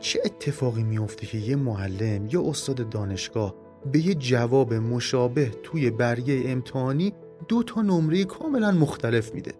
چه 0.00 0.20
اتفاقی 0.24 0.82
میفته 0.82 1.26
که 1.26 1.38
یه 1.38 1.56
معلم 1.56 2.28
یا 2.32 2.42
استاد 2.42 2.88
دانشگاه 2.88 3.54
به 3.92 4.06
یه 4.06 4.14
جواب 4.14 4.74
مشابه 4.74 5.50
توی 5.62 5.90
برگه 5.90 6.42
امتحانی 6.46 7.12
دو 7.48 7.62
تا 7.62 7.82
نمره 7.82 8.24
کاملا 8.24 8.70
مختلف 8.70 9.34
میده؟ 9.34 9.52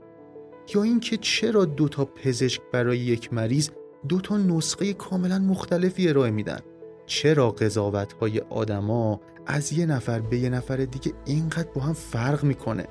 یا 0.75 0.83
اینکه 0.83 1.17
چرا 1.17 1.65
دو 1.65 1.89
تا 1.89 2.05
پزشک 2.05 2.61
برای 2.73 2.99
یک 2.99 3.33
مریض 3.33 3.71
دو 4.09 4.21
تا 4.21 4.37
نسخه 4.37 4.93
کاملا 4.93 5.39
مختلفی 5.39 6.09
ارائه 6.09 6.31
میدن؟ 6.31 6.61
چرا 7.07 7.51
قضاوت 7.51 8.13
های 8.13 8.41
آدما 8.41 9.21
از 9.47 9.73
یه 9.73 9.87
نفر 9.87 10.21
به 10.21 10.39
یه 10.39 10.49
نفر 10.49 10.77
دیگه 10.77 11.13
اینقدر 11.25 11.69
با 11.75 11.81
هم 11.81 11.93
فرق 11.93 12.45
می‌کنه؟ 12.45 12.87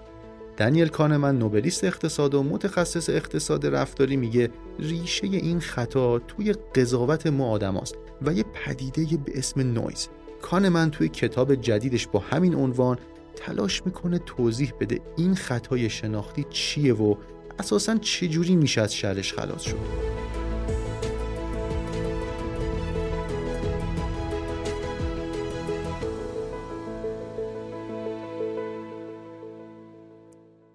دنیل 0.60 0.88
کانمن 0.88 1.38
نوبلیست 1.38 1.84
اقتصاد 1.84 2.34
و 2.34 2.44
متخصص 2.44 3.10
اقتصاد 3.10 3.66
رفتاری 3.66 4.16
میگه 4.16 4.50
ریشه 4.80 5.28
این 5.28 5.60
خطا 5.60 6.20
توی 6.20 6.54
قضاوت 6.54 7.28
ما 7.28 7.50
آدماست 7.52 7.96
و 8.22 8.34
یه 8.34 8.44
پدیده 8.44 9.18
به 9.18 9.32
اسم 9.38 9.62
نویز. 9.62 10.08
کانمن 10.42 10.92
توی 10.92 11.10
کتاب 11.10 11.56
جدیدش 11.56 12.08
با 12.08 12.20
همین 12.20 12.56
عنوان 12.56 12.98
تلاش 13.36 13.86
می‌کنه 13.86 14.20
توضیح 14.20 14.74
بده 14.80 15.00
این 15.18 15.36
خطای 15.36 15.90
شناختی 15.90 16.46
چیه 16.50 16.94
و 16.94 17.16
اساسا 17.60 17.98
چجوری 17.98 18.56
میشه 18.56 18.82
از 18.82 18.96
شرش 18.96 19.34
خلاص 19.34 19.62
شد. 19.62 20.39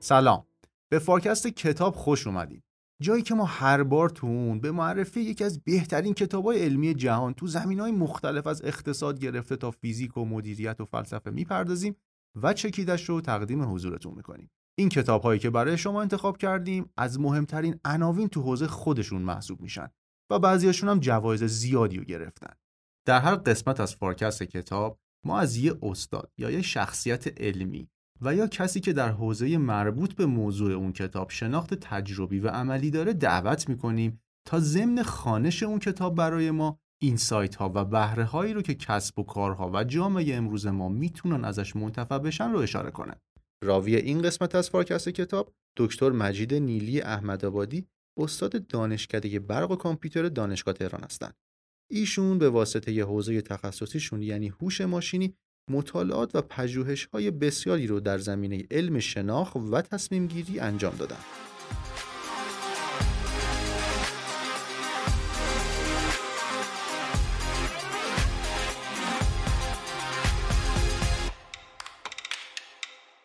سلام. 0.05 0.47
به 0.91 0.99
فارکست 0.99 1.47
کتاب 1.47 1.95
خوش 1.95 2.27
اومدید. 2.27 2.65
جایی 3.03 3.23
که 3.23 3.35
ما 3.35 3.45
هر 3.45 3.83
بار 3.83 4.09
تو 4.11 4.27
اون 4.27 4.61
به 4.61 4.73
معرفی 4.73 5.21
یکی 5.21 5.45
از 5.45 5.61
بهترین 5.65 6.15
های 6.33 6.63
علمی 6.63 6.95
جهان 6.95 7.35
تو 7.35 7.47
زمینه 7.47 7.81
های 7.81 7.93
مختلف 7.93 8.47
از 8.47 8.65
اقتصاد 8.65 9.21
گرفته 9.21 9.57
تا 9.57 9.71
فیزیک 9.71 10.17
و 10.17 10.25
مدیریت 10.25 10.81
و 10.81 10.85
فلسفه 10.85 11.31
می‌پردازیم 11.31 11.97
و 12.43 12.53
چکیدش 12.53 13.09
رو 13.09 13.21
تقدیم 13.21 13.75
حضورتون 13.75 14.15
می‌کنیم. 14.15 14.51
این 14.79 14.89
کتاب 14.89 15.23
هایی 15.23 15.41
که 15.41 15.51
برای 15.51 15.79
شما 15.79 16.03
انتخاب 16.03 16.39
کردیم 16.39 16.91
از 16.97 17.21
مهمترین 17.21 17.81
عناوین 17.85 18.29
تو 18.29 18.43
حوزه 18.43 18.67
خودشون 18.67 19.23
محسوب 19.23 19.61
میشن 19.61 19.89
و 20.31 20.39
بعضیاشون 20.39 20.89
هم 20.89 21.01
جوایز 21.01 21.45
زیادی 21.45 21.99
رو 21.99 22.05
گرفتن. 22.05 22.55
در 23.07 23.21
هر 23.21 23.35
قسمت 23.35 23.81
از 23.81 23.95
فارکست 23.95 24.43
کتاب 24.43 24.99
ما 25.27 25.39
از 25.39 25.57
یه 25.57 25.75
استاد 25.83 26.33
یا 26.39 26.51
یه 26.51 26.63
شخصیت 26.63 27.41
علمی 27.41 27.89
و 28.25 28.35
یا 28.35 28.47
کسی 28.47 28.81
که 28.81 28.93
در 28.93 29.09
حوزه 29.09 29.59
مربوط 29.59 30.15
به 30.15 30.27
موضوع 30.27 30.73
اون 30.73 30.93
کتاب 30.93 31.31
شناخت 31.31 31.75
تجربی 31.75 32.41
و 32.41 32.49
عملی 32.49 32.91
داره 32.91 33.13
دعوت 33.13 33.69
می‌کنیم 33.69 34.21
تا 34.49 34.61
ضمن 34.61 35.03
خانش 35.03 35.63
اون 35.63 35.79
کتاب 35.79 36.15
برای 36.15 36.51
ما 36.51 36.79
این 37.03 37.17
سایت 37.17 37.55
ها 37.55 37.73
و 37.75 37.85
بهره 37.85 38.25
هایی 38.25 38.53
رو 38.53 38.63
که 38.63 38.75
کسب 38.75 39.19
و 39.19 39.23
کارها 39.23 39.71
و 39.75 39.85
جامعه 39.85 40.35
امروز 40.35 40.67
ما 40.67 40.89
می‌تونن 40.89 41.45
ازش 41.45 41.77
منتفع 41.77 42.19
بشن 42.19 42.53
رو 42.53 42.59
اشاره 42.59 42.91
کنه. 42.91 43.15
راوی 43.65 43.97
این 43.97 44.23
قسمت 44.23 44.55
از 44.55 44.71
فارکست 44.71 45.09
کتاب 45.09 45.53
دکتر 45.77 46.11
مجید 46.11 46.55
نیلی 46.55 47.01
احمدآبادی 47.01 47.87
استاد 48.19 48.67
دانشکده 48.67 49.39
برق 49.39 49.71
و 49.71 49.77
کامپیوتر 49.77 50.29
دانشگاه 50.29 50.75
تهران 50.75 51.05
هستند. 51.05 51.35
ایشون 51.91 52.39
به 52.39 52.51
واسطه 52.51 52.93
ی 52.93 53.01
حوزه 53.01 53.41
تخصصیشون 53.41 54.23
یعنی 54.23 54.49
هوش 54.49 54.81
ماشینی 54.81 55.35
مطالعات 55.71 56.35
و 56.35 56.43
های 57.13 57.31
بسیاری 57.31 57.87
رو 57.87 58.01
در 58.01 58.19
زمینه 58.19 58.67
علم 58.71 58.99
شناخت 58.99 59.57
و 59.57 59.83
تصمیم 59.83 60.27
گیری 60.27 60.61
انجام 60.61 60.97
دادن. 60.97 61.17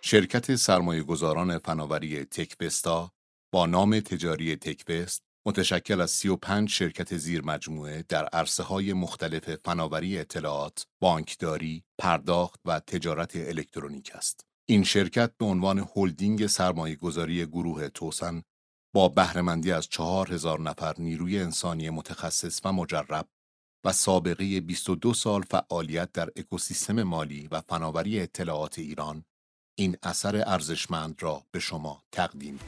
شرکت 0.02 0.56
سرمایه 0.56 1.04
گذاران 1.04 1.58
فناوری 1.58 2.26
تکبستا 2.26 3.12
با 3.52 3.66
نام 3.66 4.00
تجاری 4.00 4.56
تکبست 4.56 5.29
متشکل 5.50 6.02
از 6.02 6.12
35 6.12 6.70
شرکت 6.70 7.18
زیر 7.18 7.42
مجموعه 7.42 8.06
در 8.10 8.26
عرصه 8.26 8.64
های 8.64 8.94
مختلف 8.94 9.56
فناوری 9.56 10.18
اطلاعات، 10.18 10.86
بانکداری، 11.02 11.84
پرداخت 11.98 12.60
و 12.66 12.80
تجارت 12.80 13.36
الکترونیک 13.36 14.12
است. 14.16 14.46
این 14.66 14.84
شرکت 14.84 15.32
به 15.38 15.46
عنوان 15.46 15.88
هلدینگ 15.96 16.48
سرمایه 16.48 16.96
گذاری 16.96 17.46
گروه 17.46 17.90
توسن 17.90 18.44
با 18.94 19.10
بهرهمندی 19.10 19.72
از 19.72 19.88
4000 19.88 20.60
نفر 20.60 20.94
نیروی 20.98 21.40
انسانی 21.40 21.90
متخصص 21.90 22.62
و 22.66 22.74
مجرب 22.74 23.28
و 23.86 23.92
سابقه 23.92 24.62
22 24.62 25.14
سال 25.14 25.42
فعالیت 25.42 26.12
در 26.12 26.30
اکوسیستم 26.36 27.04
مالی 27.04 27.48
و 27.52 27.62
فناوری 27.62 28.20
اطلاعات 28.20 28.80
ایران 28.80 29.26
این 29.78 29.98
اثر 30.04 30.44
ارزشمند 30.48 31.24
را 31.24 31.44
به 31.52 31.60
شما 31.60 32.04
تقدیم 32.12 32.60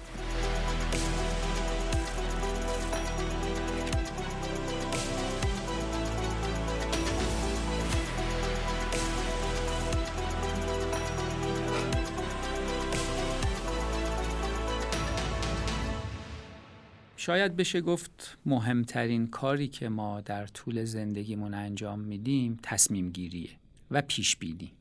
شاید 17.21 17.55
بشه 17.55 17.81
گفت 17.81 18.37
مهمترین 18.45 19.27
کاری 19.27 19.67
که 19.67 19.89
ما 19.89 20.21
در 20.21 20.47
طول 20.47 20.83
زندگیمون 20.83 21.53
انجام 21.53 21.99
میدیم 21.99 22.59
تصمیم 22.63 23.09
گیریه 23.09 23.49
و 23.91 24.01
پیش 24.01 24.37
بینی 24.37 24.73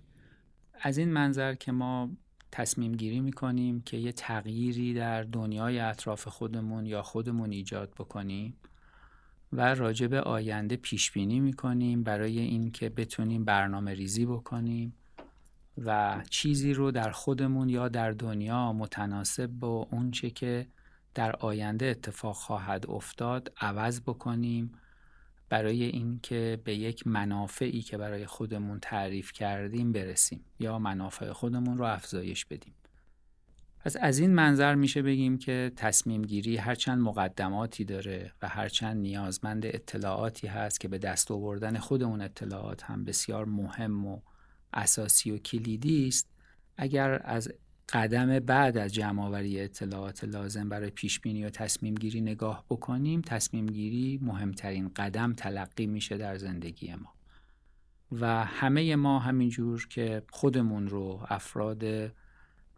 از 0.81 0.99
این 0.99 1.13
منظر 1.13 1.55
که 1.55 1.73
ما 1.73 2.11
تصمیم 2.53 2.93
گیری 2.93 3.21
می‌کنیم 3.21 3.81
که 3.81 3.97
یه 3.97 4.13
تغییری 4.13 4.95
در 4.95 5.23
دنیای 5.23 5.79
اطراف 5.79 6.29
خودمون 6.29 6.87
یا 6.87 7.03
خودمون 7.03 7.53
ایجاد 7.53 7.91
بکنیم 7.91 8.57
و 9.53 9.75
راجع 9.75 10.07
به 10.07 10.21
آینده 10.21 10.77
پیش 10.77 11.11
بینی 11.11 11.41
می‌کنیم 11.41 12.03
برای 12.03 12.39
اینکه 12.39 12.89
بتونیم 12.89 13.45
برنامه 13.45 13.95
ریزی 13.95 14.27
بکنیم 14.27 14.95
و 15.85 16.21
چیزی 16.31 16.75
رو 16.75 16.91
در 16.91 17.11
خودمون 17.11 17.69
یا 17.69 17.89
در 17.89 18.11
دنیا 18.11 18.73
متناسب 18.73 19.47
با 19.47 19.89
اونچه 19.91 20.31
که 20.31 20.67
در 21.15 21.37
آینده 21.37 21.87
اتفاق 21.87 22.37
خواهد 22.37 22.91
افتاد 22.91 23.53
عوض 23.61 24.01
بکنیم 24.01 24.73
برای 25.49 25.83
اینکه 25.83 26.59
به 26.65 26.75
یک 26.75 27.07
منافعی 27.07 27.83
که 27.83 27.99
برای 27.99 28.27
خودمون 28.27 28.79
تعریف 28.81 29.33
کردیم 29.33 29.93
برسیم 29.93 30.45
یا 30.59 30.79
منافع 30.79 31.33
خودمون 31.33 31.79
رو 31.79 31.85
افزایش 31.85 32.45
بدیم. 32.45 32.75
پس 33.85 33.97
از 34.01 34.19
این 34.19 34.35
منظر 34.35 34.75
میشه 34.75 35.03
بگیم 35.03 35.39
که 35.39 35.73
تصمیم 35.77 36.23
گیری 36.23 36.57
هرچند 36.57 36.99
مقدماتی 36.99 37.85
داره 37.85 38.33
و 38.43 38.49
هرچند 38.49 38.97
نیازمند 38.97 39.67
اطلاعاتی 39.67 40.47
هست 40.47 40.81
که 40.81 40.89
به 40.89 40.99
دست 40.99 41.31
آوردن 41.31 41.79
خود 41.79 42.03
اون 42.03 42.21
اطلاعات 42.21 42.83
هم 42.83 43.05
بسیار 43.05 43.45
مهم 43.45 44.07
و 44.07 44.21
اساسی 44.73 45.31
و 45.31 45.39
کلیدی 45.39 46.09
است. 46.09 46.29
اگر 46.77 47.21
از 47.25 47.53
قدم 47.93 48.39
بعد 48.39 48.77
از 48.77 48.95
جمعآوری 48.95 49.61
اطلاعات 49.61 50.25
لازم 50.25 50.69
برای 50.69 50.91
پیش 50.91 51.21
بینی 51.21 51.45
و 51.45 51.51
تصمیم 51.51 51.95
گیری 51.95 52.21
نگاه 52.21 52.65
بکنیم 52.71 53.21
تصمیم 53.21 53.67
گیری 53.67 54.19
مهمترین 54.23 54.91
قدم 54.97 55.33
تلقی 55.33 55.87
میشه 55.87 56.19
در 56.19 56.37
زندگی 56.37 56.95
ما. 56.95 57.15
و 58.13 58.45
همه 58.45 58.97
ما 58.97 59.19
همینجور 59.19 59.89
که 59.89 60.23
خودمون 60.31 60.89
رو 60.89 61.21
افراد 61.29 61.79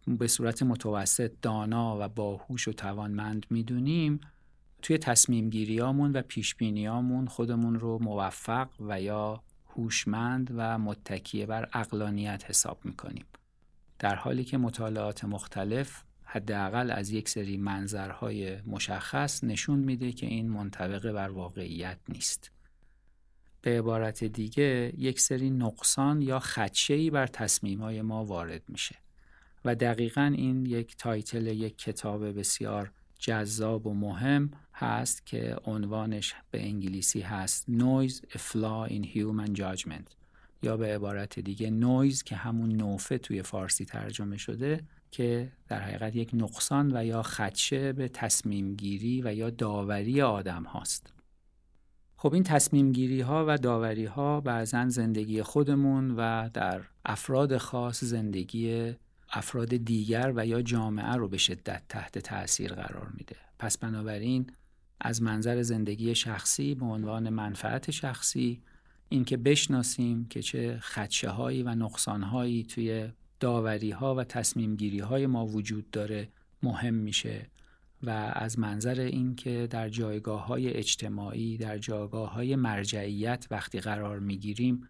به 0.07 0.27
صورت 0.27 0.63
متوسط 0.63 1.31
دانا 1.41 1.97
و 2.01 2.09
باهوش 2.09 2.67
و 2.67 2.73
توانمند 2.73 3.45
می‌دونیم 3.49 4.19
توی 4.81 4.97
تصمیم 4.97 5.49
گیریامون 5.49 6.11
و 6.11 6.21
پیش 6.21 6.55
بینیامون 6.55 7.27
خودمون 7.27 7.79
رو 7.79 7.99
موفق 8.01 8.69
و 8.79 9.01
یا 9.01 9.43
هوشمند 9.67 10.51
و 10.55 10.79
متکیه 10.79 11.45
بر 11.45 11.69
اقلانیت 11.73 12.43
حساب 12.47 12.79
می‌کنیم. 12.83 13.25
در 14.03 14.15
حالی 14.15 14.43
که 14.43 14.57
مطالعات 14.57 15.25
مختلف 15.25 16.03
حداقل 16.23 16.91
از 16.91 17.09
یک 17.09 17.29
سری 17.29 17.57
منظرهای 17.57 18.61
مشخص 18.61 19.43
نشون 19.43 19.79
میده 19.79 20.11
که 20.11 20.25
این 20.25 20.49
منطبق 20.49 21.11
بر 21.11 21.29
واقعیت 21.29 21.97
نیست. 22.09 22.51
به 23.61 23.79
عبارت 23.79 24.23
دیگه 24.23 24.93
یک 24.97 25.19
سری 25.19 25.49
نقصان 25.49 26.21
یا 26.21 26.39
خدشه‌ای 26.39 27.09
بر 27.09 27.27
تصمیمهای 27.27 28.01
ما 28.01 28.25
وارد 28.25 28.61
میشه 28.67 28.95
و 29.65 29.75
دقیقا 29.75 30.33
این 30.37 30.65
یک 30.65 30.97
تایتل 30.97 31.47
یک 31.47 31.77
کتاب 31.77 32.39
بسیار 32.39 32.91
جذاب 33.19 33.87
و 33.87 33.93
مهم 33.93 34.51
هست 34.73 35.25
که 35.25 35.55
عنوانش 35.65 36.35
به 36.51 36.63
انگلیسی 36.63 37.21
هست 37.21 37.65
Noise 37.69 38.35
a 38.35 38.37
Flaw 38.37 38.91
in 38.91 39.03
Human 39.03 39.55
Judgment 39.55 40.22
یا 40.63 40.77
به 40.77 40.95
عبارت 40.95 41.39
دیگه 41.39 41.69
نویز 41.69 42.23
که 42.23 42.35
همون 42.35 42.71
نوفه 42.71 43.17
توی 43.17 43.41
فارسی 43.41 43.85
ترجمه 43.85 44.37
شده 44.37 44.81
که 45.11 45.51
در 45.67 45.79
حقیقت 45.79 46.15
یک 46.15 46.31
نقصان 46.33 46.97
و 46.97 47.05
یا 47.05 47.23
خدشه 47.23 47.93
به 47.93 48.07
تصمیم 48.07 48.75
گیری 48.75 49.21
و 49.21 49.33
یا 49.33 49.49
داوری 49.49 50.21
آدم 50.21 50.63
هاست. 50.63 51.13
خب 52.17 52.33
این 52.33 52.43
تصمیم 52.43 52.91
گیری 52.91 53.21
ها 53.21 53.45
و 53.47 53.57
داوری 53.57 54.05
ها 54.05 54.41
بعضا 54.41 54.89
زندگی 54.89 55.41
خودمون 55.41 56.11
و 56.11 56.49
در 56.53 56.81
افراد 57.05 57.57
خاص 57.57 58.03
زندگی 58.03 58.93
افراد 59.29 59.69
دیگر 59.77 60.33
و 60.35 60.45
یا 60.45 60.61
جامعه 60.61 61.13
رو 61.13 61.27
به 61.27 61.37
شدت 61.37 61.81
تحت 61.89 62.19
تاثیر 62.19 62.73
قرار 62.73 63.11
میده 63.17 63.35
پس 63.59 63.77
بنابراین 63.77 64.47
از 65.01 65.21
منظر 65.21 65.61
زندگی 65.61 66.15
شخصی 66.15 66.75
به 66.75 66.85
عنوان 66.85 67.29
منفعت 67.29 67.91
شخصی 67.91 68.61
اینکه 69.13 69.37
بشناسیم 69.37 70.25
که 70.25 70.41
چه 70.41 70.79
خدشه 70.81 71.29
هایی 71.29 71.63
و 71.63 71.75
نقصان 71.75 72.23
هایی 72.23 72.63
توی 72.63 73.07
داوری 73.39 73.91
ها 73.91 74.15
و 74.15 74.23
تصمیم 74.23 74.75
گیری 74.75 74.99
های 74.99 75.27
ما 75.27 75.45
وجود 75.45 75.91
داره 75.91 76.29
مهم 76.63 76.93
میشه 76.93 77.47
و 78.03 78.09
از 78.35 78.59
منظر 78.59 78.99
اینکه 78.99 79.67
در 79.69 79.89
جایگاه 79.89 80.45
های 80.45 80.73
اجتماعی 80.73 81.57
در 81.57 81.77
جایگاه 81.77 82.33
های 82.33 82.55
مرجعیت 82.55 83.47
وقتی 83.51 83.79
قرار 83.79 84.19
می‌گیریم 84.19 84.89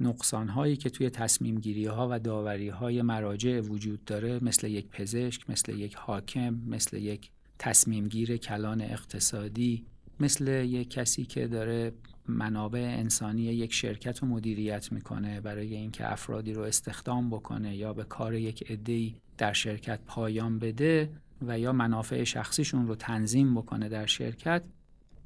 نقصان 0.00 0.48
هایی 0.48 0.76
که 0.76 0.90
توی 0.90 1.10
تصمیم 1.10 1.60
گیری 1.60 1.84
ها 1.84 2.08
و 2.10 2.18
داوری 2.18 2.68
های 2.68 3.02
مراجع 3.02 3.60
وجود 3.60 4.04
داره 4.04 4.44
مثل 4.44 4.66
یک 4.66 4.88
پزشک 4.88 5.50
مثل 5.50 5.78
یک 5.78 5.94
حاکم 5.94 6.54
مثل 6.66 6.96
یک 6.96 7.30
تصمیم 7.58 8.08
گیر 8.08 8.36
کلان 8.36 8.80
اقتصادی 8.80 9.84
مثل 10.20 10.48
یک 10.64 10.90
کسی 10.90 11.24
که 11.24 11.46
داره 11.46 11.92
منابع 12.28 12.94
انسانی 12.98 13.42
یک 13.42 13.72
شرکت 13.72 14.18
رو 14.18 14.28
مدیریت 14.28 14.92
می‌کنه 14.92 15.40
برای 15.40 15.74
اینکه 15.74 16.12
افرادی 16.12 16.52
رو 16.52 16.62
استخدام 16.62 17.30
بکنه 17.30 17.76
یا 17.76 17.92
به 17.92 18.04
کار 18.04 18.34
یک 18.34 18.70
عده‌ای 18.70 19.14
در 19.38 19.52
شرکت 19.52 20.00
پایان 20.06 20.58
بده 20.58 21.10
و 21.42 21.58
یا 21.58 21.72
منافع 21.72 22.24
شخصیشون 22.24 22.86
رو 22.86 22.94
تنظیم 22.94 23.54
بکنه 23.54 23.88
در 23.88 24.06
شرکت 24.06 24.64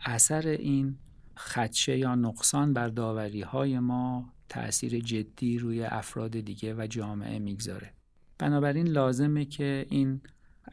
اثر 0.01 0.49
این 0.49 0.97
خدشه 1.37 1.99
یا 1.99 2.15
نقصان 2.15 2.73
بر 2.73 2.89
داوری 2.89 3.43
های 3.43 3.79
ما 3.79 4.33
تأثیر 4.49 5.01
جدی 5.01 5.59
روی 5.59 5.83
افراد 5.83 6.41
دیگه 6.41 6.75
و 6.75 6.87
جامعه 6.87 7.39
می‌گذاره. 7.39 7.93
بنابراین 8.39 8.89
لازمه 8.89 9.45
که 9.45 9.87
این 9.91 10.21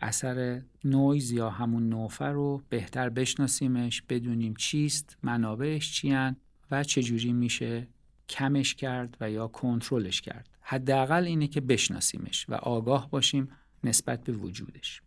اثر 0.01 0.61
نویز 0.83 1.31
یا 1.31 1.49
همون 1.49 1.89
نوفه 1.89 2.31
رو 2.31 2.61
بهتر 2.69 3.09
بشناسیمش 3.09 4.01
بدونیم 4.01 4.53
چیست 4.53 5.17
منابعش 5.23 5.93
چیان 5.93 6.35
و 6.71 6.83
چجوری 6.83 7.33
میشه 7.33 7.87
کمش 8.29 8.75
کرد 8.75 9.17
و 9.21 9.31
یا 9.31 9.47
کنترلش 9.47 10.21
کرد. 10.21 10.49
حداقل 10.61 11.23
اینه 11.23 11.47
که 11.47 11.61
بشناسیمش 11.61 12.45
و 12.49 12.53
آگاه 12.53 13.09
باشیم 13.09 13.47
نسبت 13.83 14.23
به 14.23 14.33
وجودش. 14.33 15.01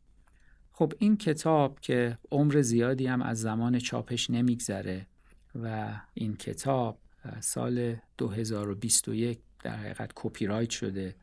خب 0.72 0.92
این 0.98 1.16
کتاب 1.16 1.80
که 1.80 2.18
عمر 2.30 2.62
زیادی 2.62 3.06
هم 3.06 3.22
از 3.22 3.40
زمان 3.40 3.78
چاپش 3.78 4.30
نمیگذره 4.30 5.06
و 5.54 5.94
این 6.14 6.36
کتاب 6.36 6.98
سال 7.40 7.96
2021 8.18 9.38
در 9.62 9.76
حقیقت 9.76 10.10
کپی 10.14 10.46
رایت 10.46 10.70
شده. 10.70 11.14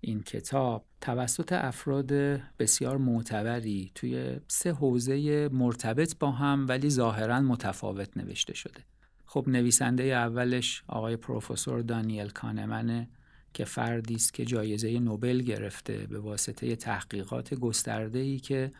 این 0.00 0.22
کتاب 0.22 0.84
توسط 1.00 1.52
افراد 1.52 2.12
بسیار 2.58 2.96
معتبری 2.96 3.90
توی 3.94 4.40
سه 4.48 4.72
حوزه 4.72 5.48
مرتبط 5.48 6.18
با 6.18 6.30
هم 6.30 6.68
ولی 6.68 6.90
ظاهرا 6.90 7.40
متفاوت 7.40 8.16
نوشته 8.16 8.54
شده. 8.54 8.80
خب 9.26 9.44
نویسنده 9.48 10.02
اولش 10.02 10.82
آقای 10.88 11.16
پروفسور 11.16 11.80
دانیل 11.80 12.28
کانمنه 12.28 13.08
که 13.54 13.64
فردی 13.64 14.14
است 14.14 14.34
که 14.34 14.44
جایزه 14.44 14.98
نوبل 14.98 15.40
گرفته 15.40 16.06
به 16.10 16.18
واسطه 16.18 16.76
تحقیقات 16.76 17.54
گسترده‌ای 17.54 18.38
که 18.38 18.72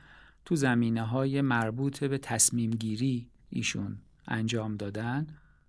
تو 0.44 0.56
زمینه 0.56 1.02
های 1.02 1.40
مربوط 1.40 2.05
به 2.05 2.19
تصمیم 2.19 2.70
گیری 2.70 3.28
ایشون 3.50 3.99
انجام 4.28 4.76
دادن 4.76 5.26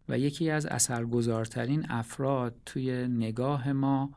و 0.09 0.19
یکی 0.19 0.49
از 0.49 0.65
اثرگذارترین 0.65 1.85
افراد 1.89 2.55
توی 2.65 3.07
نگاه 3.07 3.73
ما 3.73 4.11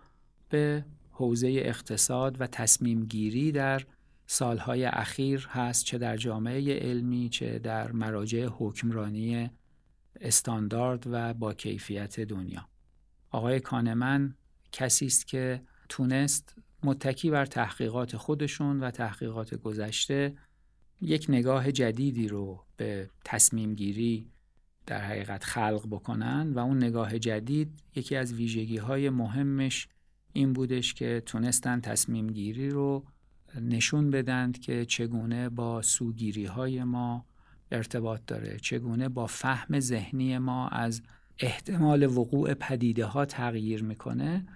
به 0.49 0.85
حوزه 1.17 1.49
اقتصاد 1.49 2.41
و 2.41 2.47
تصمیم 2.47 3.05
گیری 3.05 3.53
در 3.53 3.83
سالهای 4.27 4.85
اخیر 4.85 5.49
هست 5.51 5.85
چه 5.85 5.99
در 5.99 6.17
جامعه 6.17 6.79
علمی 6.79 7.29
چه 7.29 7.59
در 7.59 7.93
مراجع 7.93 8.47
حکمرانی 8.47 9.51
استاندارد 10.21 11.05
و 11.07 11.35
با 11.35 11.55
کیفیت 11.55 12.21
دنیا. 12.21 12.69
آقای 13.31 13.61
کانمن 13.61 14.35
کسی 14.73 15.07
است 15.07 15.27
که 15.27 15.63
تونست 15.89 16.55
متکی 16.83 17.31
بر 17.31 17.47
تحقیقات 17.47 18.17
خودشون 18.17 18.81
و 18.81 18.91
تحقیقات 18.91 19.55
گذشته 19.55 20.37
یک 21.01 21.27
نگاه 21.29 21.73
جدیدی 21.73 22.29
رو 22.29 22.65
به 22.77 23.11
تصمیم 23.25 23.75
گیری 23.75 24.31
در 24.87 25.01
حقیقت 25.01 25.45
خلق 25.45 25.87
بکنن 25.91 26.53
و 26.53 26.59
اون 26.59 26.77
نگاه 26.77 27.19
جدید 27.19 27.83
یکی 27.95 28.17
از 28.17 28.33
ویژگی 28.33 28.77
های 28.77 29.11
مهمش 29.11 29.89
این 30.37 30.53
بودش 30.53 30.95
که 30.95 31.23
تونستن 31.27 31.81
تصمیم 31.81 32.27
گیری 32.27 32.71
رو 32.71 33.05
نشون 33.61 34.11
بدند 34.11 34.59
که 34.59 34.85
چگونه 34.85 35.49
با 35.49 35.83
سوگیری 35.83 36.45
های 36.45 36.85
ما 36.85 37.27
ارتباط 37.73 38.21
داره 38.27 38.59
چگونه 38.59 39.09
با 39.09 39.27
فهم 39.27 39.81
ذهنی 39.81 40.39
ما 40.39 40.69
از 40.69 41.03
احتمال 41.39 42.03
وقوع 42.03 42.55
پدیده 42.55 43.05
ها 43.05 43.25
تغییر 43.25 43.85
می‌کنه 43.85 44.47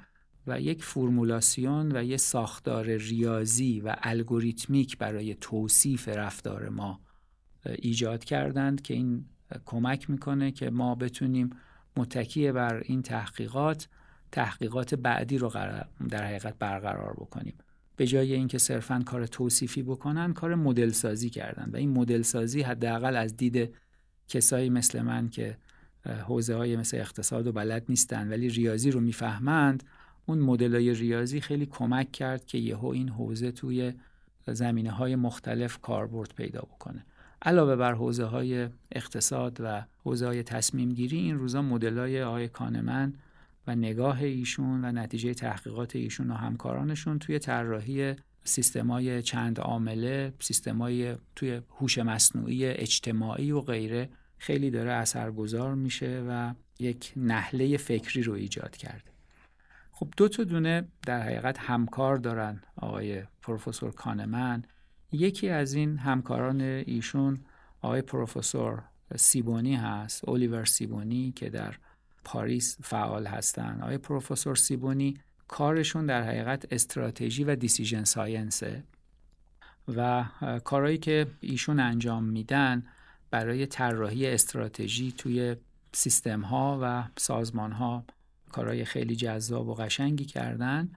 و 0.47 0.61
یک 0.61 0.85
فرمولاسیون 0.85 1.97
و 1.97 2.05
یک 2.05 2.17
ساختار 2.17 2.87
ریاضی 2.87 3.81
و 3.81 3.97
الگوریتمیک 4.03 4.99
برای 4.99 5.35
توصیف 5.35 6.09
رفتار 6.09 6.69
ما 6.69 7.01
ایجاد 7.67 8.25
کردند 8.25 8.83
که 8.83 8.95
این 8.95 9.25
کمک 9.65 10.11
می‌کنه 10.11 10.51
که 10.51 10.71
ما 10.71 10.95
بتونیم 10.95 11.51
متکی 11.97 12.53
بر 12.53 12.83
این 12.85 13.03
تحقیقات 13.03 13.89
تحقیقات 14.33 14.95
بعدی 14.95 15.39
رو 15.39 15.51
در 16.09 16.25
حقیقت 16.25 16.59
برقرار 16.59 17.13
بکنیم. 17.13 17.55
به 17.97 18.07
جای 18.07 18.33
اینکه 18.33 18.59
صرفا 18.59 19.03
کار 19.07 19.27
توصیفی 19.27 19.83
بکنن 19.83 20.33
کار 20.33 20.55
مدل 20.55 20.91
سازی 20.91 21.31
کردن. 21.31 21.71
و 21.73 21.77
این 21.77 21.91
مدل 21.91 22.23
سازی 22.23 22.63
حداقل 22.63 23.17
از 23.17 23.37
دید 23.37 23.75
کسایی 24.29 24.71
مثل 24.71 25.03
من 25.03 25.29
که 25.29 25.57
حوزه 26.27 26.55
های 26.55 26.77
مثل 26.77 26.97
اقتصاد 26.97 27.47
و 27.47 27.53
بلد 27.53 27.85
نیستن 27.89 28.29
ولی 28.29 28.49
ریاضی 28.49 28.91
رو 28.91 29.01
می‌فهمند 29.01 29.85
اون 30.27 30.39
مدل 30.39 30.75
های 30.75 30.95
ریاضی 30.95 31.41
خیلی 31.41 31.67
کمک 31.67 32.13
کرد 32.13 32.47
که 32.47 32.59
یهو 32.59 32.87
این 32.87 33.09
حوزه 33.09 33.53
توی 33.53 33.93
زمینه 34.47 34.91
های 34.91 35.17
مختلف 35.17 35.79
کاربرد 35.81 36.35
پیدا 36.37 36.61
بکنه. 36.61 37.05
علاوه 37.43 37.77
بر 37.77 37.93
حوزه 37.93 38.25
های 38.25 38.69
اقتصاد 38.93 39.59
و 39.61 39.85
حوزه 40.05 40.27
های 40.27 40.43
تصمیم 40.43 40.93
گیری 40.93 41.17
این 41.19 41.39
روزا 41.39 41.63
مدل 41.63 41.99
های 41.99 42.23
آقای 42.23 42.49
کانمن 42.49 43.15
و 43.69 43.75
نگاه 43.75 44.23
ایشون 44.23 44.85
و 44.85 44.93
نتیجه 44.93 45.35
تحقیقات 45.35 45.97
ایشون 45.97 46.31
و 46.31 46.35
همکارانشون 46.35 47.19
توی 47.19 47.39
طراحی 47.39 48.15
سیستمای 48.45 49.23
چند 49.23 49.61
عامله 49.61 50.33
سیستمای 50.41 51.17
توی 51.37 51.61
هوش 51.71 51.99
مصنوعی 51.99 52.67
اجتماعی 52.67 53.53
و 53.53 53.61
غیره 53.61 54.09
خیلی 54.39 54.71
داره 54.71 54.93
اثرگذار 54.93 55.75
میشه 55.75 56.25
و 56.29 56.55
یک 56.79 57.13
نحله 57.17 57.77
فکری 57.77 58.23
رو 58.23 58.33
ایجاد 58.33 58.77
کرده. 58.77 59.11
خب 59.93 60.09
دو 60.17 60.29
تا 60.29 60.45
دونه 60.45 60.89
در 61.07 61.23
حقیقت 61.23 61.59
همکار 61.59 62.17
دارن 62.17 62.61
آقای 62.77 63.23
پروفسور 63.43 63.93
کانمن. 63.93 64.65
یکی 65.13 65.49
از 65.49 65.75
این 65.75 65.99
همکاران 65.99 66.61
ایشون 66.61 67.41
آقای 67.83 68.03
پروفسور 68.03 68.83
سیبونی 69.17 69.77
هست 69.77 70.29
اولیور 70.29 70.65
سیبونی 70.65 71.33
که 71.37 71.51
در 71.51 71.75
پاریس 72.29 72.77
فعال 72.83 73.27
هستن 73.27 73.81
آقای 73.83 73.99
پروفسور 73.99 74.57
سیبونی 74.57 75.15
کارشون 75.49 76.07
در 76.07 76.23
حقیقت 76.23 76.73
استراتژی 76.73 77.45
و 77.45 77.57
دیسیژن 77.57 78.05
ساینسه 78.05 78.85
و 79.97 80.25
کارهایی 80.65 80.99
که 80.99 81.27
ایشون 81.41 81.81
انجام 81.81 82.25
میدن 82.25 82.87
برای 83.31 83.67
طراحی 83.67 84.27
استراتژی 84.27 85.13
توی 85.13 85.57
سیستم 85.93 86.41
ها 86.41 86.79
و 86.83 87.05
سازمان 87.17 87.73
ها 87.73 88.05
کارهای 88.53 88.85
خیلی 88.85 89.17
جذاب 89.17 89.69
و 89.69 89.75
قشنگی 89.75 90.25
کردن 90.25 90.91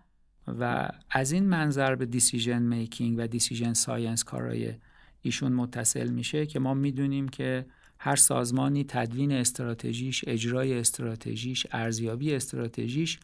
و 0.47 0.89
از 1.09 1.31
این 1.31 1.45
منظر 1.45 1.95
به 1.95 2.05
decision 2.05 2.61
making 2.61 3.15
و 3.19 3.27
decision 3.27 3.73
science 3.73 4.23
کارهای 4.23 4.73
ایشون 5.21 5.53
متصل 5.53 6.09
میشه 6.09 6.45
که 6.45 6.59
ما 6.59 6.73
می‌دونیم 6.73 7.29
که 7.29 7.65
هر 8.03 8.15
سازمانی 8.15 8.84
تدوین 8.84 9.31
استراتژیش، 9.31 10.24
اجرای 10.27 10.79
استراتژیش، 10.79 11.67
ارزیابی 11.72 12.36
استراتژیش 12.36 13.20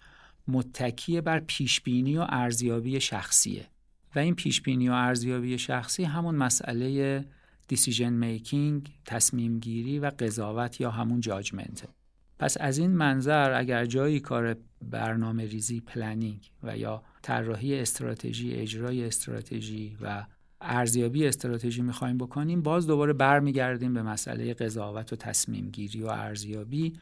متکی 0.47 1.21
بر 1.21 1.39
پیشبینی 1.39 2.17
و 2.17 2.25
ارزیابی 2.29 2.99
شخصیه 2.99 3.65
و 4.15 4.19
این 4.19 4.35
پیشبینی 4.35 4.89
و 4.89 4.91
ارزیابی 4.91 5.57
شخصی 5.57 6.03
همون 6.03 6.35
مسئله 6.35 7.25
decision 7.67 8.13
making، 8.13 8.91
تصمیم 9.05 9.59
گیری 9.59 9.99
و 9.99 10.11
قضاوت 10.19 10.81
یا 10.81 10.91
همون 10.91 11.21
judgment 11.21 11.74
ه. 11.74 11.87
پس 12.39 12.57
از 12.59 12.77
این 12.77 12.91
منظر 12.91 13.53
اگر 13.59 13.85
جایی 13.85 14.19
کار 14.19 14.57
برنامه 14.81 15.45
ریزی 15.45 15.81
planning 15.81 16.51
و 16.63 16.77
یا 16.77 17.03
طراحی 17.21 17.79
استراتژی 17.79 18.53
اجرای 18.53 19.05
استراتژی 19.05 19.97
و 20.01 20.25
ارزیابی 20.61 21.27
استراتژی 21.27 21.81
می‌خوایم 21.81 22.17
بکنیم 22.17 22.61
باز 22.61 22.87
دوباره 22.87 23.13
برمیگردیم 23.13 23.93
به 23.93 24.03
مسئله 24.03 24.53
قضاوت 24.53 25.13
و 25.13 25.15
تصمیم 25.15 25.69
گیری 25.69 26.01
و 26.03 26.07
ارزیابی 26.07 26.93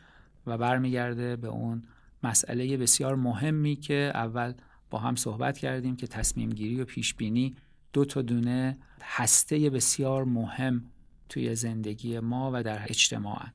و 0.48 0.58
برمیگرده 0.58 1.36
به 1.36 1.48
اون 1.48 1.84
مسئله 2.24 2.78
بسیار 2.78 3.16
مهمی 3.16 3.76
که 3.76 4.12
اول 4.14 4.54
با 4.90 5.00
هم 5.00 5.16
صحبت 5.16 5.58
کردیم 5.58 5.96
که 5.96 6.08
تصمیم 6.08 6.50
گیری 6.50 6.82
و 6.82 6.86
پیش 6.86 7.14
بینی 7.14 7.56
دو 7.94 8.06
تا 8.06 8.22
دونه 8.22 8.78
هسته 9.02 9.70
بسیار 9.70 10.24
مهم 10.24 10.86
توی 11.30 11.56
زندگی 11.56 12.20
ما 12.20 12.52
و 12.54 12.64
در 12.64 12.84
اجتماعن. 12.90 13.54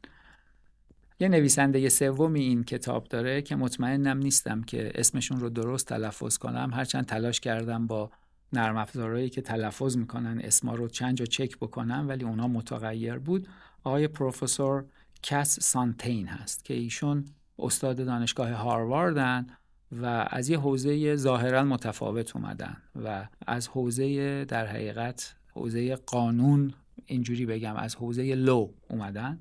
یه 1.21 1.29
نویسنده 1.29 1.89
سومی 1.89 2.41
این 2.41 2.65
کتاب 2.65 3.05
داره 3.05 3.43
که 3.43 3.57
مطمئنم 3.57 4.19
نیستم 4.19 4.63
که 4.63 4.93
اسمشون 4.95 5.41
رو 5.41 5.51
درست 5.51 5.87
تلفظ 5.87 6.39
کنم. 6.39 6.71
هرچند 6.75 7.07
تلاش 7.07 7.41
کردم 7.41 7.87
با 7.87 8.11
نرم 8.53 8.77
افزارهایی 8.77 9.31
که 9.31 9.41
تلفظ 9.43 9.97
می‌کنن 9.97 10.41
اسما 10.45 10.75
رو 10.75 10.89
چند 10.89 11.17
جا 11.17 11.25
چک 11.25 11.57
بکنم 11.57 12.05
ولی 12.09 12.25
اونا 12.25 12.49
متغیر 12.49 13.19
بود. 13.19 13.49
آقای 13.85 14.09
پروفسور 14.09 14.85
کس 15.23 15.61
سانتین 15.61 16.29
هست 16.29 16.65
که 16.65 16.75
ایشون 16.75 17.25
استاد 17.59 18.05
دانشگاه 18.07 18.51
هارواردن 18.51 19.47
و 19.93 20.29
از 20.31 20.49
یه 20.49 20.59
حوزه 20.59 21.17
ظاهرا 21.17 21.65
متفاوت 21.65 22.37
اومدن 22.37 22.77
و 23.05 23.29
از 23.47 23.69
حوزه 23.69 24.45
در 24.45 24.67
حقیقت 24.67 25.35
حوزه 25.55 25.97
قانون 25.97 26.75
اینجوری 27.07 27.47
بگم 27.47 27.77
از 27.77 27.97
حوزه 27.97 28.35
law 28.35 28.71
اومدن. 28.89 29.41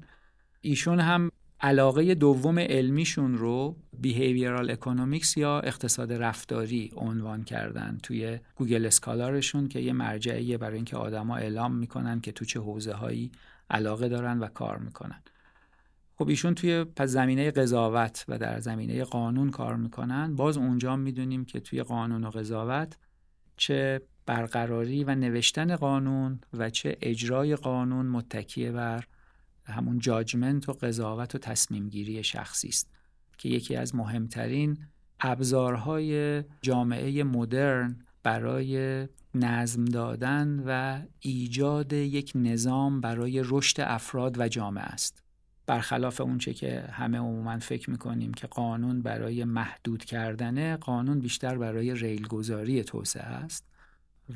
ایشون 0.61 0.99
هم 0.99 1.31
علاقه 1.61 2.15
دوم 2.15 2.59
علمیشون 2.59 3.37
رو 3.37 3.75
behavioral 3.97 4.71
economics 4.71 5.37
یا 5.37 5.59
اقتصاد 5.59 6.13
رفتاری 6.13 6.91
عنوان 6.95 7.43
کردن 7.43 7.97
توی 8.03 8.39
Google 8.55 8.85
Scholar 8.85 9.37
شون 9.37 9.67
که 9.67 9.79
یه 9.79 9.93
مرجعیه 9.93 10.57
برای 10.57 10.75
اینکه 10.75 10.97
آدما 10.97 11.35
اعلام 11.35 11.75
می‌کنن 11.75 12.21
که 12.21 12.31
تو 12.31 12.45
چه 12.45 12.59
حوزه 12.59 12.93
هایی 12.93 13.31
علاقه 13.69 14.09
دارن 14.09 14.39
و 14.39 14.47
کار 14.47 14.77
می‌کنن. 14.77 15.21
خب 16.15 16.27
ایشون 16.27 16.55
توی 16.55 16.83
پس 16.83 17.09
زمینه 17.09 17.51
قضاوت 17.51 18.25
و 18.27 18.37
در 18.37 18.59
زمینه 18.59 19.03
قانون 19.03 19.49
کار 19.49 19.75
می‌کنن. 19.75 20.35
باز 20.35 20.57
اونجا 20.57 20.95
می‌دونیم 20.95 21.45
که 21.45 21.59
توی 21.59 21.83
قانون 21.83 22.23
و 22.23 22.29
قضاوت 22.29 22.97
چه 23.57 24.01
برقراری 24.25 25.03
و 25.03 25.15
نوشتن 25.15 25.75
قانون 25.75 26.39
و 26.53 26.69
چه 26.69 26.97
اجرای 27.01 27.55
قانون 27.55 28.05
متکیه 28.05 28.71
بر 28.71 29.03
همون 29.69 29.99
جاجمنت 29.99 30.69
و 30.69 30.73
قضاوت 30.73 31.35
و 31.35 31.37
تصمیم 31.37 31.89
گیری 31.89 32.23
شخصی 32.23 32.67
است 32.67 32.89
که 33.37 33.49
یکی 33.49 33.75
از 33.75 33.95
مهمترین 33.95 34.77
ابزارهای 35.19 36.43
جامعه 36.61 37.23
مدرن 37.23 37.99
برای 38.23 39.07
نظم 39.35 39.85
دادن 39.85 40.63
و 40.65 41.01
ایجاد 41.19 41.93
یک 41.93 42.31
نظام 42.35 43.01
برای 43.01 43.41
رشد 43.45 43.81
افراد 43.81 44.39
و 44.39 44.47
جامعه 44.47 44.83
است. 44.83 45.23
برخلاف 45.65 46.21
اونچه 46.21 46.53
که 46.53 46.81
همه 46.91 47.17
عموما 47.17 47.59
فکر 47.59 47.89
می‌کنیم 47.89 48.33
که 48.33 48.47
قانون 48.47 49.01
برای 49.01 49.43
محدود 49.43 50.05
کردنه 50.05 50.77
قانون 50.77 51.19
بیشتر 51.19 51.57
برای 51.57 51.95
ریلگذاری 51.95 52.83
توسعه 52.83 53.23
است. 53.23 53.68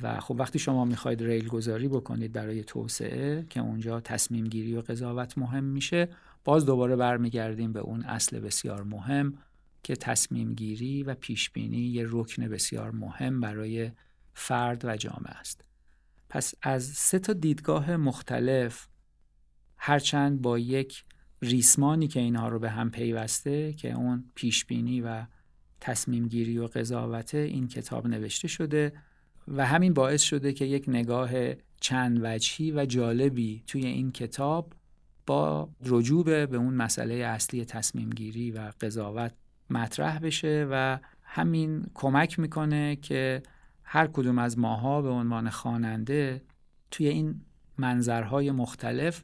و 0.01 0.19
خب 0.19 0.35
وقتی 0.39 0.59
شما 0.59 0.85
می‌خواید 0.85 1.23
ریل 1.23 1.47
گذاری 1.47 1.87
بکنید 1.87 2.33
برای 2.33 2.63
توسعه 2.63 3.45
که 3.49 3.59
اونجا 3.59 3.99
تصمیم 3.99 4.47
گیری 4.47 4.75
و 4.75 4.81
قضاوت 4.81 5.37
مهم 5.37 5.63
میشه 5.63 6.09
باز 6.43 6.65
دوباره 6.65 6.95
برمیگردیم 6.95 7.73
به 7.73 7.79
اون 7.79 8.03
اصل 8.03 8.39
بسیار 8.39 8.83
مهم 8.83 9.37
که 9.83 9.95
تصمیم 9.95 10.53
گیری 10.53 11.03
و 11.03 11.13
پیش 11.13 11.49
بینی 11.49 11.77
یه 11.77 12.05
رکن 12.09 12.47
بسیار 12.47 12.91
مهم 12.91 13.41
برای 13.41 13.91
فرد 14.33 14.85
و 14.85 14.97
جامعه 14.97 15.31
است. 15.31 15.65
پس 16.29 16.53
از 16.61 16.83
سه 16.83 17.19
تا 17.19 17.33
دیدگاه 17.33 17.97
مختلف 17.97 18.87
هرچند 19.77 20.41
با 20.41 20.59
یک 20.59 21.03
ریسمانی 21.41 22.07
که 22.07 22.19
اینها 22.19 22.47
رو 22.47 22.59
به 22.59 22.69
هم 22.69 22.91
پیوسته 22.91 23.73
که 23.73 23.91
اون 23.91 24.23
پیش 24.35 24.65
بینی 24.65 25.01
و 25.01 25.25
تصمیم 25.79 26.27
گیری 26.27 26.57
و 26.57 26.67
قضاوت 26.67 27.35
این 27.35 27.67
کتاب 27.67 28.07
نوشته 28.07 28.47
شده. 28.47 28.93
و 29.47 29.65
همین 29.65 29.93
باعث 29.93 30.21
شده 30.21 30.53
که 30.53 30.65
یک 30.65 30.85
نگاه 30.87 31.31
چند 31.81 32.19
وجهی 32.23 32.71
و 32.71 32.85
جالبی 32.85 33.63
توی 33.67 33.85
این 33.85 34.11
کتاب 34.11 34.73
با 35.25 35.69
رجوع 35.85 36.45
به 36.45 36.57
اون 36.57 36.73
مسئله 36.73 37.13
اصلی 37.13 37.65
تصمیم 37.65 38.09
گیری 38.09 38.51
و 38.51 38.71
قضاوت 38.81 39.33
مطرح 39.69 40.19
بشه 40.19 40.67
و 40.71 40.99
همین 41.23 41.85
کمک 41.93 42.39
می‌کنه 42.39 42.95
که 42.95 43.43
هر 43.83 44.07
کدوم 44.07 44.39
از 44.39 44.59
ماها 44.59 45.01
به 45.01 45.09
عنوان 45.09 45.49
خواننده 45.49 46.41
توی 46.91 47.07
این 47.07 47.41
منظرهای 47.77 48.51
مختلف 48.51 49.23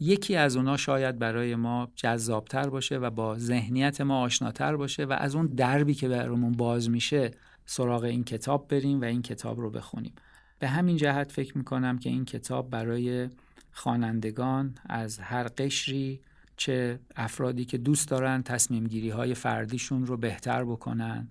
یکی 0.00 0.36
از 0.36 0.56
اونا 0.56 0.76
شاید 0.76 1.18
برای 1.18 1.54
ما 1.54 1.88
جذابتر 1.96 2.68
باشه 2.68 2.98
و 2.98 3.10
با 3.10 3.38
ذهنیت 3.38 4.00
ما 4.00 4.20
آشناتر 4.20 4.76
باشه 4.76 5.04
و 5.04 5.12
از 5.18 5.34
اون 5.34 5.46
دربی 5.46 5.94
که 5.94 6.08
برامون 6.08 6.52
باز 6.52 6.90
میشه 6.90 7.30
سراغ 7.70 8.04
این 8.04 8.24
کتاب 8.24 8.68
بریم 8.68 9.00
و 9.00 9.04
این 9.04 9.22
کتاب 9.22 9.60
رو 9.60 9.70
بخونیم. 9.70 10.12
به 10.58 10.68
همین 10.68 10.96
جهت 10.96 11.32
فکر 11.32 11.58
می‌کنم 11.58 11.98
که 11.98 12.10
این 12.10 12.24
کتاب 12.24 12.70
برای 12.70 13.28
خوانندگان 13.72 14.74
از 14.86 15.18
هر 15.18 15.42
قشری 15.42 16.20
چه 16.56 17.00
افرادی 17.16 17.64
که 17.64 17.78
دوست 17.78 18.08
دارن 18.08 18.42
تصمیم 18.42 18.86
گیری 18.86 19.10
های 19.10 19.34
فردیشون 19.34 20.06
رو 20.06 20.16
بهتر 20.16 20.64
بکنن 20.64 21.28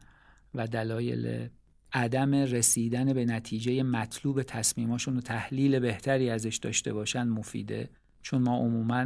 و 0.56 0.68
دلایل 0.68 1.50
عدم 1.94 2.36
رسیدن 2.36 3.14
به 3.14 3.26
نتیجه 3.26 3.84
مطلوب 3.84 4.44
تصمیماشون 4.44 5.18
و 5.18 5.22
تحلیل 5.22 5.80
بهتری 5.80 6.30
ازش 6.30 6.58
داشته 6.58 6.94
باشن 6.94 7.28
مفیده. 7.28 7.90
چون 8.22 8.42
ما 8.42 8.58
عموما 8.58 9.06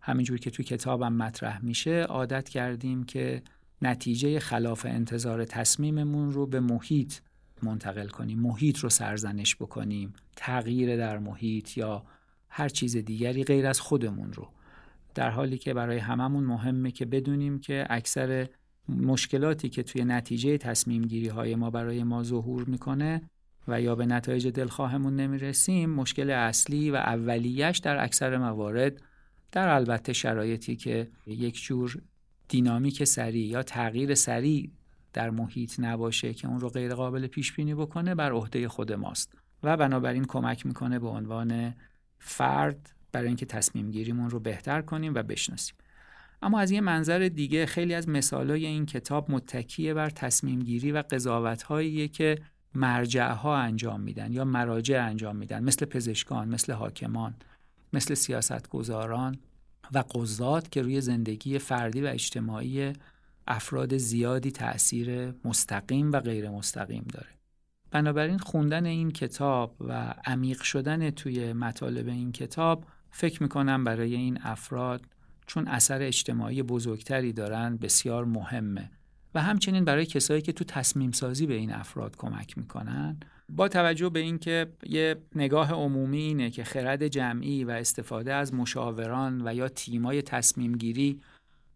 همینجور 0.00 0.38
که 0.38 0.50
توی 0.50 0.64
کتابم 0.64 1.12
مطرح 1.12 1.64
میشه 1.64 2.02
عادت 2.02 2.48
کردیم 2.48 3.04
که 3.04 3.42
نتیجه 3.82 4.38
خلاف 4.38 4.86
انتظار 4.86 5.44
تصمیممون 5.44 6.32
رو 6.32 6.46
به 6.46 6.60
محیط 6.60 7.14
منتقل 7.62 8.08
کنیم 8.08 8.38
محیط 8.38 8.78
رو 8.78 8.88
سرزنش 8.88 9.56
بکنیم 9.56 10.12
تغییر 10.36 10.96
در 10.96 11.18
محیط 11.18 11.76
یا 11.76 12.04
هر 12.48 12.68
چیز 12.68 12.96
دیگری 12.96 13.44
غیر 13.44 13.66
از 13.66 13.80
خودمون 13.80 14.32
رو. 14.32 14.48
در 15.14 15.30
حالی 15.30 15.58
که 15.58 15.74
برای 15.74 15.98
هممون 15.98 16.44
مهمه 16.44 16.90
که 16.90 17.04
بدونیم 17.04 17.58
که 17.58 17.86
اکثر 17.90 18.48
مشکلاتی 18.88 19.68
که 19.68 19.82
توی 19.82 20.04
نتیجه 20.04 20.58
تصمیم 20.58 21.02
گیری 21.02 21.28
های 21.28 21.54
ما 21.54 21.70
برای 21.70 22.04
ما 22.04 22.22
ظهور 22.22 22.64
می‌کنه 22.64 23.22
و 23.68 23.80
یا 23.80 23.94
به 23.94 24.06
نتایج 24.06 24.48
دلخواهمون 24.48 25.16
نمی‌رسیم 25.16 25.90
مشکل 25.90 26.30
اصلی 26.30 26.90
و 26.90 26.94
اولیش 26.94 27.78
در 27.78 28.04
اکثر 28.04 28.36
موارد 28.36 29.02
در 29.52 29.68
البته 29.68 30.12
شرایطی 30.12 30.76
که 30.76 31.10
یک 31.26 31.62
جور 31.62 32.02
دینامیک 32.52 33.04
سریع 33.04 33.46
یا 33.46 33.62
تغییر 33.62 34.14
سریع 34.14 34.70
در 35.12 35.30
محیط 35.30 35.80
نباشه 35.80 36.34
که 36.34 36.48
اون 36.48 36.60
رو 36.60 36.68
غیر 36.68 36.94
قابل 36.94 37.26
پیش 37.26 37.52
بینی 37.52 37.74
بکنه 37.74 38.14
بر 38.14 38.32
عهده 38.32 38.68
خود 38.68 38.92
ماست. 38.92 39.34
و 39.62 39.76
بنابراین 39.76 40.24
کمک 40.24 40.66
می‌کنه 40.66 40.98
به 40.98 41.08
عنوان 41.08 41.74
فرد 42.18 42.90
برای 43.12 43.26
اینکه 43.26 43.46
تصمیم 43.46 43.90
گیریمون 43.90 44.30
رو 44.30 44.40
بهتر 44.40 44.82
کنیم 44.82 45.14
و 45.14 45.22
بشناسیم. 45.22 45.76
اما 46.42 46.60
از 46.60 46.70
یه 46.70 46.80
منظر 46.80 47.18
دیگه 47.28 47.66
خیلی 47.66 47.94
از 47.94 48.08
مثالای 48.08 48.66
این 48.66 48.86
کتاب 48.86 49.30
متکیه 49.30 49.94
بر 49.94 50.10
تصمیم 50.10 50.60
گیری 50.60 50.92
و 50.92 51.02
قضاوت 51.10 51.64
که 52.12 52.38
مرجع 52.74 53.32
ها 53.32 53.56
انجام 53.56 54.00
میدن 54.00 54.32
یا 54.32 54.44
مراجع 54.44 55.06
انجام 55.08 55.36
میدن 55.36 55.64
مثل 55.64 55.86
پزشکان 55.86 56.48
مثل 56.48 56.72
حاکمان 56.72 57.34
مثل 57.92 58.14
سیاستگزاران. 58.14 59.38
و 59.94 59.98
قضات 59.98 60.70
که 60.70 60.82
روی 60.82 61.00
زندگی 61.00 61.58
فردی 61.58 62.00
و 62.00 62.06
اجتماعی 62.06 62.92
افراد 63.46 63.96
زیادی 63.96 64.50
تأثیر 64.50 65.34
مستقیم 65.44 66.12
و 66.12 66.20
غیر 66.20 66.50
مستقیم 66.50 67.06
داره. 67.12 67.28
بنابراین 67.90 68.38
خوندن 68.38 68.86
این 68.86 69.10
کتاب 69.10 69.76
و 69.80 70.14
عمیق 70.26 70.62
شدن 70.62 71.10
توی 71.10 71.52
مطالب 71.52 72.08
این 72.08 72.32
کتاب 72.32 72.84
فکر 73.10 73.42
می‌کنم 73.42 73.84
برای 73.84 74.14
این 74.14 74.38
افراد 74.42 75.06
چون 75.46 75.68
اثر 75.68 76.02
اجتماعی 76.02 76.62
بزرگتری 76.62 77.32
دارن 77.32 77.76
بسیار 77.76 78.24
مهمه. 78.24 78.90
و 79.34 79.42
همچنین 79.42 79.84
برای 79.84 80.06
کسایی 80.06 80.42
که 80.42 80.52
تو 80.52 80.64
تصمیم 80.64 81.10
سازی 81.12 81.46
به 81.46 81.54
این 81.54 81.72
افراد 81.72 82.16
کمک 82.16 82.58
می‌کنن 82.58 83.20
با 83.48 83.68
توجه 83.68 84.08
به 84.08 84.20
اینکه 84.20 84.66
یه 84.86 85.16
نگاه 85.34 85.72
عمومی 85.72 86.18
اینه 86.18 86.50
که 86.50 86.64
خرد 86.64 87.08
جمعی 87.08 87.64
و 87.64 87.70
استفاده 87.70 88.34
از 88.34 88.54
مشاوران 88.54 89.42
و 89.48 89.54
یا 89.54 89.68
تیمای 89.68 90.22
تصمیم 90.22 90.72
گیری 90.72 91.20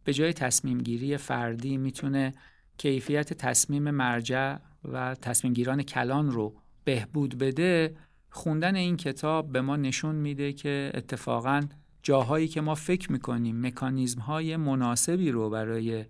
به 0.04 0.12
جای 0.12 0.32
تصمیم 0.32 0.78
گیری 0.78 1.16
فردی 1.16 1.76
می‌تونه 1.76 2.32
کیفیت 2.78 3.32
تصمیم 3.32 3.90
مرجع 3.90 4.56
و 4.84 5.14
تصمیم 5.14 5.52
گیران 5.52 5.82
کلان 5.82 6.30
رو 6.30 6.54
بهبود 6.84 7.38
بده 7.38 7.96
خوندن 8.30 8.76
این 8.76 8.96
کتاب 8.96 9.52
به 9.52 9.60
ما 9.60 9.76
نشون 9.76 10.14
میده 10.14 10.52
که 10.52 10.90
اتفاقا 10.94 11.62
جاهایی 12.02 12.48
که 12.48 12.60
ما 12.60 12.75
فکر 12.75 13.12
می‌کنیم 13.12 13.66
مکانیزم 13.66 14.20
های 14.20 14.56
مناسبی 14.56 15.30
رو 15.30 15.50
برای 15.50 16.04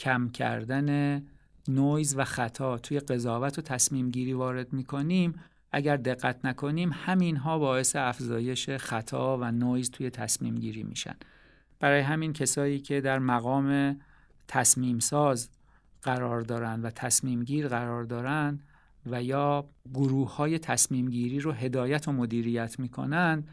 کم 0.00 0.28
کردن 0.28 1.20
نویز 1.68 2.14
و 2.18 2.24
خطا 2.24 2.78
توی 2.78 3.00
قضاوت 3.00 3.58
و 3.58 3.62
تصمیم 3.62 4.10
گیری 4.10 4.32
وارد 4.32 4.72
می‌کنیم 4.72 5.34
اگر 5.72 5.96
دقت 5.96 6.44
نکنیم 6.44 6.90
همین 6.92 7.36
ها 7.36 7.58
باعث 7.58 7.96
افزایش 7.96 8.70
خطا 8.70 9.38
و 9.38 9.52
نویز 9.52 9.90
توی 9.90 10.10
تصمیم 10.10 10.54
گیری 10.54 10.82
میشن. 10.82 11.14
برای 11.80 12.00
همین 12.00 12.32
کسایی 12.32 12.80
که 12.80 13.00
در 13.00 13.18
مقام 13.18 14.00
تصمیم 14.48 14.98
ساز 14.98 15.48
قرار 16.02 16.40
دارند 16.40 16.84
و 16.84 16.90
تصمیم 16.90 17.44
گیر 17.44 17.68
قرار 17.68 18.04
دارند 18.04 18.62
و 19.06 19.22
یا 19.22 19.68
گروه 19.94 20.36
های 20.36 20.58
تصمیم 20.58 21.10
گیری 21.10 21.40
رو 21.40 21.52
هدایت 21.52 22.08
و 22.08 22.12
مدیریت 22.12 22.78
می‌کنن 22.78 23.44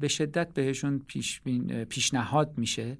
به 0.00 0.08
شدت 0.08 0.54
بهشون 0.54 0.98
پیش 0.98 1.40
پیشنهاد 1.88 2.58
میشه 2.58 2.98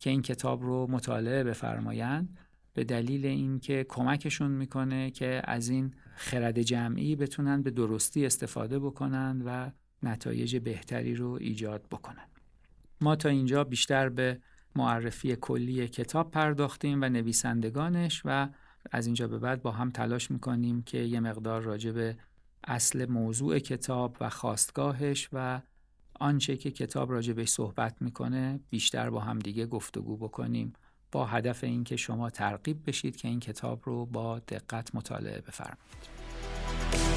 که 0.00 0.10
این 0.10 0.22
کتاب 0.22 0.62
رو 0.62 0.86
مطالعه 0.90 1.44
بفرمایند 1.44 2.38
به 2.74 2.84
دلیل 2.84 3.26
اینکه 3.26 3.86
کمکشون 3.88 4.50
می‌کنه 4.50 5.10
که 5.10 5.42
از 5.44 5.68
این 5.68 5.94
خرد 6.16 6.62
جمعی 6.62 7.16
بتونن 7.16 7.62
به 7.62 7.70
درستی 7.70 8.26
استفاده 8.26 8.78
بکنن 8.78 9.42
و 9.46 9.70
نتایج 10.02 10.56
بهتری 10.56 11.14
رو 11.14 11.38
ایجاد 11.40 11.86
بکنن. 11.90 12.26
ما 13.00 13.16
تا 13.16 13.28
اینجا 13.28 13.64
بیشتر 13.64 14.08
به 14.08 14.40
معرفی 14.76 15.36
کلی 15.36 15.88
کتاب 15.88 16.30
پرداختیم 16.30 17.02
و 17.02 17.08
نویسندگانش 17.08 18.22
و 18.24 18.48
از 18.90 19.06
اینجا 19.06 19.28
به 19.28 19.38
بعد 19.38 19.62
با 19.62 19.70
هم 19.70 19.90
تلاش 19.90 20.30
می‌کنیم 20.30 20.82
که 20.82 20.98
یه 20.98 21.20
مقدار 21.20 21.62
راجع 21.62 21.92
به 21.92 22.16
اصل 22.64 23.10
موضوع 23.10 23.58
کتاب 23.58 24.16
و 24.20 24.30
خواستگاهش 24.30 25.28
و 25.32 25.60
آنچه 26.20 26.56
که 26.56 26.70
کتاب 26.70 27.12
راجع 27.12 27.32
بهش 27.32 27.48
صحبت 27.48 28.02
می‌کنه 28.02 28.60
بیشتر 28.70 29.10
با 29.10 29.20
هم 29.20 29.38
دیگه 29.38 29.66
گفتگو 29.66 30.16
بکنیم 30.16 30.72
با 31.12 31.26
هدف 31.26 31.64
اینکه 31.64 31.96
شما 31.96 32.30
ترغیب 32.30 32.78
بشید 32.86 33.16
که 33.16 33.28
این 33.28 33.40
کتاب 33.40 33.80
رو 33.84 34.06
با 34.06 34.38
دقت 34.38 34.94
مطالعه 34.94 35.40
بفرمایید. 35.40 37.09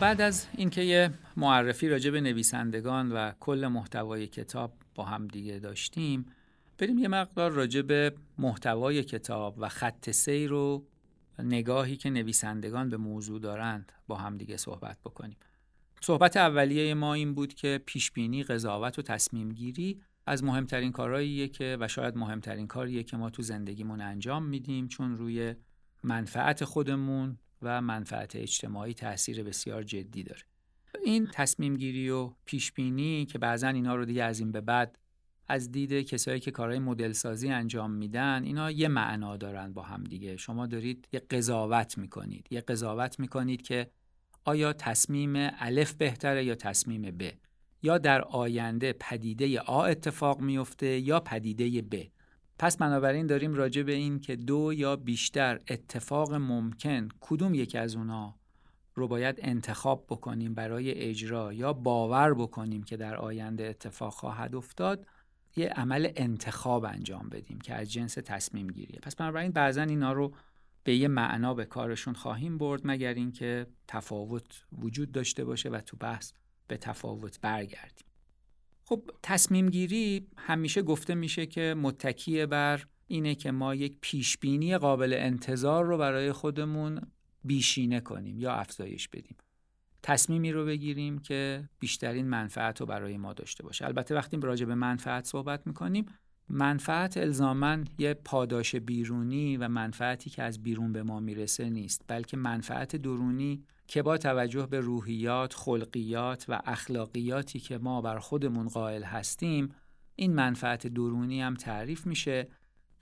بعد 0.00 0.20
از 0.20 0.46
اینکه 0.56 0.82
یه 0.82 1.10
معرفی 1.36 1.88
راجع 1.88 2.10
به 2.10 2.20
نویسندگان 2.20 3.12
و 3.12 3.32
کل 3.40 3.66
محتوای 3.66 4.26
کتاب 4.26 4.72
با 4.94 5.04
هم 5.04 5.26
دیگه 5.26 5.58
داشتیم 5.58 6.26
بریم 6.78 6.98
یه 6.98 7.08
مقدار 7.08 7.50
راجع 7.50 7.82
به 7.82 8.12
محتوای 8.38 9.04
کتاب 9.04 9.54
و 9.58 9.68
خط 9.68 10.10
سیر 10.10 10.52
و 10.52 10.84
نگاهی 11.38 11.96
که 11.96 12.10
نویسندگان 12.10 12.88
به 12.88 12.96
موضوع 12.96 13.40
دارند 13.40 13.92
با 14.06 14.16
هم 14.16 14.36
دیگه 14.36 14.56
صحبت 14.56 14.98
بکنیم. 15.04 15.36
صحبت 16.00 16.36
اولیه 16.36 16.94
ما 16.94 17.14
این 17.14 17.34
بود 17.34 17.54
که 17.54 17.80
پیشبینی 17.86 18.42
قضاوت 18.42 18.98
و 18.98 19.02
تصمیم 19.02 19.52
گیری 19.52 20.00
از 20.26 20.44
مهمترین 20.44 20.92
کارهاییه 20.92 21.48
که 21.48 21.76
و 21.80 21.88
شاید 21.88 22.16
مهمترین 22.16 22.66
کاریه 22.66 23.02
که 23.02 23.16
ما 23.16 23.30
تو 23.30 23.42
زندگیمون 23.42 24.00
انجام 24.00 24.44
میدیم 24.44 24.88
چون 24.88 25.16
روی 25.16 25.54
منفعت 26.04 26.64
خودمون 26.64 27.38
و 27.62 27.80
منفعت 27.80 28.36
اجتماعی 28.36 28.94
تاثیر 28.94 29.42
بسیار 29.42 29.82
جدی 29.82 30.22
داره. 30.22 30.42
این 31.04 31.28
تصمیم 31.32 31.76
گیری 31.76 32.10
و 32.10 32.32
پیش 32.44 32.72
بینی 32.72 33.26
که 33.26 33.38
بعضا 33.38 33.68
اینا 33.68 33.94
رو 33.94 34.04
دیگه 34.04 34.24
از 34.24 34.40
این 34.40 34.52
به 34.52 34.60
بعد 34.60 34.98
از 35.48 35.72
دید 35.72 35.92
کسایی 35.92 36.40
که 36.40 36.50
کارهای 36.50 36.78
مدل 36.78 37.12
سازی 37.12 37.48
انجام 37.48 37.90
میدن 37.90 38.42
اینا 38.44 38.70
یه 38.70 38.88
معنا 38.88 39.36
دارن 39.36 39.72
با 39.72 39.82
هم 39.82 40.04
دیگه. 40.04 40.36
شما 40.36 40.66
دارید 40.66 41.08
یه 41.12 41.20
قضاوت 41.20 41.98
می‌کنید. 41.98 42.46
یه 42.50 42.60
قضاوت 42.60 43.20
می‌کنید 43.20 43.62
که 43.62 43.90
آیا 44.44 44.72
تصمیم 44.72 45.32
الف 45.36 45.92
بهتره 45.92 46.44
یا 46.44 46.54
تصمیم 46.54 47.02
ب؟ 47.02 47.30
یا 47.82 47.98
در 47.98 48.22
آینده 48.22 48.92
پدیده 48.92 49.60
آ 49.60 49.84
اتفاق 49.84 50.40
میفته 50.40 50.86
یا 50.86 51.20
پدیده 51.20 51.82
ب؟ 51.82 51.94
پس 52.60 52.76
بنابراین 52.76 53.26
داریم 53.26 53.54
راجع 53.54 53.82
به 53.82 53.92
این 53.92 54.20
که 54.20 54.36
دو 54.36 54.72
یا 54.72 54.96
بیشتر 54.96 55.60
اتفاق 55.68 56.34
ممکن 56.34 57.08
کدوم 57.20 57.54
یکی 57.54 57.78
از 57.78 57.96
اونا 57.96 58.34
رو 58.94 59.08
باید 59.08 59.38
انتخاب 59.42 60.06
بکنیم 60.08 60.54
برای 60.54 60.94
اجرا 60.94 61.52
یا 61.52 61.72
باور 61.72 62.34
بکنیم 62.34 62.82
که 62.82 62.96
در 62.96 63.16
آینده 63.16 63.64
اتفاق 63.64 64.12
خواهد 64.12 64.54
افتاد 64.54 65.06
یه 65.56 65.68
عمل 65.68 66.08
انتخاب 66.16 66.84
انجام 66.84 67.28
بدیم 67.28 67.60
که 67.60 67.74
از 67.74 67.92
جنس 67.92 68.14
تصمیم 68.14 68.66
گیریه. 68.66 69.00
پس 69.02 69.16
بنابراین 69.16 69.52
بعضا 69.52 69.82
اینا 69.82 70.12
رو 70.12 70.34
به 70.84 70.94
یه 70.96 71.08
معنا 71.08 71.54
به 71.54 71.64
کارشون 71.64 72.14
خواهیم 72.14 72.58
برد 72.58 72.80
مگر 72.84 73.14
اینکه 73.14 73.66
تفاوت 73.88 74.64
وجود 74.72 75.12
داشته 75.12 75.44
باشه 75.44 75.68
و 75.68 75.80
تو 75.80 75.96
بحث 75.96 76.32
به 76.68 76.76
تفاوت 76.76 77.40
برگردیم. 77.40 78.09
خب 78.90 79.10
تصمیم 79.22 79.68
گیری 79.68 80.26
همیشه 80.36 80.82
گفته 80.82 81.14
میشه 81.14 81.46
که 81.46 81.74
متکی 81.78 82.46
بر 82.46 82.84
اینه 83.06 83.34
که 83.34 83.50
ما 83.50 83.74
یک 83.74 83.96
پیشبینی 84.00 84.78
قابل 84.78 85.12
انتظار 85.12 85.84
رو 85.84 85.98
برای 85.98 86.32
خودمون 86.32 87.00
بیشینه 87.44 88.00
کنیم 88.00 88.38
یا 88.38 88.52
افزایش 88.52 89.08
بدیم. 89.08 89.36
تصمیمی 90.02 90.52
رو 90.52 90.64
بگیریم 90.64 91.18
که 91.18 91.68
بیشترین 91.78 92.26
منفعت 92.26 92.80
رو 92.80 92.86
برای 92.86 93.16
ما 93.16 93.32
داشته 93.32 93.62
باشه. 93.62 93.84
البته 93.84 94.14
وقتی 94.14 94.36
راجع 94.42 94.66
به 94.66 94.74
منفعت 94.74 95.24
صحبت 95.24 95.66
می‌کنیم 95.66 96.06
منفعت 96.52 97.16
الزامن 97.16 97.84
یه 97.98 98.14
پاداش 98.14 98.76
بیرونی 98.76 99.56
و 99.56 99.68
منفعتی 99.68 100.30
که 100.30 100.42
از 100.42 100.62
بیرون 100.62 100.92
به 100.92 101.02
ما 101.02 101.20
می‌رسه 101.20 101.70
نیست 101.70 102.04
بلکه 102.08 102.36
منفعت 102.36 102.96
درونی 102.96 103.64
که 103.86 104.02
با 104.02 104.18
توجه 104.18 104.66
به 104.66 104.80
روحیات، 104.80 105.54
خلقیات 105.54 106.44
و 106.48 106.60
اخلاقیاتی 106.64 107.60
که 107.60 107.78
ما 107.78 108.00
بر 108.00 108.18
خودمون 108.18 108.68
قائل 108.68 109.02
هستیم 109.02 109.68
این 110.16 110.34
منفعت 110.34 110.86
درونی 110.86 111.42
هم 111.42 111.54
تعریف 111.54 112.06
میشه 112.06 112.48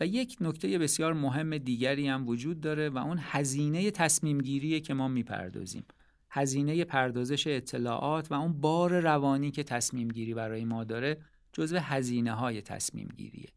و 0.00 0.06
یک 0.06 0.37
نکته 0.40 0.78
بسیار 0.78 1.12
مهم 1.12 1.58
دیگری 1.58 2.08
هم 2.08 2.28
وجود 2.28 2.61
داره 2.61 2.88
و 2.88 2.98
اون 2.98 3.18
هزینه 3.20 3.90
تصمیم 3.90 4.40
گیریه 4.40 4.80
که 4.80 4.94
ما 4.94 5.08
می‌پردازیم. 5.08 5.84
هزینه 6.30 6.84
پردازش 6.84 7.46
اطلاعات 7.46 8.32
و 8.32 8.34
اون 8.34 8.61
بار 8.61 9.00
روانی 9.00 9.50
که 9.50 9.62
تصمیم 9.62 10.08
گیری 10.08 10.34
برای 10.34 10.64
ما 10.64 10.84
داره 10.84 11.18
جزو 11.59 11.79
هزینه 11.79 12.33
های 12.33 12.62
تصمیم 12.62 13.09
گیریه 13.16 13.49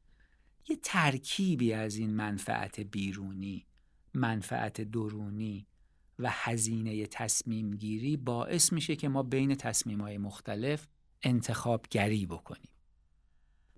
یه 0.69 0.75
ترکیبی 0.83 1.73
از 1.73 1.95
این 1.95 2.13
منفعت 2.13 2.79
بیرونی 2.79 3.65
منفعت 4.13 4.81
درونی 4.81 5.67
و 6.19 6.29
هزینه 6.31 7.05
تصمیم 7.05 7.71
گیری 7.71 8.17
باعث 8.17 8.73
میشه 8.73 8.95
که 8.95 9.09
ما 9.09 9.23
بین 9.23 9.55
تصمیم 9.55 10.01
های 10.01 10.17
مختلف 10.17 10.87
انتخاب 11.23 11.85
گری 11.91 12.25
بکنیم. 12.25 12.71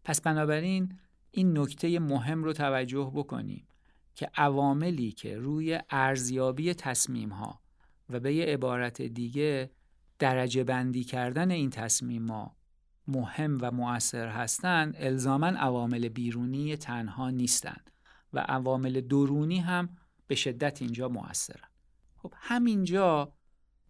پس 0.03 0.21
بنابراین 0.21 0.99
این 1.31 1.57
نکته 1.57 1.99
مهم 1.99 2.43
رو 2.43 2.53
توجه 2.53 3.11
بکنیم 3.15 3.67
که 4.15 4.29
عواملی 4.35 5.11
که 5.11 5.37
روی 5.37 5.79
ارزیابی 5.89 6.73
تصمیم 6.73 7.29
ها 7.29 7.61
و 8.09 8.19
به 8.19 8.33
یه 8.33 8.45
عبارت 8.45 9.01
دیگه 9.01 9.71
درجه 10.19 10.63
بندی 10.63 11.03
کردن 11.03 11.51
این 11.51 11.69
تصمیم 11.69 12.31
ها 12.31 12.62
مهم 13.07 13.57
و 13.61 13.71
مؤثر 13.71 14.27
هستند 14.27 14.95
الزاما 14.97 15.47
عوامل 15.47 16.09
بیرونی 16.09 16.77
تنها 16.77 17.29
نیستند 17.29 17.91
و 18.33 18.39
عوامل 18.39 19.01
درونی 19.01 19.59
هم 19.59 19.89
به 20.27 20.35
شدت 20.35 20.81
اینجا 20.81 21.09
مؤثرن 21.09 21.67
خب 22.15 22.33
همینجا 22.37 23.33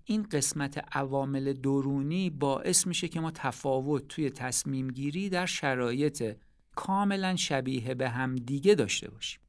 این 0.04 0.24
قسمت 0.24 0.86
عوامل 0.92 1.54
درونی 1.54 2.30
باعث 2.30 2.88
میشه 2.88 3.08
که 3.08 3.20
ما 3.20 3.32
تفاوت 3.32 4.08
توی 4.08 4.30
تصمیم 4.30 4.88
گیری 4.88 5.30
در 5.30 5.46
شرایط 5.46 6.36
کاملا 6.76 7.36
شبیه 7.36 7.94
به 7.94 8.10
هم 8.10 8.36
دیگه 8.36 8.76
داشته 8.76 9.12
باشیم. 9.12 9.40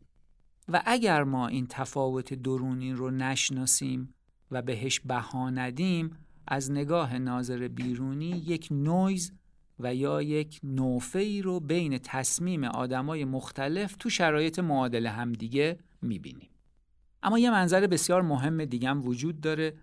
و 0.68 0.82
اگر 0.86 1.24
ما 1.24 1.48
این 1.48 1.66
تفاوت 1.66 2.34
درونی 2.34 2.92
رو 2.92 3.10
نشناسیم 3.10 4.14
و 4.50 4.62
بهش 4.62 5.00
بها 5.00 5.50
ندیم 5.50 6.16
از 6.46 6.70
نگاه 6.70 7.18
ناظر 7.18 7.68
بیرونی 7.68 8.30
یک 8.46 8.68
نویز 8.70 9.32
و 9.78 9.94
یا 9.94 10.22
یک 10.22 10.60
نوفه 10.62 11.18
ای 11.18 11.42
رو 11.42 11.60
بین 11.60 11.98
تصمیم 11.98 12.64
آدمای 12.64 13.24
مختلف 13.24 13.96
تو 13.96 14.10
شرایط 14.10 14.58
معادل 14.58 15.06
همدیگه 15.06 15.78
می‌بینیم. 16.02 16.50
اما 17.22 17.38
یه 17.38 17.50
منظر 17.50 17.86
بسیار 17.86 18.22
مهم 18.22 18.64
دیگه 18.64 18.88
هم 18.88 19.06
وجود 19.06 19.40
داره 19.40 19.74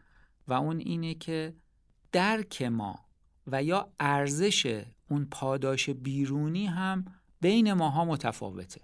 و 0.47 0.53
اون 0.53 0.77
اینه 0.77 1.13
که 1.13 1.55
درک 2.11 2.61
ما 2.61 2.99
و 3.47 3.63
یا 3.63 3.93
ارزش 3.99 4.85
اون 5.09 5.27
پاداش 5.31 5.89
بیرونی 5.89 6.65
هم 6.65 7.05
بین 7.41 7.73
ماها 7.73 8.05
متفاوته. 8.05 8.81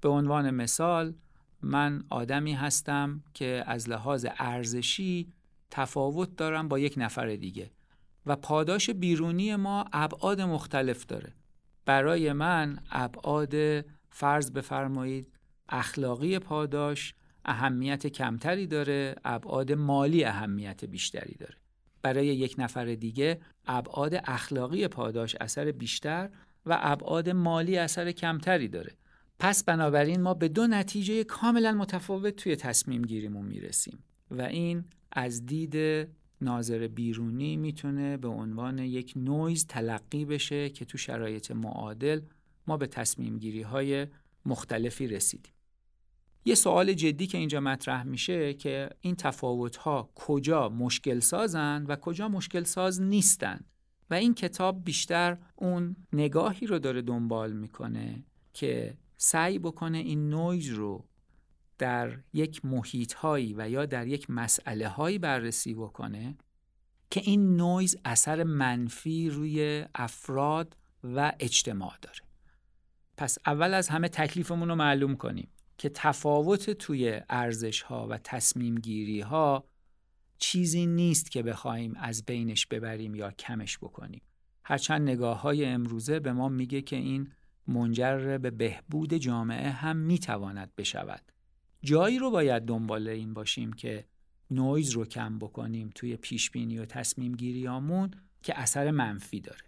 به 0.00 0.08
عنوان 0.08 0.50
مثال 0.50 1.14
من 1.62 2.04
آدمی 2.10 2.52
هستم 2.52 3.24
که 3.34 3.64
از 3.66 3.88
لحاظ 3.88 4.26
ارزشی 4.38 5.32
تفاوت 5.70 6.36
دارم 6.36 6.68
با 6.68 6.78
یک 6.78 6.94
نفر 6.96 7.36
دیگه. 7.36 7.70
و 8.26 8.36
پاداش 8.36 8.90
بیرونی 8.90 9.56
ما 9.56 9.84
ابعاد 9.92 10.40
مختلف 10.40 11.06
داره. 11.06 11.32
برای 11.84 12.32
من 12.32 12.78
ابعاد 12.90 13.54
فرض 14.10 14.50
بفرمایید 14.50 15.32
اخلاقی 15.68 16.38
پاداش 16.38 17.14
اهمیت 17.44 18.06
کمتری 18.06 18.66
داره 18.66 19.14
ابعاد 19.24 19.72
مالی 19.72 20.24
اهمیت 20.24 20.84
بیشتری 20.84 21.34
داره. 21.34 21.54
برای 22.02 22.26
یک 22.26 22.54
نفر 22.58 22.84
دیگه 22.84 23.40
ابعاد 23.66 24.20
اخلاقی 24.24 24.88
پاداش 24.88 25.36
اثر 25.40 25.72
بیشتر 25.72 26.30
و 26.66 26.78
ابعاد 26.80 27.28
مالی 27.28 27.78
اثر 27.78 28.12
کمتری 28.12 28.68
داره. 28.68 28.92
پس 29.38 29.64
بنابراین 29.64 30.20
ما 30.20 30.34
به 30.34 30.48
دو 30.48 30.66
نتیجه 30.66 31.24
کاملا 31.24 31.72
متفاوت 31.72 32.36
توی 32.36 32.56
تصمیم 32.56 33.02
گیریمون 33.02 33.46
می‌رسیم 33.46 34.04
و 34.30 34.42
این 34.42 34.84
از 35.12 35.46
دید 35.46 36.08
ناظر 36.40 36.88
بیرونی 36.88 37.56
می‌تونه 37.56 38.16
به 38.16 38.28
عنوان 38.28 38.78
یک 38.78 39.12
نویز 39.16 39.66
تلقی 39.66 40.24
بشه 40.24 40.70
که 40.70 40.84
تو 40.84 40.98
شرایط 40.98 41.50
معادل 41.50 42.20
ما 42.66 42.76
به 42.76 42.86
تصمیم 42.86 43.38
گیری 43.38 43.62
های 43.62 44.06
مختلفی 44.46 45.06
رسیدیم. 45.06 45.52
یه 46.44 46.54
سوال 46.54 46.92
جدی 46.92 47.26
که 47.26 47.38
اینجا 47.38 47.60
مطرح 47.60 48.02
میشه 48.02 48.54
که 48.54 48.90
این 49.00 49.16
تفاوت 49.16 49.76
ها 49.76 50.10
کجا 50.14 50.68
مشکل 50.68 51.20
سازن 51.20 51.84
و 51.88 51.96
کجا 51.96 52.28
مشکل 52.28 52.64
ساز 52.64 53.02
نیستن 53.02 53.60
و 54.10 54.14
این 54.14 54.34
کتاب 54.34 54.84
بیشتر 54.84 55.38
اون 55.56 55.96
نگاهی 56.12 56.66
رو 56.66 56.78
داره 56.78 57.02
دنبال 57.02 57.52
می‌کنه 57.52 58.24
که 58.52 58.96
سعی 59.16 59.58
بکنه 59.58 59.98
این 59.98 60.28
نویز 60.28 60.68
رو 60.68 61.04
در 61.78 62.18
یک 62.32 62.64
محیط 62.64 63.12
هایی 63.12 63.54
و 63.58 63.68
یا 63.68 63.86
در 63.86 64.06
یک 64.06 64.30
مسئله 64.30 64.88
هایی 64.88 65.18
بررسی 65.18 65.74
بکنه 65.74 66.36
که 67.10 67.20
این 67.20 67.56
نویز 67.56 67.96
اثر 68.04 68.44
منفی 68.44 69.30
روی 69.30 69.84
افراد 69.94 70.76
و 71.04 71.32
اجتماع 71.40 71.94
داره. 72.02 72.20
پس 73.16 73.38
اول 73.46 73.74
از 73.74 73.88
همه 73.88 74.08
تکلیفمون 74.08 74.68
رو 74.68 74.74
معلوم 74.74 75.16
کنیم 75.16 75.48
که 75.78 75.88
تفاوت 75.88 76.70
توی 76.70 77.20
ارزش 77.28 77.82
ها 77.82 78.06
و 78.06 78.18
تصمیم 78.18 78.74
گیری 78.74 79.20
ها 79.20 79.64
چیزی 80.38 80.86
نیست 80.86 81.30
که 81.30 81.42
بخوایم 81.42 81.94
از 81.96 82.24
بینش 82.24 82.66
ببریم 82.66 83.14
یا 83.14 83.30
کمش 83.30 83.78
بکنیم. 83.78 84.22
هرچند 84.64 85.02
نگاه 85.02 85.40
های 85.40 85.64
امروزه 85.64 86.20
به 86.20 86.32
ما 86.32 86.48
میگه 86.48 86.82
که 86.82 86.96
این 86.96 87.32
منجر 87.66 88.38
به 88.38 88.50
بهبود 88.50 89.14
جامعه 89.14 89.70
هم 89.70 89.96
می‌تواند 89.96 90.72
بشود. 90.76 91.32
جایی 91.86 92.18
رو 92.18 92.30
باید 92.30 92.62
دنبال 92.62 93.08
این 93.08 93.34
باشیم 93.34 93.72
که 93.72 94.04
نویز 94.50 94.90
رو 94.90 95.04
کم 95.04 95.38
بکنیم 95.38 95.90
توی 95.94 96.16
پیش 96.16 96.50
بینی 96.50 96.78
و 96.78 96.84
تصمیم 96.84 97.32
گیریامون 97.32 98.10
که 98.42 98.60
اثر 98.60 98.90
منفی 98.90 99.40
داره. 99.40 99.60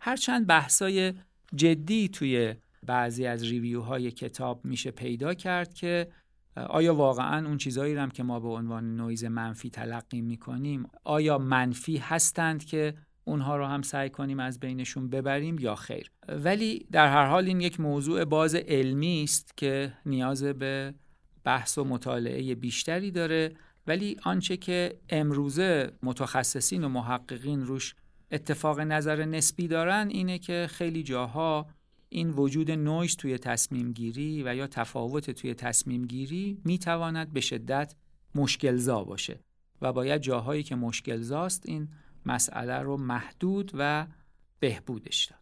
هرچند 0.00 0.46
بحثای 0.46 1.14
جدی 1.54 2.08
توی 2.08 2.54
بعضی 2.82 3.26
از 3.26 3.42
ریویوهای 3.42 4.10
کتاب 4.10 4.64
میشه 4.64 4.90
پیدا 4.90 5.34
کرد 5.34 5.74
که 5.74 6.08
آیا 6.56 6.94
واقعا 6.94 7.46
اون 7.46 7.58
چیزایی 7.58 7.94
هم 7.94 8.10
که 8.10 8.22
ما 8.22 8.40
به 8.40 8.48
عنوان 8.48 8.96
نویز 8.96 9.24
منفی 9.24 9.70
تلقی 9.70 10.20
می‌کنیم 10.20 10.88
آیا 11.04 11.38
منفی 11.38 11.96
هستند 11.96 12.64
که 12.64 12.94
اونها 13.24 13.56
رو 13.56 13.66
هم 13.66 13.82
سعی 13.82 14.10
کنیم 14.10 14.40
از 14.40 14.60
بینشون 14.60 15.10
ببریم 15.10 15.58
یا 15.58 15.74
خیر؟ 15.74 16.10
ولی 16.28 16.86
در 16.92 17.08
هر 17.08 17.26
حال 17.26 17.46
این 17.46 17.60
یک 17.60 17.80
موضوع 17.80 18.24
باز 18.24 18.54
علمی 18.54 19.22
است 19.22 19.56
که 19.56 19.92
نیاز 20.06 20.44
به 20.44 20.94
بحث 21.46 21.78
و 21.78 21.84
مطالعه 21.84 22.54
بیشتری 22.54 23.10
داره 23.10 23.56
ولی 23.86 24.16
آنچه 24.22 24.56
که 24.56 24.98
امروزه 25.08 25.92
متخصصین 26.02 26.84
و 26.84 26.88
محققین 26.88 27.66
روش 27.66 27.94
اتفاق 28.30 28.80
نظر 28.80 29.24
نسبی 29.24 29.68
دارن 29.68 30.08
اینه 30.10 30.38
که 30.38 30.66
خیلی 30.70 31.02
جاها 31.02 31.66
این 32.08 32.30
وجود 32.30 32.70
نویز 32.70 33.16
توی 33.16 33.38
تصمیم 33.38 33.92
گیری 33.92 34.42
و 34.42 34.54
یا 34.54 34.66
تفاوت 34.66 35.30
توی 35.30 35.54
تصمیم 35.54 36.06
گیری 36.06 36.60
می‌تواند 36.64 37.32
به 37.32 37.40
شدت 37.40 37.94
مشکلزا 38.34 39.04
باشه 39.04 39.40
و 39.82 39.92
باید 39.92 40.20
جاهایی 40.22 40.62
که 40.62 40.74
مشکلزاست 40.74 41.62
این 41.66 41.88
مسئله 42.26 42.78
رو 42.78 42.96
محدود 42.96 43.70
و 43.74 44.06
بهبودش 44.60 45.24
داد. 45.24 45.38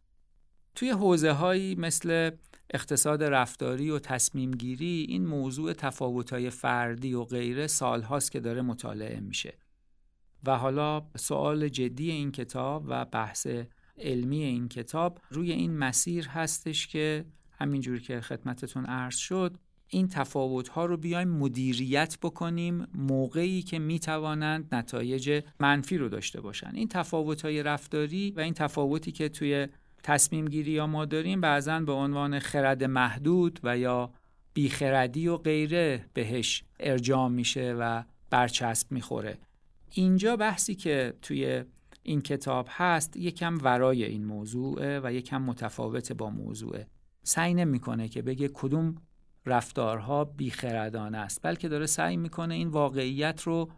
توی 0.74 0.90
حوزه 0.90 1.32
هایی 1.32 1.74
مثل 1.74 2.30
اقتصاد 2.70 3.22
رفتاری 3.22 3.90
و 3.90 3.98
تصمیم 3.98 4.50
گیری 4.50 5.07
این 5.09 5.27
موضوع 5.27 5.72
تفاوت‌های 5.72 6.50
فردی 6.50 7.14
و 7.14 7.24
غیره 7.24 7.66
سالهاست 7.66 8.33
که 8.33 8.40
داره 8.40 8.62
مطالعه 8.62 9.20
میشه. 9.20 9.59
و 10.46 10.59
حالا 10.59 11.07
سوال 11.16 11.68
جدی 11.68 12.11
این 12.11 12.33
کتاب 12.33 12.85
و 12.88 13.05
بحث 13.05 13.46
علمی 13.98 14.42
این 14.42 14.68
کتاب 14.68 15.20
روی 15.31 15.53
این 15.53 15.77
مسیر 15.77 16.29
هستش 16.29 16.87
که 16.87 17.24
همینجور 17.59 18.00
که 18.00 18.20
خدمتتون 18.20 18.85
عرض 18.85 19.16
شد 19.16 19.59
این 19.88 20.09
تفاوت 20.09 20.68
ها 20.68 20.85
رو 20.85 20.96
بیایم 20.96 21.29
مدیریت 21.29 22.18
بکنیم 22.22 22.87
موقعی 22.94 23.62
که 23.62 23.79
می 23.79 23.98
توانند 23.98 24.74
نتایج 24.74 25.42
منفی 25.61 25.98
رو 25.98 26.09
داشته 26.09 26.40
باشن. 26.40 26.70
این 26.74 26.88
تفاوت 26.88 27.42
های 27.42 27.62
رفتاری 27.62 28.31
و 28.31 28.40
این 28.40 28.55
تفاوتی 28.55 29.12
که 29.12 29.29
توی 29.29 29.68
تصمیم 30.04 30.44
گیری 30.44 30.70
یا 30.70 30.86
ما 30.86 31.04
داریم 31.04 31.40
بعضا 31.40 31.80
به 31.80 31.92
عنوان 31.92 32.38
خرد 32.38 32.84
محدود 32.84 33.60
و 33.62 33.78
یا 33.78 34.10
بیخردی 34.54 35.28
و 35.28 35.36
غیره 35.36 36.06
بهش 36.14 36.64
ارجام 36.80 37.32
میشه 37.32 37.72
و 37.78 38.02
برچسب 38.30 38.92
می‌خوره. 38.92 39.38
اینجا 39.90 40.36
بحثی 40.36 40.74
که 40.74 41.14
توی 41.22 41.64
این 42.02 42.20
کتاب 42.20 42.68
هست 42.70 43.16
یکم 43.16 43.58
ورای 43.62 44.04
این 44.04 44.24
موضوع 44.24 44.98
و 44.98 45.12
یکم 45.12 45.42
متفاوت 45.42 46.12
با 46.12 46.30
موضوع 46.30 46.78
سعی 47.22 47.54
نمی‌کنه 47.54 48.08
که 48.08 48.22
بگه 48.22 48.50
کدوم 48.54 48.94
رفتارها 49.46 50.24
بیخردانه 50.24 51.18
است 51.18 51.40
بلکه 51.42 51.68
داره 51.68 51.86
سعی 51.86 52.16
می‌کنه 52.16 52.54
این 52.54 52.68
واقعیت 52.68 53.42
رو 53.42 53.70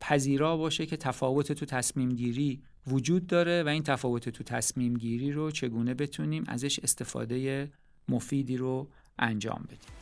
پذیرا 0.00 0.56
باشه 0.56 0.86
که 0.86 0.96
تفاوت 0.96 1.52
تو 1.52 1.66
تصمیم 1.66 2.08
گیری 2.08 2.62
وجود 2.86 3.26
داره 3.26 3.62
و 3.62 3.68
این 3.68 3.82
تفاوت 3.82 4.28
تو 4.28 4.44
تصمیم 4.44 4.94
گیری 4.94 5.32
رو 5.32 5.50
چگونه 5.50 5.94
بتونیم 5.94 6.44
ازش 6.46 6.78
استفاده 6.78 7.68
مفیدی 8.08 8.56
رو 8.56 8.88
انجام 9.18 9.64
بدیم. 9.68 9.94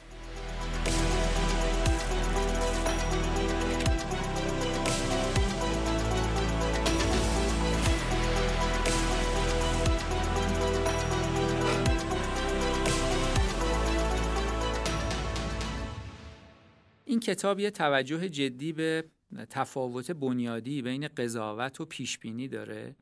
این 17.04 17.20
کتاب 17.20 17.60
یه 17.60 17.70
توجه 17.70 18.28
جدی 18.28 18.72
به 18.72 19.04
تفاوت 19.50 20.10
بنیادی 20.10 20.82
بین 20.82 21.08
قضاوت 21.08 21.80
و 21.80 21.84
پیشبینی 21.84 22.48
داره 22.48 22.96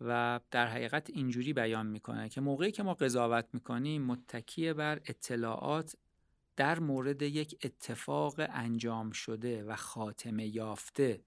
و 0.00 0.40
در 0.50 0.66
حقیقت 0.66 1.10
اینجوری 1.10 1.52
بیان 1.52 1.86
می‌کنه 1.86 2.28
که 2.28 2.40
موقعی 2.40 2.72
که 2.72 2.82
ما 2.82 2.94
قضاوت 2.94 3.46
می‌کنیم 3.52 4.02
متکی 4.02 4.72
بر 4.72 5.00
اطلاعات 5.06 5.96
در 6.56 6.78
مورد 6.78 7.22
یک 7.22 7.58
اتفاق 7.64 8.34
انجام 8.38 9.10
شده 9.10 9.64
و 9.64 9.76
خاتمه 9.76 10.46
یافته 10.46 11.22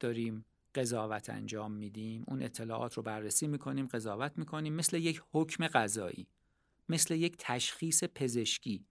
داریم 0.00 0.44
قضاوت 0.74 1.30
انجام 1.30 1.72
میدیم. 1.72 2.24
اون 2.28 2.42
اطلاعات 2.42 2.94
رو 2.94 3.02
بررسی 3.02 3.46
می‌کنیم 3.46 3.86
قضاوت 3.86 4.32
می‌کنیم 4.36 4.74
مثل 4.74 4.96
یک 4.96 5.22
حکم 5.32 5.66
قضایی 5.68 6.26
مثل 6.88 7.14
یک 7.14 7.36
تشخیص 7.38 8.04
پزشکی 8.04 8.86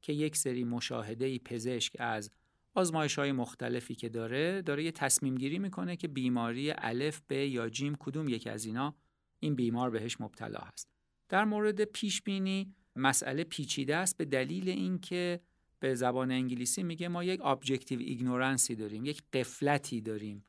که 0.00 0.12
یک 0.12 0.36
سری 0.36 0.64
مشاهده 0.64 1.38
پزشک 1.38 1.96
از 1.98 2.30
آزمایش 2.78 3.18
های 3.18 3.32
مختلفی 3.32 3.94
که 3.94 4.08
داره 4.08 4.62
داره 4.62 4.84
یه 4.84 4.92
تصمیم 4.92 5.34
گیری 5.34 5.58
می‌کنه 5.58 5.96
که 5.96 6.08
بیماری 6.08 6.70
الف 6.70 7.20
ب 7.28 7.32
یا 7.32 7.68
جیم 7.68 7.96
کدوم 7.98 8.28
یکی 8.28 8.50
از 8.50 8.64
اینا 8.64 8.94
این 9.40 9.54
بیمار 9.54 9.90
بهش 9.90 10.20
مبتلا 10.20 10.58
هست. 10.58 10.88
در 11.28 11.44
مورد 11.44 11.84
پیش 11.84 12.22
بینی 12.22 12.74
مسئله 12.96 13.44
پیچیده 13.44 13.96
است 13.96 14.16
به 14.16 14.24
دلیل 14.24 14.68
اینکه 14.68 15.40
به 15.80 15.94
زبان 15.94 16.30
انگلیسی 16.30 16.82
میگه 16.82 17.08
ما 17.08 17.24
یک 17.24 17.40
objective 17.44 18.00
ignorance 18.00 18.67
ی 18.67 18.74
داریم 18.74 19.04
یک 19.04 19.22
غفلتی 19.32 20.00
داریم 20.00 20.44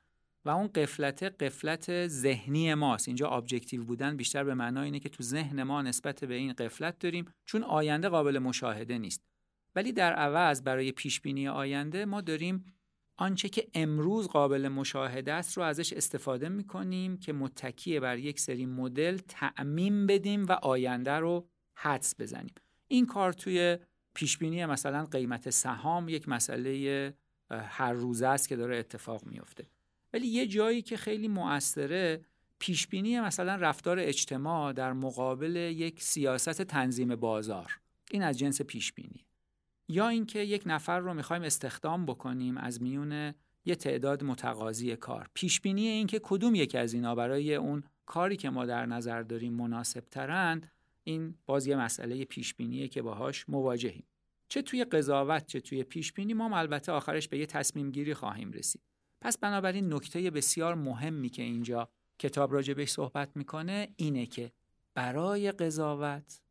و 0.45 0.49
اون 0.49 0.67
غفلت 0.67 1.23
غفلت 1.23 2.07
ذهنی 2.07 2.73
ماست. 2.73 3.07
اینجا 3.07 3.29
objective 3.29 3.83
بودن 3.83 4.17
بیشتر 4.17 4.43
به 4.43 4.53
معنای 4.53 4.85
اینه 4.85 4.99
که 4.99 5.09
تو 5.09 5.23
ذهن 5.23 5.63
ما 5.63 5.81
نسبت 5.81 6.23
به 6.23 6.35
این 6.35 6.53
غفلت 6.53 6.99
داریم 6.99 7.25
چون 7.45 7.63
آینده 7.63 8.09
قابل 8.09 8.39
مشاهده 8.39 8.97
نیست. 8.97 9.21
ولی 9.75 9.91
در 9.91 10.13
عوض 10.13 10.62
برای 10.62 10.91
پیش 10.91 11.21
بینی 11.21 11.47
آینده 11.47 12.05
ما 12.05 12.21
داریم 12.21 12.65
آنچه 13.17 13.49
که 13.49 13.67
امروز 13.73 14.27
قابل 14.27 14.67
مشاهده 14.67 15.34
است 15.34 15.58
رو 15.58 15.63
ازش 15.63 15.93
استفاده 15.93 16.49
می 16.49 16.63
کنیم 16.63 17.17
که 17.17 17.34
متکی 17.34 17.99
بر 17.99 18.17
یک 18.17 18.39
سری 18.39 18.65
مدل 18.65 19.17
تعمیم 19.17 20.08
بدیم 20.08 20.45
و 20.45 20.51
آینده 20.51 21.12
رو 21.12 21.47
حدس 21.73 22.15
بزنیم. 22.19 22.53
این 22.88 23.05
کار 23.05 23.34
توی 23.34 23.77
پیش 24.13 24.38
بینی 24.38 24.65
مثلا 24.65 25.05
قیمت 25.05 25.49
سهام 25.49 26.10
یک 26.10 26.29
مسئله 26.29 27.13
هر 27.51 27.93
روزه 27.93 28.27
است 28.27 28.49
که 28.49 28.55
داره 28.55 28.77
اتفاق 28.77 29.25
میفته 29.25 29.67
ولی 30.13 30.27
یه 30.27 30.47
جایی 30.47 30.82
که 30.82 30.97
خیلی 30.97 31.27
مؤثره 31.27 32.25
پیش 32.60 32.88
بینی 32.88 33.19
مثلا 33.19 33.55
رفتار 33.55 33.99
اجتماع 33.99 34.73
در 34.73 34.93
مقابل 34.93 35.55
یک 35.55 36.03
سیاست 36.03 36.62
تنظیم 36.62 37.15
بازار. 37.15 37.79
این 38.12 38.23
از 38.23 38.39
جنس 38.39 38.62
پیش 38.62 38.93
بینی 38.93 39.25
یا 39.89 40.08
اینکه 40.08 40.39
یک 40.39 40.63
نفر 40.65 40.99
رو 40.99 41.13
می‌خوایم 41.13 41.43
استخدام 41.43 42.06
بکنیم 42.06 42.58
از 42.58 42.82
میون 42.82 43.34
یه 43.65 43.75
تعداد 43.75 44.23
متقاضی 44.23 44.95
کار. 44.95 45.30
پیش 45.34 45.62
بینی 45.62 45.88
این 45.88 46.08
که 46.08 46.19
کدوم 46.23 46.56
یکی 46.56 46.78
از 46.78 46.93
اینا 46.93 47.15
برای 47.15 47.56
اون 47.56 47.84
کاری 48.06 48.38
که 48.38 48.49
ما 48.49 48.65
در 48.65 48.86
نظر 48.86 49.21
داریم 49.21 49.54
مناسب 49.54 50.04
ترند 50.12 50.71
این 51.04 51.36
باز 51.45 51.67
یه 51.67 51.75
مسئله 51.75 52.25
پیش 52.25 52.54
بینیه 52.54 52.88
که 52.88 53.02
باهاش 53.02 53.49
مواجهیم. 53.49 54.04
چه 54.47 54.62
توی 54.62 54.84
قضاوت 54.84 55.45
چه 55.45 55.60
توی 55.60 55.84
پیش 55.84 56.13
بینی 56.13 56.34
ما 56.34 56.58
البته 56.58 56.91
آخرش 56.91 57.28
به 57.28 57.38
یه 57.38 57.45
تصمیم 57.45 57.91
گیری 57.91 58.13
خواهیم 58.13 58.52
رسید. 58.52 58.82
پس 59.21 59.38
بنابراین 59.38 59.93
نکته 59.93 60.32
بسیار 60.32 60.75
مهمی 60.75 61.30
که 61.30 61.41
اینجا 61.41 61.89
کتاب 62.19 62.54
راجع 62.54 62.73
بهش 62.73 62.91
صحبت 62.91 63.38
می‌کنه 63.38 63.88
اینه 63.95 64.25
که 64.25 64.52
برای 64.93 65.52
قضاوت 65.52 66.41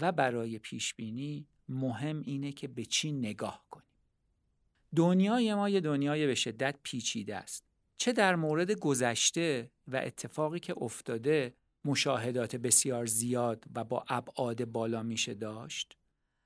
و 0.00 0.12
برای 0.12 0.58
پیش 0.58 0.94
بینی 0.94 1.46
مهم 1.68 2.22
اینه 2.24 2.52
که 2.52 2.68
به 2.68 2.84
چی 2.84 3.12
نگاه 3.12 3.64
کنیم. 3.70 3.84
دنیای 4.96 5.54
ما 5.54 5.68
یه 5.68 5.80
دنیای 5.80 6.26
به 6.26 6.34
شدت 6.34 6.74
پیچیده 6.82 7.36
است. 7.36 7.64
چه 7.96 8.12
در 8.12 8.36
مورد 8.36 8.70
گذشته 8.70 9.70
و 9.88 9.96
اتفاقی 9.96 10.60
که 10.60 10.74
افتاده 10.82 11.54
مشاهدات 11.84 12.56
بسیار 12.56 13.06
زیاد 13.06 13.64
و 13.74 13.84
با 13.84 14.04
ابعاد 14.08 14.64
بالا 14.64 15.02
میشه 15.02 15.34
داشت؟ 15.34 15.96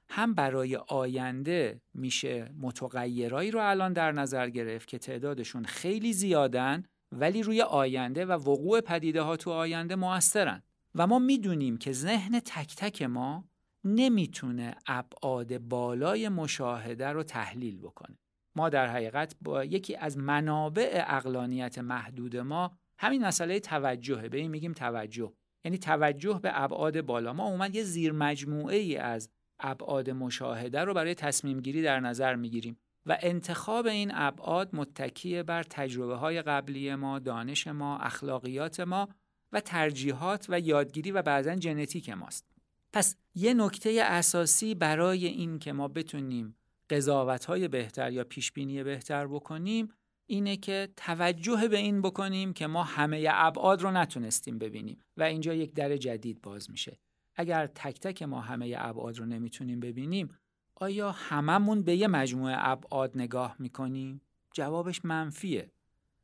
هم 0.09 0.35
برای 0.35 0.77
آینده 0.77 1.81
میشه 1.95 2.55
متغیرایی 2.61 3.51
رو 3.51 3.61
الان 3.71 3.93
در 3.93 4.13
نظر 4.13 4.51
گرفت 4.51 4.89
که 4.89 4.99
تعدادشون 4.99 5.65
خیلی 5.65 6.13
زیادن 6.13 6.85
ولی 7.13 7.43
روی 7.43 7.63
آینده 7.63 8.25
و 8.25 8.33
وقوع 8.33 8.81
پدیده 8.81 9.23
ها 9.23 9.37
تو 9.37 9.51
آینده 9.51 9.97
موثرن. 9.97 10.63
و 10.95 11.07
ما 11.07 11.19
می‌دونیم 11.19 11.77
که 11.77 11.93
ذهن 11.93 12.41
تک 12.41 12.77
تک 12.77 13.03
ما 13.03 13.49
نمی‌تونه 13.85 14.75
ابعاد 14.87 15.59
بالای 15.59 16.29
مشاهده 16.29 17.09
رو 17.09 17.23
تحلیل 17.23 17.79
بکنه. 17.79 18.19
ما 18.57 18.69
در 18.69 18.87
حقیقت 18.87 19.37
با 19.41 19.65
یکی 19.65 19.97
از 19.97 20.19
منابع 20.19 21.05
اقلانیت 21.07 21.79
محدود 21.79 22.37
ما 22.37 22.79
همین 22.99 23.25
مسئله 23.25 23.61
توجهه. 23.61 24.29
به 24.29 24.39
این 24.39 24.51
میگیم 24.51 24.73
توجه. 24.73 25.33
یعنی 25.65 25.79
توجه 25.79 26.41
به 26.43 26.63
ابعاد 26.63 27.01
بالا. 27.01 27.33
ما 27.33 27.45
اومد 27.45 27.75
یه 27.75 27.83
زیر 27.83 28.23
ای 28.23 28.97
از 28.97 29.31
ابعاد 29.61 30.11
مشاهده 30.11 30.81
رو 30.81 30.95
برای 30.95 31.15
تصمیم 31.15 31.61
گیری 31.61 31.83
در 31.83 32.01
نظر 32.01 32.35
می‌گیریم 32.35 32.77
و 33.07 33.19
انتخاب 33.21 33.87
این 33.87 34.11
ابعاد 34.15 34.77
متکی 34.77 35.43
بر 35.43 35.63
تجربه 35.63 36.15
های 36.17 36.43
قبلی 36.43 36.95
ما، 36.95 37.19
دانش 37.19 37.67
ما، 37.67 37.99
اخلاقیات 37.99 38.81
ما 38.81 39.09
و 39.53 39.61
ترجیحات 39.61 40.47
و 40.49 40.61
یادگیری 40.61 41.13
و 41.13 41.23
بعضا 41.23 41.57
ژنتیک 41.57 42.11
ماست. 42.11 42.52
پس 42.93 43.17
یه 43.35 43.55
نکته 43.55 44.01
اساسی 44.03 44.75
برای 44.75 45.27
این 45.27 45.59
که 45.59 45.73
ما 45.73 45.89
بتونیم 45.89 46.57
قضاوت 46.91 47.45
های 47.45 47.69
بهتر 47.69 48.13
یا 48.13 48.25
پیش 48.25 48.53
بینی 48.53 48.83
بهتر 48.83 49.27
بکنیم 49.27 49.93
اینه 50.27 50.57
که 50.57 50.89
توجه 50.97 51.69
به 51.69 51.79
این 51.79 52.03
بکنیم 52.03 52.53
که 52.53 52.67
ما 52.67 52.83
همه 52.83 53.27
ابعاد 53.31 53.83
رو 53.83 53.91
نتونستیم 53.91 54.59
ببینیم 54.59 54.99
و 55.17 55.23
اینجا 55.23 55.55
یک 55.55 55.75
در 55.75 55.97
جدید 55.97 56.43
باز 56.43 56.71
میشه. 56.71 56.99
اگر 57.37 57.67
تک 57.67 58.01
تک 58.01 58.23
ما 58.23 58.41
همه 58.41 58.75
ابعاد 58.79 59.19
رو 59.19 59.27
نمی‌تونیم 59.27 59.81
ببینیم 59.81 60.39
آیا 60.75 61.13
هممون 61.13 61.83
به 61.83 61.97
یه 61.97 62.09
مجموعه 62.09 62.55
ابعاد 62.59 63.13
نگاه 63.15 63.57
می‌کنیم؟ 63.59 64.21
جوابش 64.55 65.05
منفیه. 65.05 65.71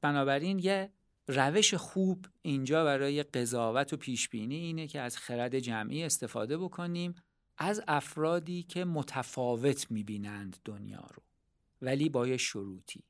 بنابراین 0.00 0.58
یه 0.58 0.90
روش 1.28 1.74
خوب 1.74 2.26
اینجا 2.42 2.84
برای 2.84 3.22
قضاوت 3.22 3.92
و 3.92 3.96
پیش 3.96 4.28
بینی 4.28 4.56
اینه 4.56 4.86
که 4.86 5.00
از 5.00 5.16
خرد 5.16 5.58
جمعی 5.58 6.04
استفاده 6.04 6.58
بکنیم 6.58 7.14
از 7.58 7.82
افرادی 7.88 8.62
که 8.62 8.84
متفاوت 8.84 9.90
می‌بینند 9.90 10.56
دنیا 10.64 11.06
رو 11.14 11.22
ولی 11.82 12.08
با 12.08 12.26
یه 12.26 12.36
شروطی. 12.36 13.04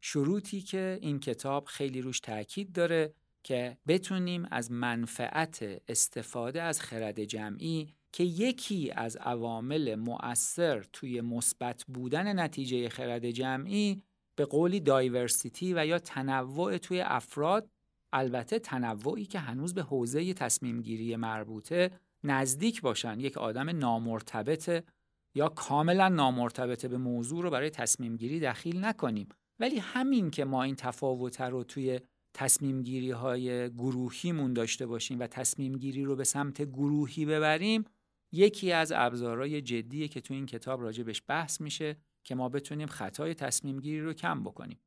شروطی 0.00 0.60
که 0.60 0.98
این 1.02 1.20
کتاب 1.20 1.64
خیلی 1.64 2.00
روش 2.00 2.20
تاکید 2.20 2.72
داره 2.72 3.14
که 3.42 3.78
بتونیم 3.88 4.46
از 4.50 4.70
منفعت 4.72 5.82
استفاده 5.88 6.62
از 6.62 6.80
خرد 6.80 7.24
جمعی 7.24 7.94
که 8.12 8.24
یکی 8.24 8.90
از 8.90 9.16
عوامل 9.16 9.94
مؤثر 9.94 10.82
توی 10.92 11.20
مثبت 11.20 11.84
بودن 11.88 12.40
نتیجه 12.40 12.88
خرد 12.88 13.30
جمعی 13.30 14.02
به 14.42 14.46
قولی 14.46 14.80
دایورسیتی 14.80 15.74
و 15.74 15.86
یا 15.86 15.98
تنوع 15.98 16.78
توی 16.78 17.00
افراد 17.00 17.70
البته 18.12 18.58
تنوعی 18.58 19.24
که 19.24 19.38
هنوز 19.38 19.74
به 19.74 19.82
حوزه 19.82 20.34
تصمیم 20.34 20.80
گیری 20.80 21.16
مربوطه 21.16 21.90
نزدیک 22.24 22.80
باشن. 22.80 23.20
یک 23.20 23.38
آدم 23.38 23.78
نامرتبط 23.78 24.84
یا 25.34 25.48
کاملا 25.48 26.08
نامرتبط 26.08 26.86
به 26.86 26.98
موضوع 26.98 27.42
رو 27.42 27.50
برای 27.50 27.70
تصمیم 27.70 28.16
گیری 28.16 28.40
دخیل 28.40 28.84
نکنیم. 28.84 29.28
ولی 29.60 29.78
همین 29.78 30.30
که 30.30 30.44
ما 30.44 30.62
این 30.62 30.76
تفاوت 30.76 31.40
رو 31.40 31.64
توی 31.64 32.00
تصمیم 32.34 32.82
گیری 32.82 33.10
های 33.10 33.70
گروهیمون 33.70 34.52
داشته 34.52 34.86
باشیم 34.86 35.20
و 35.20 35.26
تصمیم 35.26 35.72
گیری 35.72 36.04
رو 36.04 36.16
به 36.16 36.24
سمت 36.24 36.62
گروهی 36.62 37.26
ببریم 37.26 37.84
یکی 38.32 38.72
از 38.72 38.92
ابزارهای 38.96 39.62
جدیه 39.62 40.08
که 40.08 40.20
تو 40.20 40.34
این 40.34 40.46
کتاب 40.46 40.82
راجع 40.82 41.04
بحث 41.28 41.60
میشه 41.60 41.96
که 42.24 42.34
ما 42.34 42.48
بتونیم 42.48 42.88
خطای 42.88 43.34
تصمیم 43.34 43.80
گیری 43.80 44.00
رو 44.00 44.12
کم 44.12 44.42
بکنیم. 44.42 44.78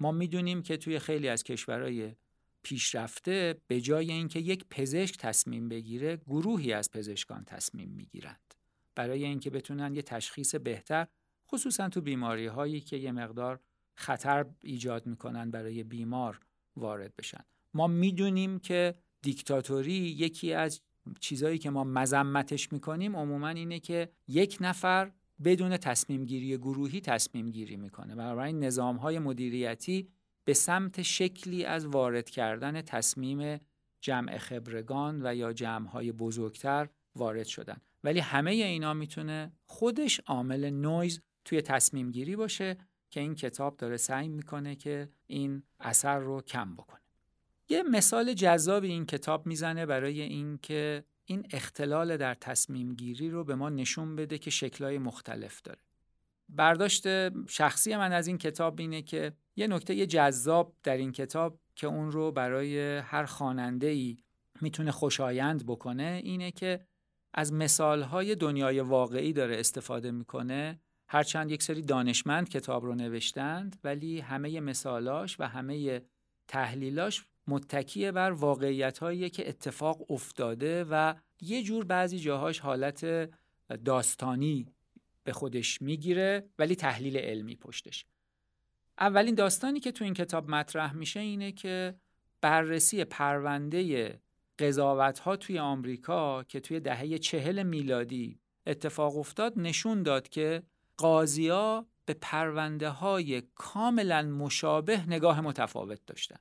ما 0.00 0.12
می‌دونیم 0.12 0.62
که 0.62 0.76
توی 0.76 0.98
خیلی 0.98 1.28
از 1.28 1.44
کشورهای 1.44 2.14
پیشرفته 2.62 3.60
به 3.66 3.80
جای 3.80 4.12
اینکه 4.12 4.38
یک 4.38 4.64
پزشک 4.70 5.16
تصمیم 5.16 5.68
بگیره 5.68 6.16
گروهی 6.16 6.72
از 6.72 6.90
پزشکان 6.90 7.44
تصمیم 7.44 7.88
می‌گیرند. 7.88 8.54
برای 8.94 9.24
اینکه 9.24 9.50
بتونن 9.50 9.94
یه 9.94 10.02
تشخیص 10.02 10.54
بهتر 10.54 11.06
خصوصا 11.48 11.88
تو 11.88 12.00
بیماری 12.00 12.46
هایی 12.46 12.80
که 12.80 12.96
یه 12.96 13.12
مقدار 13.12 13.60
خطر 13.94 14.46
ایجاد 14.62 15.06
می‌کنن 15.06 15.50
برای 15.50 15.82
بیمار 15.82 16.40
وارد 16.76 17.16
بشن. 17.16 17.44
ما 17.74 17.86
می‌دونیم 17.86 18.58
که 18.58 18.94
دیکتاتوری 19.22 19.92
یکی 19.92 20.52
از 20.52 20.80
چیزایی 21.20 21.58
که 21.58 21.70
ما 21.70 21.84
مذمتش 21.84 22.72
می‌کنیم 22.72 23.16
عموما 23.16 23.48
اینه 23.48 23.80
که 23.80 24.12
یک 24.28 24.58
نفر 24.60 25.12
بدون 25.44 25.76
تصمیم 25.76 26.24
گیری 26.24 26.56
گروهی 26.56 27.00
تصمیم 27.00 27.50
گیری 27.50 27.76
می‌کنه. 27.76 28.14
بنابراین 28.14 28.64
نظام 28.64 28.96
های 28.96 29.18
مدیریتی 29.18 30.08
به 30.44 30.54
سمت 30.54 31.02
شکلی 31.02 31.64
از 31.64 31.86
وارد 31.86 32.30
کردن 32.30 32.82
تصمیم 32.82 33.60
جمع 34.00 34.38
خبرگان 34.38 35.26
و 35.26 35.34
یا 35.34 35.52
جمع 35.52 35.88
های 35.88 36.12
بزرگتر 36.12 36.88
وارد 37.16 37.46
شدن. 37.46 37.76
ولی 38.04 38.20
همه 38.20 38.50
اینا 38.50 38.94
می‌تونه 38.94 39.52
خودش 39.66 40.20
عامل 40.20 40.70
نویز 40.70 41.20
توی 41.44 41.62
تصمیم 41.62 42.10
گیری 42.10 42.36
باشه 42.36 42.76
که 43.10 43.20
این 43.20 43.34
کتاب 43.34 43.76
داره 43.76 43.96
سعی 43.96 44.28
می‌کنه 44.28 44.76
که 44.76 45.08
این 45.26 45.62
اثر 45.80 46.18
رو 46.18 46.40
کم 46.40 46.74
بکنه. 46.74 47.00
یه 47.68 47.82
مثال 47.82 48.34
جذابی 48.34 48.88
این 48.88 49.06
کتاب 49.06 49.46
می‌زنه 49.46 49.86
برای 49.86 50.20
اینکه 50.20 51.04
این 51.32 51.46
اختلال 51.50 52.16
در 52.16 52.34
تصمیم 52.34 52.94
گیری 52.94 53.30
رو 53.30 53.44
به 53.44 53.54
ما 53.54 53.68
نشون 53.70 54.16
بده 54.16 54.38
که 54.38 54.50
شکلهای 54.50 54.98
مختلف 54.98 55.62
داره. 55.62 55.78
برداشت 56.48 57.04
شخصی 57.48 57.96
من 57.96 58.12
از 58.12 58.26
این 58.26 58.38
کتاب 58.38 58.80
اینه 58.80 59.02
که 59.02 59.32
یه 59.56 59.66
نکته 59.66 60.06
جذاب 60.06 60.76
در 60.82 60.96
این 60.96 61.12
کتاب 61.12 61.58
که 61.74 61.86
اون 61.86 62.12
رو 62.12 62.32
برای 62.32 62.98
هر 62.98 63.24
خواننده 63.24 63.86
ای 63.86 64.16
می‌تونه 64.60 64.90
خوشایند 64.90 65.66
بکنه 65.66 66.20
اینه 66.24 66.50
که 66.50 66.80
از 67.34 67.52
مثالهای 67.52 68.34
دنیای 68.34 68.80
واقعی 68.80 69.32
داره 69.32 69.60
استفاده 69.60 70.10
می‌کنه. 70.10 70.80
هرچند 71.08 71.50
یک 71.50 71.62
سری 71.62 71.82
دانشمند 71.82 72.48
کتاب 72.48 72.84
رو 72.84 72.94
نوشتند 72.94 73.78
ولی 73.84 74.20
همه 74.20 74.60
مثالاش 74.60 75.40
و 75.40 75.48
همه 75.48 76.02
تحلیلاش 76.48 77.24
متکیه 77.46 78.12
بر 78.12 78.30
واقعیت 78.30 78.98
هایی 78.98 79.30
که 79.30 79.48
اتفاق 79.48 80.10
افتاده 80.10 80.84
و 80.90 81.14
یه 81.40 81.62
جور 81.62 81.84
بعضی 81.84 82.18
جاهاش 82.18 82.60
حالت 82.60 83.30
داستانی 83.84 84.66
به 85.24 85.32
خودش 85.32 85.82
می‌گیره 85.82 86.48
ولی 86.58 86.76
تحلیل 86.76 87.16
علمی 87.16 87.56
پشتش. 87.56 88.06
اولین 88.98 89.34
داستانی 89.34 89.80
که 89.80 89.92
تو 89.92 90.04
این 90.04 90.14
کتاب 90.14 90.50
مطرح 90.50 90.92
میشه 90.92 91.20
اینه 91.20 91.52
که 91.52 91.94
بررسی 92.40 93.04
پرونده 93.04 94.20
قضاوت 94.58 95.18
ها 95.18 95.36
توی 95.36 95.58
آمریکا 95.58 96.42
که 96.42 96.60
توی 96.60 96.80
دهه 96.80 97.18
چهل 97.18 97.62
میلادی 97.62 98.38
اتفاق 98.66 99.16
افتاد 99.16 99.52
نشون 99.56 100.02
داد 100.02 100.28
که 100.28 100.62
قاضیا 100.96 101.86
به 102.06 102.14
پرونده 102.14 102.88
های 102.88 103.42
کاملا 103.54 104.22
مشابه 104.22 105.06
نگاه 105.06 105.40
متفاوت 105.40 106.00
داشتن. 106.06 106.36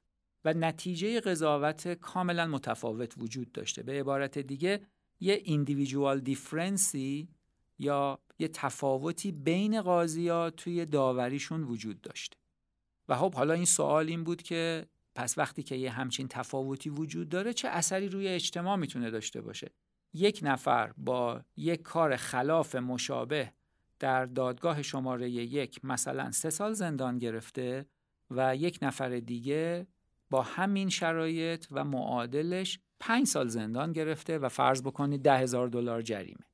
و 0.45 0.54
نتیجه 0.54 1.19
قضاوت 1.19 1.88
کاملا 1.88 2.47
متفاوت 2.47 3.13
وجود 3.17 3.51
داشته. 3.51 3.84
به 3.84 3.99
عبارت 3.99 4.38
دیگه 4.38 4.82
یه 5.19 5.41
ایندیویژوال 5.43 6.19
دیفرنسی 6.19 7.30
یا 7.80 8.19
یه 8.39 8.47
تفاوتی 8.47 9.32
بین 9.32 9.82
قاضیا 9.82 10.49
توی 10.49 10.86
داوریشون 10.86 11.63
وجود 11.63 12.01
داشته. 12.01 12.38
و 13.10 13.15
خب 13.15 13.36
حالا 13.36 13.54
این 13.54 13.65
سوال 13.65 14.08
این 14.08 14.23
بود 14.23 14.41
که 14.41 14.86
پس 15.15 15.38
وقتی 15.38 15.63
که 15.63 15.75
یه 15.75 15.91
همچین 15.91 16.27
تفاوتی 16.27 16.89
وجود 16.89 17.30
داره 17.30 17.54
چه 17.54 17.67
اثری 17.67 18.10
روی 18.10 18.27
اجتماع 18.27 18.75
می‌تونه 18.75 19.10
داشته 19.10 19.41
باشه؟ 19.41 19.71
یک 20.13 20.39
نفر 20.43 20.93
با 20.97 21.41
یک 21.56 21.82
کار 21.82 22.15
خلاف 22.15 22.75
مشابه 22.75 23.54
در 23.99 24.25
دادگاه 24.25 24.82
شماره 24.82 25.30
یک 25.30 25.86
مثلا 25.86 26.32
سه 26.32 26.49
سال 26.49 26.73
زندان 26.73 27.17
گرفته 27.17 27.86
و 28.30 28.56
یک 28.56 28.80
نفر 28.82 29.10
دیگه 29.10 29.88
با 30.32 30.41
همین 30.41 30.89
شرایط 30.89 31.65
و 31.72 31.84
معادلش 31.84 32.80
پنج 33.00 33.28
سال 33.28 33.48
زندان 33.48 33.94
گرفته 33.94 34.39
و 34.39 34.50
فرض 34.50 34.82
بکنید 34.82 35.22
ده 35.22 35.38
هزار 35.38 35.67
دلار 35.67 36.02
جریمه. 36.02 36.46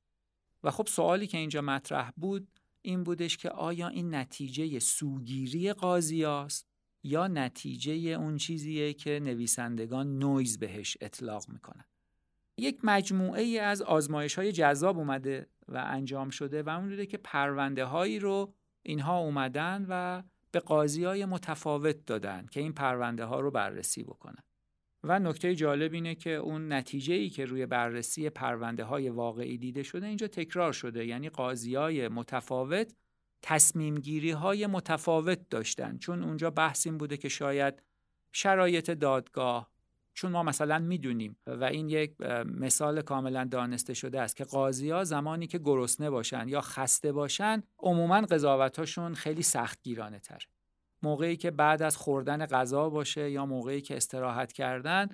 و 0.64 0.72
خب 0.72 0.88
سوالی 0.88 1.28
که 1.28 1.38
اینجا 1.38 1.62
مطرح 1.62 2.12
بود 2.18 2.48
این 2.82 3.04
بودش 3.04 3.38
که 3.38 3.50
آیا 3.50 3.88
این 3.88 4.16
نتیجه 4.16 4.80
سوگیری 4.80 5.74
قاضی 5.74 6.26
یا 7.04 7.28
نتیجه 7.28 7.94
اون 7.94 8.38
چیزیه 8.38 8.94
که 8.94 9.20
نویسندگان 9.24 10.20
نویز 10.20 10.60
بهش 10.60 10.98
اطلاق 11.02 11.50
می‌کنن؟ 11.50 11.86
یک 12.58 12.80
مجموعه 12.84 13.42
ای 13.42 13.60
از 13.60 13.82
آزمایش 13.82 14.36
های 14.36 14.52
جذاب 14.52 14.98
اومده 14.98 15.50
و 15.68 15.78
انجام 15.88 16.30
شده 16.30 16.64
و 16.64 16.70
اون 16.70 17.06
که 17.06 17.18
پرونده 17.18 17.86
هایی 17.86 18.20
رو 18.20 18.54
اینها 18.84 19.20
اومدن 19.20 19.86
و 19.90 20.24
به 20.52 20.60
قاضی 20.60 21.04
های 21.04 21.26
متفاوت 21.26 22.06
دادن 22.06 22.46
که 22.52 22.60
این 22.60 22.74
پرونده 22.74 23.26
ها 23.26 23.40
رو 23.40 23.52
بررسی 23.52 24.04
بکنن. 24.04 24.44
و 25.04 25.20
نکته 25.20 25.56
جالب 25.56 25.94
اینه 25.94 26.16
که 26.16 26.30
اون 26.30 26.74
نتیجه 26.74 27.14
ای 27.14 27.30
که 27.30 27.46
روی 27.46 27.66
بررسی 27.66 28.30
پرونده 28.30 28.84
های 28.84 29.10
واقعی 29.10 29.58
دیده 29.58 29.84
شده 29.84 30.08
اینجا 30.08 30.28
تکرار 30.28 30.74
شده. 30.74 31.06
یعنی 31.06 31.30
قاضی 31.30 31.76
های 31.76 32.08
متفاوت 32.08 32.94
تصمیم 33.42 33.96
گیری 33.96 34.32
های 34.32 34.68
متفاوت 34.68 35.50
داشتن. 35.50 35.98
چون 35.98 36.24
اونجا 36.24 36.50
بحث 36.50 36.88
این 36.88 36.98
بوده 36.98 37.18
که 37.18 37.30
شاید 37.30 37.84
شرایط 38.32 38.92
دادگاه 38.92 39.72
چون 40.18 40.32
ما 40.32 40.44
مثلا 40.44 40.80
می‌دونیم 40.80 41.38
و 41.48 41.64
این 41.64 41.90
یک 41.90 42.22
مثال 42.46 43.02
کاملا 43.02 43.44
دانسته 43.52 43.94
شده 43.94 44.22
است 44.22 44.36
که 44.36 44.44
قاضی 44.44 44.90
ها 44.90 45.04
زمانی 45.04 45.48
که 45.48 45.58
گرسنه 45.58 46.10
باشن 46.10 46.48
یا 46.48 46.62
خسته 46.62 47.12
باشن 47.12 47.64
عموما 47.80 48.22
قضاوتاشون 48.22 49.14
خیلی 49.14 49.42
سختگیرانه 49.42 50.20
تر. 50.20 50.48
موقعی 51.04 51.38
که 51.38 51.52
بعد 51.52 51.82
از 51.82 51.98
خوردن 51.98 52.46
غذا 52.46 52.90
باشه 52.90 53.32
یا 53.32 53.46
موقعی 53.46 53.82
که 53.82 53.98
استراحت 53.98 54.54
کردن 54.54 55.10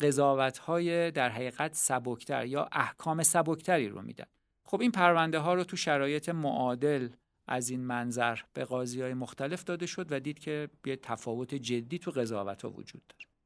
قضاوت 0.00 0.58
های 0.58 1.10
در 1.10 1.28
حقیقت 1.28 1.74
سبکتر 1.74 2.46
یا 2.46 2.68
احکام 2.72 3.22
سبکتری 3.22 3.88
رو 3.88 4.02
میدن. 4.02 4.26
خب 4.64 4.80
این 4.80 4.90
پرونده 4.90 5.38
ها 5.38 5.54
رو 5.54 5.64
تو 5.64 5.76
شرایط 5.76 6.28
معادل 6.28 7.08
از 7.46 7.70
این 7.70 7.80
منظر 7.80 8.38
به 8.52 8.64
قاضی 8.64 9.02
های 9.02 9.14
مختلف 9.14 9.64
داده 9.64 9.86
شد 9.86 10.12
و 10.12 10.20
دید 10.20 10.38
که 10.38 10.68
یه 10.86 10.96
تفاوت 10.96 11.54
جدی 11.54 11.98
تو 11.98 12.10
قضاوت 12.10 12.62
ها 12.62 12.70
وجود 12.70 13.02
داره. 13.08 13.37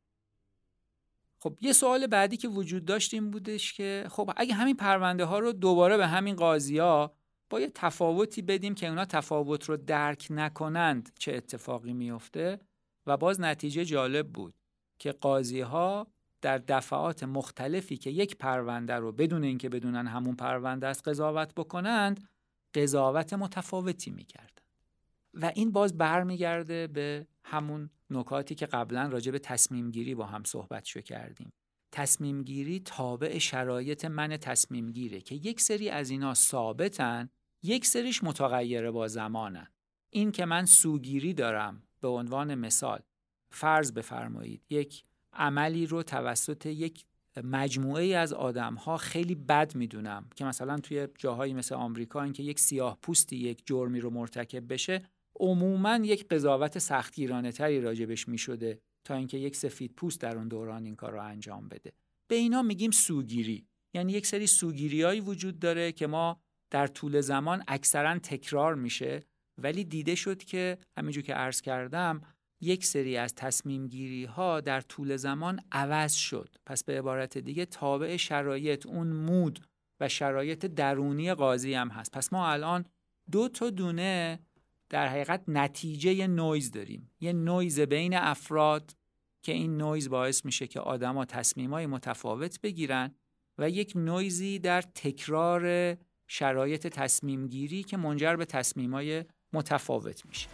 خب 1.43 1.59
یه 1.61 1.73
سوال 1.73 2.07
بعدی 2.07 2.37
که 2.37 2.49
وجود 2.49 2.85
داشت 2.85 3.15
این 3.15 3.31
بودش 3.31 3.73
که 3.73 4.07
خب 4.11 4.31
اگه 4.37 4.55
همین 4.55 4.77
پرونده 4.77 5.25
ها 5.25 5.39
رو 5.39 5.53
دوباره 5.53 5.97
به 5.97 6.07
همین 6.07 6.37
قاضی 6.37 6.79
ها 6.79 7.15
با 7.51 7.61
یه 7.61 7.71
تفاوتی 7.75 8.43
بدیم 8.43 8.75
که 8.75 8.89
اونا 8.89 9.05
تفاوت 9.05 9.65
رو 9.65 9.77
درک 9.77 10.27
نکنند 10.31 11.13
چه 11.19 11.33
اتفاقی 11.35 11.93
میفته 11.93 12.61
و 13.07 13.17
باز 13.17 13.41
نتیجه 13.41 13.85
جالب 13.85 14.29
بود 14.29 14.55
که 14.99 15.13
قاضی 15.13 15.61
ها 15.61 16.07
در 16.41 16.59
دفعات 16.59 17.23
مختلفی 17.23 17.97
که 17.97 18.11
یک 18.11 18.37
پرونده 18.37 18.95
رو 18.95 19.13
بدون 19.13 19.45
اینکه 19.45 19.69
بدونن 19.69 20.07
همون 20.07 20.37
پرونده 20.37 20.87
است 20.87 21.09
قضاوت 21.09 21.55
بکنند 21.55 22.29
قضاوت 22.75 23.33
متفاوتی 23.33 24.11
می‌کردن. 24.11 24.62
و 25.35 25.53
این 25.55 25.73
باز 25.73 25.99
برمیگرده 25.99 26.87
به 26.87 27.27
همون 27.45 27.91
نکاتی 28.11 28.55
که 28.55 28.67
قبلا 28.67 29.09
راجع 29.09 29.33
به 29.33 29.39
تصمیم 29.39 29.91
گیری 29.91 30.15
با 30.15 30.27
هم 30.27 30.45
صحبت 30.45 30.85
شو 30.85 31.01
کردیم. 31.01 31.53
تصمیم 31.93 32.43
گیری 32.43 32.81
تابع 32.81 33.39
شرایط 33.39 34.05
من 34.05 34.37
تصمیم 34.37 34.91
گیره 34.91 35.21
که 35.21 35.35
یک 35.35 35.61
سری 35.61 35.91
از 35.91 36.11
اینا 36.11 36.35
ثابتن 36.35 37.29
یک 37.63 37.87
سریش 37.87 38.25
متغیره 38.25 38.91
با 38.91 39.09
زمانن. 39.09 39.67
این 40.11 40.33
که 40.33 40.45
من 40.45 40.65
سوگیری 40.65 41.35
دارم 41.35 41.83
به 42.01 42.09
عنوان 42.09 42.55
مثال 42.55 43.01
فرض 43.51 43.93
بفرمایید 43.93 44.63
یک 44.71 45.05
عملی 45.33 45.87
رو 45.87 46.03
توسط 46.03 46.67
یک 46.67 47.05
مجموعه 47.45 48.17
از 48.17 48.33
آدم 48.33 48.75
ها 48.75 48.97
خیلی 48.97 49.35
بد 49.35 49.75
می‌دونم 49.75 50.31
که 50.37 50.45
مثلا 50.45 50.79
توی 50.79 51.09
جاهایی 51.19 51.55
مثل 51.55 51.75
آمریکا 51.75 52.23
اینکه 52.23 52.43
یک 52.43 52.61
سیاه 52.61 52.99
پوستی 53.03 53.37
یک 53.37 53.63
جرمی 53.67 54.01
رو 54.01 54.11
مرتکب 54.11 54.73
بشه 54.73 55.03
عموما 55.41 55.97
یک 55.97 56.29
قضاوت 56.29 56.79
سختگیرانه 56.79 57.53
تری 57.53 57.81
راجبش 57.81 58.29
می 58.29 58.39
شده 58.39 58.79
تا 59.05 59.15
اینکه 59.15 59.39
یک 59.39 59.57
سفید 59.57 59.93
پوست 59.93 60.21
در 60.21 60.37
اون 60.37 60.49
دوران 60.49 60.85
این 60.85 60.97
کار 60.97 61.13
رو 61.13 61.23
انجام 61.23 61.69
بده. 61.69 61.93
به 62.29 62.35
اینا 62.35 62.63
میگیم 62.63 62.91
سوگیری. 62.91 63.67
یعنی 63.95 64.13
یک 64.13 64.27
سری 64.27 64.47
سوگیریهایی 64.47 65.21
وجود 65.21 65.59
داره 65.59 65.93
که 65.93 66.07
ما 66.07 66.41
در 66.71 66.87
طول 66.87 67.21
زمان 67.21 67.65
اکثرا 67.69 68.19
تکرار 68.19 68.75
میشه 68.75 69.21
ولی 69.63 69.85
دیده 69.85 70.15
شد 70.15 70.43
که 70.43 70.79
همینجور 70.99 71.23
که 71.23 71.35
عرض 71.35 71.61
کردم 71.61 72.21
یک 72.61 72.85
سری 72.85 73.17
از 73.17 73.35
تصمیم 73.35 73.87
گیری 73.87 74.25
ها 74.25 74.61
در 74.61 74.81
طول 74.81 75.17
زمان 75.17 75.61
عوض 75.73 76.13
شد. 76.13 76.55
پس 76.67 76.85
به 76.85 76.99
عبارت 76.99 77.39
دیگه 77.39 77.67
تابع 77.67 78.17
شرایط 78.17 78.87
اون 78.87 79.07
mood 79.07 79.61
و 80.01 80.09
شرایط 80.09 80.67
درونی 80.67 81.35
قاضی 81.35 81.75
هم 81.75 81.89
هست. 81.89 82.11
پس 82.11 82.33
ما 82.33 82.49
الان 82.49 82.85
دو 83.31 83.49
تا 83.49 83.71
دونه 83.71 84.41
در 84.93 85.09
حقیقت 85.09 85.45
نتیجه 85.49 86.27
نویز 86.27 86.71
داریم. 86.71 87.11
یه 87.21 87.33
نویز 87.33 87.81
بین 87.81 88.15
افراد 88.15 88.97
که 89.43 89.53
این 89.53 89.77
نویز 89.77 90.11
باعث 90.11 90.45
میشه 90.45 90.67
که 90.67 90.81
آدما 90.81 91.25
تصمیمای 91.25 91.87
متفاوت 91.87 92.61
بگیرن 92.61 93.15
و 93.59 93.71
یک 93.71 93.93
نویزی 93.97 94.59
در 94.59 94.83
تکرار 94.83 95.97
شرایط 96.27 96.87
تصمیم 96.87 97.47
گیری 97.47 97.83
که 97.83 97.97
منجر 97.97 98.37
به 98.37 98.45
تصمیمای 98.45 99.25
متفاوت 99.53 100.27
میشه. 100.27 100.49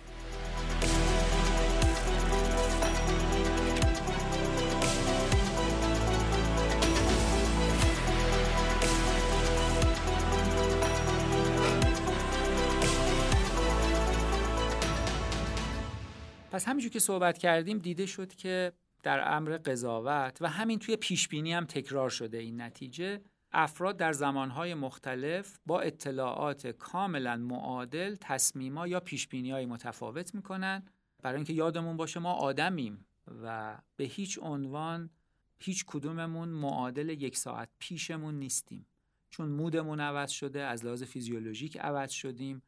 پس 16.51 16.69
همینجور 16.69 16.91
که 16.91 16.99
صحبت 16.99 17.39
کردیم 17.39 17.79
دیده 17.79 18.07
شد 18.07 18.35
که 18.35 18.73
در 19.03 19.37
امر 19.37 19.57
قضاوت 19.57 20.39
و 20.41 20.49
همین 20.49 20.79
توی 20.79 20.97
پیشبینی 20.97 21.53
هم 21.53 21.65
تکرار 21.65 22.11
شده 22.11 22.39
این 22.39 22.61
نتیجه 22.61 23.21
افراد 23.53 23.97
در 23.97 24.13
زمانهای 24.13 24.75
مختلف 24.75 25.59
با 25.67 25.81
اطلاعات 25.81 26.67
کاملا 26.67 27.37
معادل 27.37 28.17
تصمیما 28.21 28.87
یا 28.87 29.01
پیشبینی 29.01 29.51
های 29.51 29.67
متفاوت 29.67 30.35
می‌کنن. 30.35 30.83
برای 31.23 31.37
اینکه 31.37 31.53
یادمون 31.53 31.97
باشه 31.97 32.21
ما 32.21 32.33
آدمیم 32.33 33.07
و 33.43 33.79
به 33.97 34.05
هیچ 34.05 34.39
عنوان 34.43 35.11
هیچ 35.59 35.85
کدوممون 35.87 36.49
معادل 36.49 37.09
یک 37.09 37.37
ساعت 37.37 37.69
پیشمون 37.79 38.35
نیستیم. 38.35 38.87
چون 39.31 39.49
مودمون 39.49 40.01
عوض 40.01 40.31
شده 40.31 40.61
از 40.61 40.85
لحاظ 40.85 41.03
فیزیولوژیک 41.03 41.79
عوض 41.79 42.11
شدیم. 42.11 42.63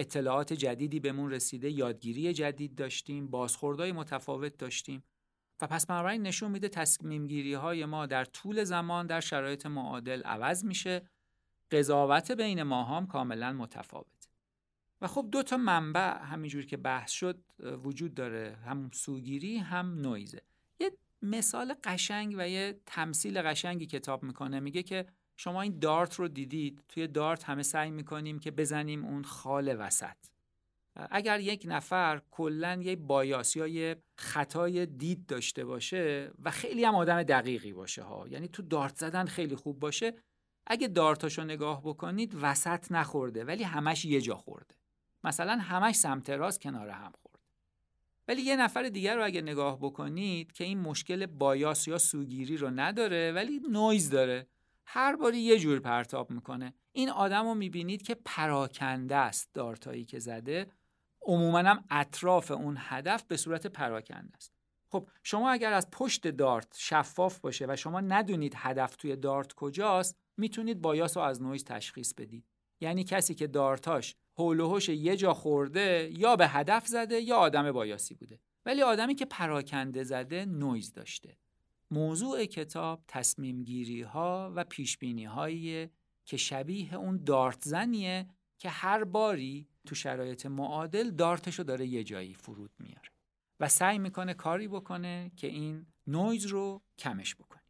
اطلاعات 0.00 0.52
جدیدی 0.52 1.00
بهمون 1.00 1.30
رسیده 1.30 1.70
یادگیری 1.70 2.32
جدید 2.32 2.74
داشتیم 2.74 3.28
بازخوردهای 3.28 3.92
متفاوت 3.92 4.56
داشتیم 4.56 5.04
و 5.60 5.66
پس 5.66 5.86
بنابراین 5.86 6.22
نشون 6.22 6.50
میده 6.50 6.68
تصمیم 6.68 7.26
گیری 7.26 7.54
های 7.54 7.84
ما 7.84 8.06
در 8.06 8.24
طول 8.24 8.64
زمان 8.64 9.06
در 9.06 9.20
شرایط 9.20 9.66
معادل 9.66 10.22
عوض 10.22 10.64
میشه. 10.64 11.08
قضاوت 11.70 12.32
بین 12.32 12.62
ما 12.62 12.84
هم 12.84 13.06
کاملا 13.06 13.52
متفاوت. 13.52 14.28
و 15.00 15.06
خب 15.06 15.28
دو 15.32 15.42
تا 15.42 15.56
منبع 15.56 16.18
همینجور 16.18 16.66
که 16.66 16.76
بحث 16.76 17.10
شد 17.10 17.44
وجود 17.84 18.14
داره. 18.14 18.58
هم 18.64 18.90
سوگیری 18.92 19.56
هم 19.56 20.00
نویزه. 20.00 20.42
یه 20.80 20.90
مثال 21.22 21.74
قشنگ 21.84 22.34
و 22.38 22.48
یه 22.48 22.80
تمثیل 22.86 23.42
قشنگی 23.42 23.86
کتاب 23.86 24.22
می‌کنه. 24.22 24.60
میگه 24.60 24.82
که 24.82 25.06
شما 25.40 25.62
این 25.62 25.78
دارت 25.78 26.14
رو 26.14 26.28
دیدید 26.28 26.84
توی 26.88 27.06
دارت 27.06 27.44
همه 27.44 27.62
سعی 27.62 27.90
می‌کنیم 27.90 28.38
که 28.38 28.50
بزنیم 28.50 29.04
اون 29.04 29.24
خال 29.24 29.76
وسط. 29.78 30.16
اگر 31.10 31.40
یک 31.40 31.64
نفر 31.68 32.22
کلا 32.30 32.80
یه 32.82 32.96
بایاس 32.96 33.56
یا 33.56 33.66
یه 33.66 33.96
خطای 34.16 34.86
دید 34.86 35.26
داشته 35.26 35.64
باشه 35.64 36.30
و 36.42 36.50
خیلی 36.50 36.84
هم 36.84 36.94
آدم 36.94 37.22
دقیقی 37.22 37.72
باشه 37.72 38.02
ها 38.02 38.28
یعنی 38.28 38.48
تو 38.48 38.62
دارت 38.62 38.96
زدن 38.96 39.24
خیلی 39.24 39.56
خوب 39.56 39.80
باشه 39.80 40.14
اگه 40.66 40.88
دارتاشو 40.88 41.44
نگاه 41.44 41.82
بکنید 41.82 42.36
وسط 42.42 42.92
نخورده 42.92 43.44
ولی 43.44 43.62
همش 43.62 44.04
یه 44.04 44.20
جا 44.20 44.34
خورده. 44.34 44.74
مثلا 45.24 45.52
همش 45.56 45.94
سمت 45.94 46.30
راست 46.30 46.60
کنار 46.60 46.88
هم 46.88 47.12
خورده 47.22 47.38
ولی 48.28 48.42
یه 48.42 48.56
نفر 48.56 48.82
دیگر 48.82 49.16
رو 49.16 49.24
اگه 49.24 49.42
نگاه 49.42 49.78
بکنید 49.78 50.52
که 50.52 50.64
این 50.64 50.78
مشکل 50.78 51.26
بایاس 51.26 51.88
یا 51.88 51.98
سوگیری 51.98 52.56
رو 52.56 52.70
نداره 52.70 53.32
ولی 53.32 53.60
نویز 53.70 54.10
داره. 54.10 54.46
هر 54.90 55.16
باری 55.16 55.38
یه 55.38 55.58
جور 55.58 55.80
پرتاب 55.80 56.30
می‌کنه. 56.30 56.74
این 56.92 57.10
آدم 57.10 57.44
رو 57.44 57.54
می‌بینید 57.54 58.02
که 58.02 58.14
پراکنده 58.24 59.16
است 59.16 59.50
دارتایی 59.54 60.04
که 60.04 60.18
زده. 60.18 60.66
عموما 61.22 61.58
هم 61.58 61.84
اطراف 61.90 62.50
اون 62.50 62.76
هدف 62.78 63.24
به 63.24 63.36
صورت 63.36 63.66
پراکنده 63.66 64.36
است. 64.36 64.52
خب 64.92 65.08
شما 65.22 65.50
اگر 65.50 65.72
از 65.72 65.90
پشت 65.90 66.28
دارت 66.28 66.74
شفاف 66.78 67.40
باشه 67.40 67.66
و 67.68 67.76
شما 67.76 68.00
ندونید 68.00 68.54
هدف 68.56 68.96
توی 68.96 69.16
دارت 69.16 69.52
کجاست 69.52 70.16
می‌تونید 70.36 70.80
bias 70.80 71.16
رو 71.16 71.22
از 71.22 71.42
نویز 71.42 71.64
تشخیص 71.64 72.14
بدید. 72.14 72.44
یعنی 72.80 73.04
کسی 73.04 73.34
که 73.34 73.46
دارتاش 73.46 74.14
حول 74.38 74.80
یه 74.88 75.16
جا 75.16 75.34
خورده 75.34 76.10
یا 76.12 76.36
به 76.36 76.48
هدف 76.48 76.86
زده 76.86 77.20
یا 77.20 77.36
آدم 77.36 77.72
bias 77.72 78.06
ی 78.06 78.14
بوده. 78.14 78.40
ولی 78.66 78.82
آدمی 78.82 79.14
که 79.14 79.24
پراکنده 79.24 80.02
زده 80.02 80.44
نویز 80.44 80.92
داشته. 80.92 81.38
موضوع 81.90 82.44
کتاب 82.44 83.04
تصمیم 83.08 83.64
گیری 83.64 84.02
ها 84.02 84.52
و 84.56 84.64
پیش 84.64 84.98
بینی 84.98 85.90
که 86.24 86.36
شبیه 86.36 86.94
اون 86.94 87.24
دارت 87.24 87.64
زنیه 87.64 88.28
که 88.58 88.68
هر 88.68 89.04
باری 89.04 89.68
تو 89.86 89.94
شرایط 89.94 90.46
معادل 90.46 91.10
دارتشو 91.10 91.62
داره 91.62 91.86
یه 91.86 92.04
جایی 92.04 92.34
فرود 92.34 92.70
میاره 92.78 93.10
و 93.60 93.68
سعی 93.68 93.98
می‌کنه 93.98 94.34
کاری 94.34 94.68
بکنه 94.68 95.32
که 95.36 95.46
این 95.46 95.86
نویز 96.06 96.46
رو 96.46 96.82
کمش 96.98 97.34
بکنه. 97.34 97.62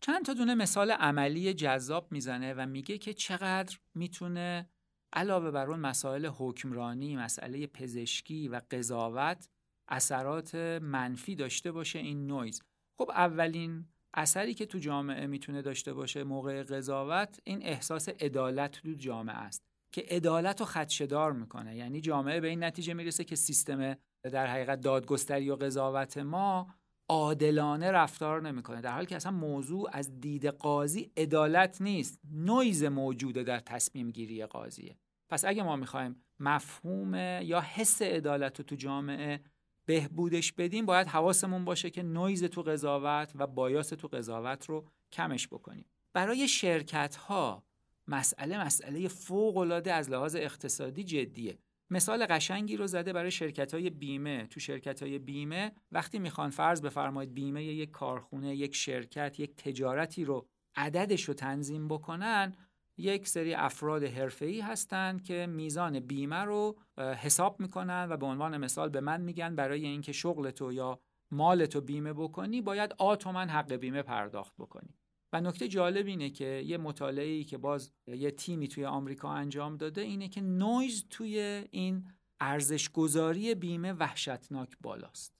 چند 0.00 0.24
تا 0.24 0.34
دونه 0.34 0.54
مثال 0.54 0.90
عملی 0.90 1.54
جذاب 1.54 2.12
می‌زنه 2.12 2.54
و 2.54 2.66
میگه 2.66 2.98
که 2.98 3.14
چقدر 3.14 3.78
می‌تونه 3.94 4.70
علاوه 5.12 5.50
بر 5.50 5.70
اون 5.70 5.80
مسائل 5.80 6.26
حکمرانی، 6.26 7.16
مسئله 7.16 7.66
پزشکی 7.66 8.48
و 8.48 8.60
قضاوت 8.70 9.48
اثرات 9.88 10.54
منفی 10.82 11.34
داشته 11.34 11.72
باشه 11.72 11.98
این 11.98 12.26
نویز. 12.26 12.62
خب 12.98 13.10
اولین 13.10 13.84
اثری 14.14 14.54
که 14.54 14.66
تو 14.66 14.78
جامعه 14.78 15.26
می‌تونه 15.26 15.62
داشته 15.62 15.92
باشه 15.92 16.24
موقع 16.24 16.62
قضاوت 16.62 17.40
این 17.44 17.62
احساس 17.62 18.08
عدالت 18.08 18.70
تو 18.70 18.92
جامعه 18.92 19.36
است 19.36 19.62
که 19.94 20.04
عدالت 20.10 20.60
رو 20.60 20.66
خدشدار 20.66 21.32
می‌کنه. 21.32 21.76
یعنی 21.76 22.00
جامعه 22.00 22.40
به 22.40 22.48
این 22.48 22.64
نتیجه 22.64 22.94
می‌رسه 22.94 23.24
که 23.24 23.36
سیستم 23.36 23.96
در 24.22 24.46
حقیقت 24.46 24.80
دادگستری 24.80 25.50
و 25.50 25.56
قضاوت 25.56 26.18
ما 26.18 26.74
عادلانه 27.08 27.90
رفتار 27.90 28.42
نمی‌کنه. 28.42 28.80
در 28.80 28.92
حالی 28.92 29.06
که 29.06 29.16
اصلا 29.16 29.32
موضوع 29.32 29.88
از 29.92 30.20
دید 30.20 30.46
قاضی 30.46 31.12
عدالت 31.16 31.82
نیست. 31.82 32.20
نویز 32.32 32.84
موجوده 32.84 33.42
در 33.42 33.58
تصمیم 33.58 34.10
گیری 34.10 34.46
قاضیه. 34.46 34.96
پس 35.30 35.44
اگه 35.44 35.62
ما 35.62 35.76
می‌خوایم 35.76 36.16
مفهوم 36.40 37.14
یا 37.42 37.60
حس 37.60 38.02
عدالت 38.02 38.58
رو 38.58 38.64
تو 38.64 38.76
جامعه 38.76 39.40
بهبودش 39.86 40.52
بدیم 40.52 40.86
باید 40.86 41.06
حواسمون 41.06 41.64
باشه 41.64 41.90
که 41.90 42.02
نویز 42.02 42.44
تو 42.44 42.62
قضاوت 42.62 43.32
و 43.34 43.46
بایاس 43.46 43.88
تو 43.88 44.08
قضاوت 44.08 44.66
رو 44.66 44.84
کمش 45.12 45.48
بکنیم. 45.48 45.86
برای 46.12 46.48
شرکت 46.48 47.16
ها 47.16 47.64
مسئله 48.08 48.64
مسئله 48.64 49.08
فوق 49.08 49.56
العاده 49.56 49.92
از 49.92 50.10
لحاظ 50.10 50.36
اقتصادی 50.36 51.04
جدیه. 51.04 51.58
مثال 51.90 52.26
قشنگی 52.26 52.76
رو 52.76 52.86
زده 52.86 53.12
برای 53.12 53.30
شرکت 53.30 53.74
های 53.74 53.90
بیمه. 53.90 54.46
تو 54.46 54.60
شرکت 54.60 55.02
های 55.02 55.18
بیمه 55.18 55.72
وقتی 55.92 56.18
می‌خوان 56.18 56.50
فرض 56.50 56.82
بفرمایید 56.82 57.34
بیمه 57.34 57.64
یک 57.64 57.90
کارخونه 57.90 58.56
یک 58.56 58.74
شرکت 58.74 59.40
یک 59.40 59.56
تجارتی 59.56 60.24
رو 60.24 60.46
عددش 60.76 61.24
رو 61.24 61.34
تنظیم 61.34 61.88
بکنن 61.88 62.54
یک 62.96 63.28
سری 63.28 63.54
افراد 63.54 64.04
حرفه‌ای 64.04 64.60
هستند 64.60 65.24
که 65.24 65.46
میزان 65.46 66.00
بیمه 66.00 66.36
رو 66.36 66.78
حساب 66.98 67.60
می‌کنن 67.60 68.06
و 68.10 68.16
به 68.16 68.26
عنوان 68.26 68.56
مثال 68.56 68.88
به 68.88 69.00
من 69.00 69.20
میگن 69.20 69.56
برای 69.56 69.86
اینکه 69.86 70.12
شغل 70.12 70.50
تو 70.50 70.72
یا 70.72 71.00
مال 71.30 71.66
تو 71.66 71.80
بیمه 71.80 72.12
بکنی 72.12 72.62
باید 72.62 72.94
آتومن 72.98 73.48
حق 73.48 73.72
بیمه 73.72 74.02
پرداخت 74.02 74.54
بکنی. 74.58 74.94
و 75.32 75.40
نکته 75.40 75.68
جالب 75.68 76.06
اینه 76.06 76.30
که 76.30 76.62
یه 76.66 76.78
مطالعه‌ای 76.78 77.44
که 77.44 77.58
باز 77.58 77.92
یه 78.06 78.30
تیمی 78.30 78.68
توی 78.68 78.84
آمریکا 78.84 79.32
انجام 79.32 79.76
داده 79.76 80.00
اینه 80.00 80.28
که 80.28 80.40
نویز 80.40 81.06
توی 81.10 81.64
این 81.70 82.04
ارزشگذاری 82.40 83.54
بیمه 83.54 83.92
وحشتناک 83.92 84.76
بالاست. 84.80 85.34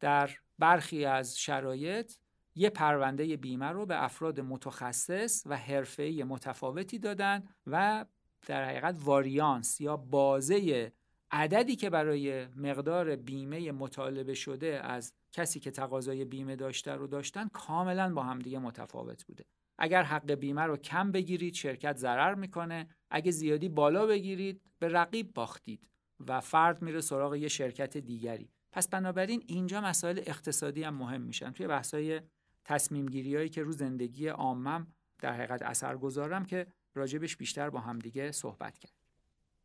در 0.00 0.30
برخی 0.58 1.04
از 1.04 1.38
شرایط 1.38 2.12
یه 2.54 2.70
پرونده 2.70 3.36
بیمه 3.36 3.66
رو 3.66 3.86
به 3.86 4.04
افراد 4.04 4.40
متخصص 4.40 5.42
و 5.46 5.56
حرفه‌ای 5.56 6.24
متفاوتی 6.24 6.98
دادن 6.98 7.42
و 7.66 8.04
در 8.46 8.64
حقیقت 8.64 8.96
واریانس 9.04 9.80
یا 9.80 9.96
بازه 9.96 10.92
عددی 11.30 11.76
که 11.76 11.90
برای 11.90 12.46
مقدار 12.46 13.16
بیمه 13.16 13.72
مطالبه 13.72 14.34
شده 14.34 14.80
از 14.84 15.12
کسی 15.32 15.60
که 15.60 15.70
تقاضای 15.70 16.24
بیمه 16.24 16.56
داشته 16.56 16.92
رو 16.92 17.06
داشتن 17.06 17.48
کاملا 17.48 18.14
با 18.14 18.22
همدیگه 18.22 18.58
متفاوت 18.58 19.24
بوده. 19.24 19.44
اگر 19.78 20.02
حق 20.02 20.32
بیمه 20.32 20.62
رو 20.62 20.76
کم 20.76 21.12
بگیرید 21.12 21.54
شرکت 21.54 21.96
ضرر 21.96 22.34
می‌کنه. 22.34 22.88
اگه 23.10 23.30
زیادی 23.30 23.68
بالا 23.68 24.06
بگیرید 24.06 24.62
به 24.78 24.88
رقیب 24.88 25.34
باختید 25.34 25.88
و 26.28 26.40
فرد 26.40 26.82
میره 26.82 27.00
سراغ 27.00 27.34
یه 27.34 27.48
شرکت 27.48 27.96
دیگری. 27.96 28.50
پس 28.72 28.88
بنابراین 28.88 29.42
اینجا 29.46 29.80
مسائل 29.80 30.18
اقتصادی 30.26 30.82
هم 30.82 30.94
مهم 30.94 31.20
میشن. 31.20 31.50
توی 31.50 31.66
بحثای 31.66 32.20
تصمیم 32.64 33.08
هایی 33.08 33.48
که 33.48 33.62
رو 33.62 33.72
زندگی 33.72 34.28
عامم 34.28 34.86
در 35.18 35.32
حقیقت 35.32 35.62
اثر 35.62 35.96
گذارم 35.96 36.44
که 36.44 36.66
راجبش 36.94 37.36
بیشتر 37.36 37.70
با 37.70 37.80
همدیگه 37.80 38.32
صحبت 38.32 38.78
کرد. 38.78 38.92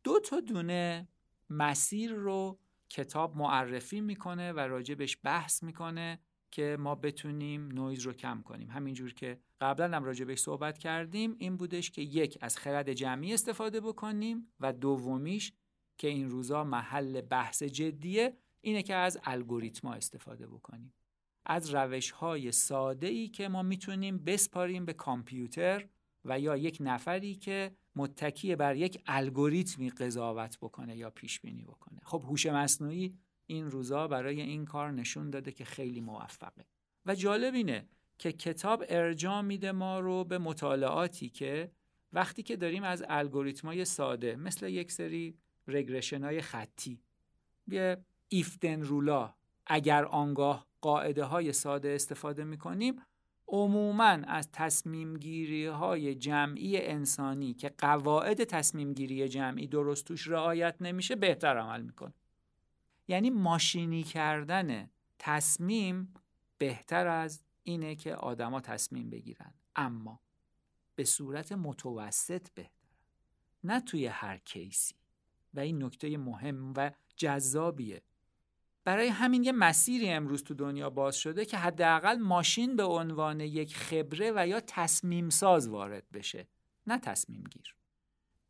دو 0.04 0.20
تا 0.20 0.40
دونه 0.40 1.08
مسیر 1.50 2.12
رو 2.12 2.58
کتاب 2.88 3.36
معرفی 3.36 4.00
می‌کنه 4.00 4.52
و 4.52 4.58
راجبش 4.58 5.18
بحث 5.22 5.62
می‌کنه 5.62 6.20
که 6.50 6.76
ما 6.80 6.94
بتونیم 6.94 7.68
نویز 7.68 8.00
رو 8.00 8.12
کم 8.12 8.42
کنیم. 8.42 8.70
همینجور 8.70 9.14
که 9.14 9.40
قبلا 9.60 9.96
هم 9.96 10.04
راجبش 10.04 10.38
صحبت 10.38 10.78
کردیم 10.78 11.36
این 11.38 11.56
بودش 11.56 11.90
که 11.90 12.02
یک 12.02 12.38
از 12.40 12.58
خرد 12.58 12.92
جمعی 12.92 13.34
استفاده 13.34 13.80
بکنیم 13.80 14.52
و 14.60 14.72
دومیش 14.72 15.52
که 15.98 16.08
این 16.08 16.30
روزا 16.30 16.64
محل 16.64 17.20
بحث 17.20 17.62
جدیه 17.62 18.36
اینه 18.60 18.82
که 18.82 18.94
از 18.94 19.18
الگوریتما 19.24 19.92
استفاده 19.92 20.46
بکنیم. 20.46 20.92
از 21.46 21.74
روش 21.74 22.10
های 22.10 22.52
ساده 22.52 23.06
ای 23.06 23.28
که 23.28 23.48
ما 23.48 23.62
می‌تونیم 23.62 24.18
بسپاریم 24.18 24.84
به 24.84 24.92
کامپیوتر 24.92 25.88
و 26.24 26.40
یا 26.40 26.56
یک 26.56 26.78
نفری 26.80 27.34
که 27.34 27.72
متکی 27.96 28.56
بر 28.56 28.76
یک 28.76 29.02
الگوریتمی 29.06 29.90
قضاوت 29.90 30.58
بکنه 30.58 30.96
یا 30.96 31.10
پیش 31.10 31.40
بینی 31.40 31.62
بکنه. 31.62 32.00
خب 32.04 32.22
هوش 32.26 32.46
مصنوعی 32.46 33.18
این 33.46 33.70
روزا 33.70 34.08
برای 34.08 34.40
این 34.40 34.64
کار 34.64 34.90
نشون 34.90 35.30
داده 35.30 35.52
که 35.52 35.64
خیلی 35.64 36.00
موفقه. 36.00 36.64
و 37.06 37.14
جالب 37.14 37.54
اینه 37.54 37.88
که 38.18 38.32
کتاب 38.32 38.84
ارجاع 38.88 39.40
میده 39.40 39.72
ما 39.72 40.00
رو 40.00 40.24
به 40.24 40.38
مطالعاتی 40.38 41.28
که 41.28 41.72
وقتی 42.12 42.42
که 42.42 42.56
داریم 42.56 42.82
از 42.82 43.04
الگوریتمای 43.08 43.84
ساده 43.84 44.36
مثل 44.36 44.68
یک 44.68 44.92
سری 44.92 45.38
رگرشن 45.66 46.24
های 46.24 46.40
خطی 46.40 47.02
یه 47.68 48.04
ایفتن 48.28 48.82
رولا 48.82 49.34
اگر 49.66 50.04
آنگاه 50.04 50.66
قاعده 50.80 51.24
های 51.24 51.52
ساده 51.52 51.88
استفاده 51.88 52.44
می‌کنیم 52.44 53.02
عموما 53.48 54.04
از 54.04 54.48
تصمیم 54.52 55.16
گیری 55.16 55.66
های 55.66 56.14
جمعی 56.14 56.76
انسانی 56.80 57.54
که 57.54 57.68
قواعد 57.78 58.44
تصمیم 58.44 58.92
گیری 58.92 59.28
جمعی 59.28 59.66
درست 59.66 60.04
توش 60.04 60.28
رعایت 60.28 60.76
نمیشه 60.80 61.16
بهتر 61.16 61.58
عمل 61.58 61.82
می‌کنه. 61.82 62.14
یعنی 63.08 63.30
ماشینی 63.30 64.02
کردن 64.02 64.90
تصمیم 65.18 66.14
بهتر 66.58 67.06
از 67.06 67.42
اینه 67.62 67.94
که 67.94 68.14
آدما 68.14 68.60
تصمیم 68.60 69.10
بگیرن. 69.10 69.54
اما 69.76 70.20
به 70.94 71.04
صورت 71.04 71.52
متوسط 71.52 72.48
بهتر. 72.54 72.74
نه 73.64 73.80
توی 73.80 74.06
هر 74.06 74.38
کیسی. 74.38 74.94
و 75.54 75.60
این 75.60 75.82
نکته 75.82 76.18
مهم 76.18 76.72
و 76.76 76.90
جذابیه. 77.16 78.02
برای 78.84 79.08
همین 79.08 79.44
یه 79.44 79.52
مسیری 79.52 80.08
امروز 80.08 80.44
تو 80.44 80.54
دنیا 80.54 80.90
باز 80.90 81.16
شده 81.16 81.44
که 81.44 81.56
حداقل 81.56 82.18
ماشین 82.18 82.76
به 82.76 82.84
عنوان 82.84 83.40
یک 83.40 83.76
خبره 83.76 84.32
و 84.36 84.48
یا 84.48 84.60
تصمیم 84.60 85.28
ساز 85.28 85.68
وارد 85.68 86.04
بشه 86.12 86.48
نه 86.86 86.98
تصمیم 86.98 87.44
گیر 87.50 87.74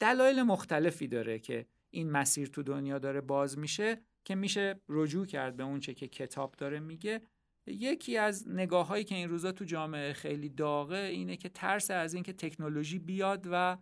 دلایل 0.01 0.43
مختلفی 0.43 1.09
داره 1.09 1.39
که 1.39 1.67
این 1.91 2.11
مسیر 2.11 2.49
تو 2.49 2.63
دنیا 2.63 2.99
داره 2.99 3.21
باز 3.21 3.59
میشه 3.59 4.03
که 4.25 4.35
میشه 4.35 4.81
رجوع 4.89 5.27
کرد 5.27 5.57
به 5.57 5.63
اونچه 5.63 5.95
که 5.95 6.09
کتاب 6.09 6.55
داره 6.59 6.81
میگه. 6.81 7.23
یکی 7.67 8.17
از 8.17 8.49
نگاه 8.49 8.87
هایی 8.87 9.05
که 9.05 9.15
این 9.15 9.29
روزا 9.29 9.53
تو 9.53 9.65
جامعه 9.65 10.13
خیلی 10.13 10.49
داغه 10.49 10.97
اینه 10.97 11.37
که 11.37 11.49
ترس 11.49 11.91
از 11.91 12.15
اینکه 12.15 12.33
تکنولوژی 12.33 12.99
بیاد 12.99 13.49
و 13.51 13.79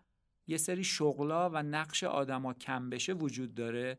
یه 0.47 0.57
سری 0.57 0.85
شغلا 0.85 1.51
و 1.51 1.63
نقش 1.63 2.05
آدما 2.05 2.55
کم 2.55 2.91
بشه 2.91 3.13
وجود 3.13 3.55
داره. 3.55 3.99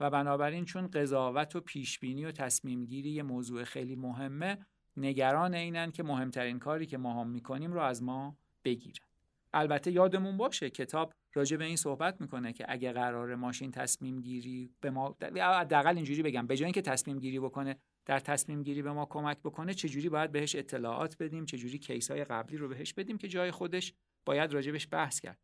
و 0.00 0.10
بنابراین 0.10 0.64
چون 0.64 0.86
قضاوت 0.86 1.56
و 1.56 1.60
پیشبینی 1.60 2.24
و 2.24 2.32
تصمیم 2.32 2.84
گیری 2.84 3.10
یه 3.10 3.22
موضوع 3.22 3.64
خیلی 3.64 3.96
مهمه 3.96 4.66
نگران 4.96 5.54
اینن 5.54 5.90
که 5.90 6.02
مهمترین 6.02 6.58
کاری 6.58 6.86
که 6.86 6.98
ما 6.98 7.20
هم 7.20 7.28
می‌کنیم 7.28 7.72
رو 7.72 7.80
از 7.80 8.02
ما 8.02 8.36
بگیرن. 8.64 9.06
البته 9.52 9.92
یادمون 9.92 10.36
باشه 10.36 10.70
کتاب 10.70 11.12
راجع 11.34 11.56
به 11.56 11.64
این 11.64 11.76
صحبت 11.76 12.20
می‌کنه 12.20 12.52
که 12.52 12.64
اگه 12.68 12.92
قرار 12.92 13.34
ماشین 13.34 13.70
تصمیم 13.70 14.20
گیری 14.20 14.70
به 14.80 14.90
ما 14.90 15.16
حداقل 15.36 15.96
اینجوری 15.96 16.22
بگم 16.22 16.46
به 16.46 16.56
جای 16.56 16.64
اینکه 16.64 16.82
تصمیم 16.82 17.18
گیری 17.18 17.40
بکنه 17.40 17.76
در 18.06 18.18
تصمیم 18.18 18.62
گیری 18.62 18.82
به 18.82 18.92
ما 18.92 19.06
کمک 19.06 19.38
بکنه 19.38 19.74
چجوری 19.74 20.08
باید 20.08 20.32
بهش 20.32 20.56
اطلاعات 20.56 21.16
بدیم؟ 21.18 21.44
چجوری 21.44 21.78
کیس 21.78 22.10
های 22.10 22.24
قبلی 22.24 22.56
رو 22.56 22.68
بهش 22.68 22.92
بدیم 22.92 23.18
که 23.18 23.28
جای 23.28 23.50
خودش 23.50 23.94
باید 24.24 24.52
راجبش 24.52 24.88
بحث 24.90 25.20
کرد؟ 25.20 25.38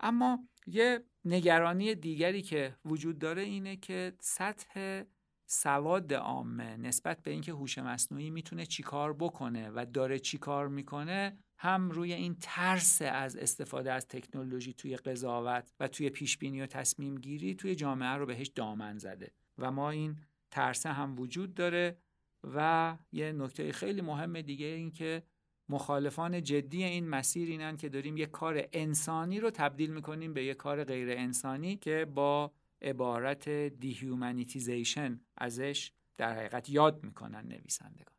اما 0.00 0.48
یه 0.66 1.04
نگرانی 1.24 1.94
دیگری 1.94 2.42
که 2.42 2.76
وجود 2.84 3.18
داره 3.18 3.42
اینه 3.42 3.76
که 3.76 4.12
سطح 4.20 5.02
سواد 5.46 6.14
عامه 6.14 6.76
نسبت 6.76 7.22
به 7.22 7.30
اینکه 7.30 7.52
هوش 7.52 7.78
مصنوعی 7.78 8.30
می‌تونه 8.30 8.66
چیکار 8.66 9.12
بکنه 9.12 9.70
و 9.70 9.86
داره 9.92 10.18
چیکار 10.18 10.68
می‌کنه 10.68 11.38
هم 11.58 11.90
روی 11.90 12.12
این 12.12 12.36
ترس 12.40 13.02
از 13.02 13.36
استفاده 13.36 13.92
از 13.92 14.08
تکنولوژی 14.08 14.72
توی 14.72 14.96
قضاوت 14.96 15.72
و 15.80 15.88
توی 15.88 16.10
پیشبینی 16.10 16.60
و 16.60 16.66
تصمیم 16.66 17.14
گیری 17.14 17.54
توی 17.54 17.74
جامعه 17.74 18.08
رو 18.08 18.26
بهش 18.26 18.48
دامن 18.48 18.98
زده. 18.98 19.32
و 19.58 19.72
ما 19.72 19.90
این 19.90 20.16
ترسه 20.50 20.92
هم 20.92 21.18
وجود 21.18 21.54
داره. 21.54 21.98
و 22.44 22.96
یه 23.12 23.32
نکته 23.32 23.72
خیلی 23.72 24.00
مهم 24.00 24.40
دیگه 24.40 24.66
این 24.66 24.90
که 24.90 25.22
مخالفان 25.68 26.42
جدی 26.42 26.84
این 26.84 27.08
مسیر 27.08 27.48
اینن 27.48 27.76
که 27.76 27.88
داریم 27.88 28.16
یه 28.16 28.26
کار 28.26 28.68
انسانی 28.72 29.40
رو 29.40 29.50
تبدیل 29.50 29.90
می‌کنیم 29.90 30.34
به 30.34 30.44
یه 30.44 30.54
کار 30.54 30.84
غیر 30.84 31.10
انسانی 31.10 31.76
که 31.76 32.06
با 32.14 32.52
عبارت 32.82 33.48
دیهیومانیتیزیشن 33.48 35.20
ازش 35.36 35.92
در 36.16 36.32
حقیقت 36.32 36.68
یاد 36.68 37.04
می‌کنن 37.04 37.46
نویسندگان. 37.46 38.16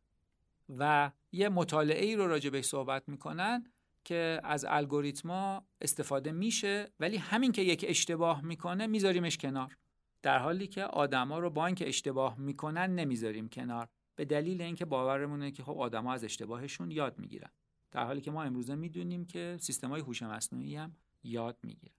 و 0.78 1.12
یه 1.32 1.50
مطالعه 1.50 2.06
ای 2.06 2.16
رو 2.16 2.28
راجع 2.28 2.50
به 2.50 2.62
صحبت 2.62 3.10
می‌کنن 3.10 3.64
که 4.04 4.42
از 4.44 4.66
الگوریتما 4.70 5.68
استفاده 5.82 6.32
میشه 6.32 6.92
ولی 7.00 7.18
همین 7.18 7.52
که 7.52 7.62
یک 7.62 7.86
اشتباه 7.88 8.42
می‌کنه 8.42 8.88
میذاریمش 8.88 9.38
کنار. 9.38 9.78
در 10.22 10.38
حالی 10.38 10.68
که 10.68 10.84
آدما 10.84 11.40
رو 11.40 11.50
با 11.50 11.66
اینکه 11.66 11.88
اشتباه 11.88 12.40
می‌کنن 12.40 12.96
نمی‌ذاریم 12.96 13.50
کنار. 13.50 13.88
به 14.20 14.26
دلیل 14.26 14.62
اینکه 14.62 14.86
باورمونه 14.86 15.52
که 15.52 15.64
خب 15.64 15.78
آدما 15.78 16.14
از 16.14 16.24
اشتباهشون 16.24 16.92
یاد 16.92 17.20
می‌گیرن. 17.20 17.50
در 17.92 18.06
حالی 18.06 18.22
که 18.22 18.32
ما 18.32 18.44
امروزه 18.44 18.76
می‌دونیم 18.76 19.26
که 19.26 19.58
سیستم 19.60 19.90
های 19.90 20.02
هوش 20.02 20.24
مصنوعی 20.24 20.76
هم 20.76 20.96
یاد 21.24 21.58
می‌گیرن. 21.64 21.96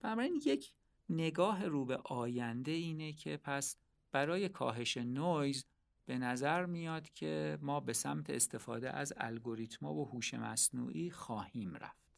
بنابراین 0.00 0.40
یک 0.46 0.72
نگاه 1.08 1.66
رو 1.66 1.84
به 1.84 1.96
آینده 1.96 2.70
اینه 2.70 3.12
که 3.12 3.36
پس 3.36 3.76
برای 4.12 4.48
کاهش 4.48 4.96
نویز 4.96 5.64
به 6.06 6.18
نظر 6.18 6.66
میاد 6.66 7.08
که 7.08 7.58
ما 7.62 7.80
به 7.80 7.92
سمت 7.92 8.30
استفاده 8.30 8.90
از 8.90 9.12
الگوریتما 9.16 9.94
و 9.94 10.08
هوش 10.08 10.34
مصنوعی 10.34 11.10
خواهیم 11.10 11.76
رفت. 11.76 12.12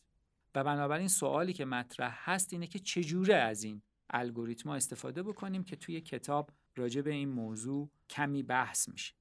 و 0.54 0.64
بنابراین 0.64 1.08
سوالی 1.08 1.52
که 1.52 1.64
مطرح 1.64 2.30
هست 2.30 2.52
اینه 2.52 2.66
که 2.66 2.78
چجوره 2.78 3.34
از 3.34 3.62
این 3.62 3.82
الگوریتما 4.10 4.74
استفاده 4.74 5.22
بکنیم 5.22 5.64
که 5.64 5.76
توی 5.76 6.00
کتاب 6.00 6.50
راجع 6.76 7.00
به 7.00 7.10
این 7.10 7.28
موضوع 7.28 7.90
کمی 8.10 8.42
بحث 8.42 8.88
میشه. 8.88 9.14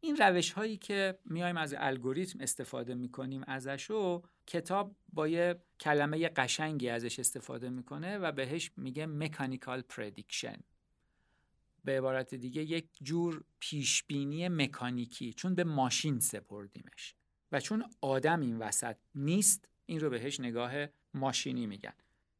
این 0.00 0.16
روش 0.16 0.52
هایی 0.52 0.76
که 0.76 1.18
میایم 1.24 1.56
از 1.56 1.74
الگوریتم 1.78 2.40
استفاده 2.40 2.94
می‌کنیم 2.94 3.44
ازش 3.46 3.90
و 3.90 4.22
کتاب 4.46 4.96
با 5.12 5.28
یه 5.28 5.62
کلمه 5.80 6.28
قشنگی 6.28 6.88
ازش 6.88 7.18
استفاده 7.18 7.70
می‌کنه 7.70 8.18
و 8.18 8.32
بهش 8.32 8.70
میگه 8.76 9.06
mechanical 9.06 9.80
prediction. 9.80 10.56
به 11.84 11.98
عبارت 11.98 12.34
دیگه 12.34 12.62
یک 12.62 12.88
جور 13.02 13.44
پیشبینی 13.58 14.48
مکانیکی 14.48 15.32
چون 15.32 15.54
به 15.54 15.64
ماشین 15.64 16.20
سپردیمش. 16.20 17.14
و 17.52 17.60
چون 17.60 17.84
آدم 18.00 18.40
این 18.40 18.58
وسط 18.58 18.96
نیست 19.14 19.68
این 19.86 20.00
رو 20.00 20.10
بهش 20.10 20.40
نگاه 20.40 20.72
ماشینی 21.14 21.66
میگن. 21.66 21.92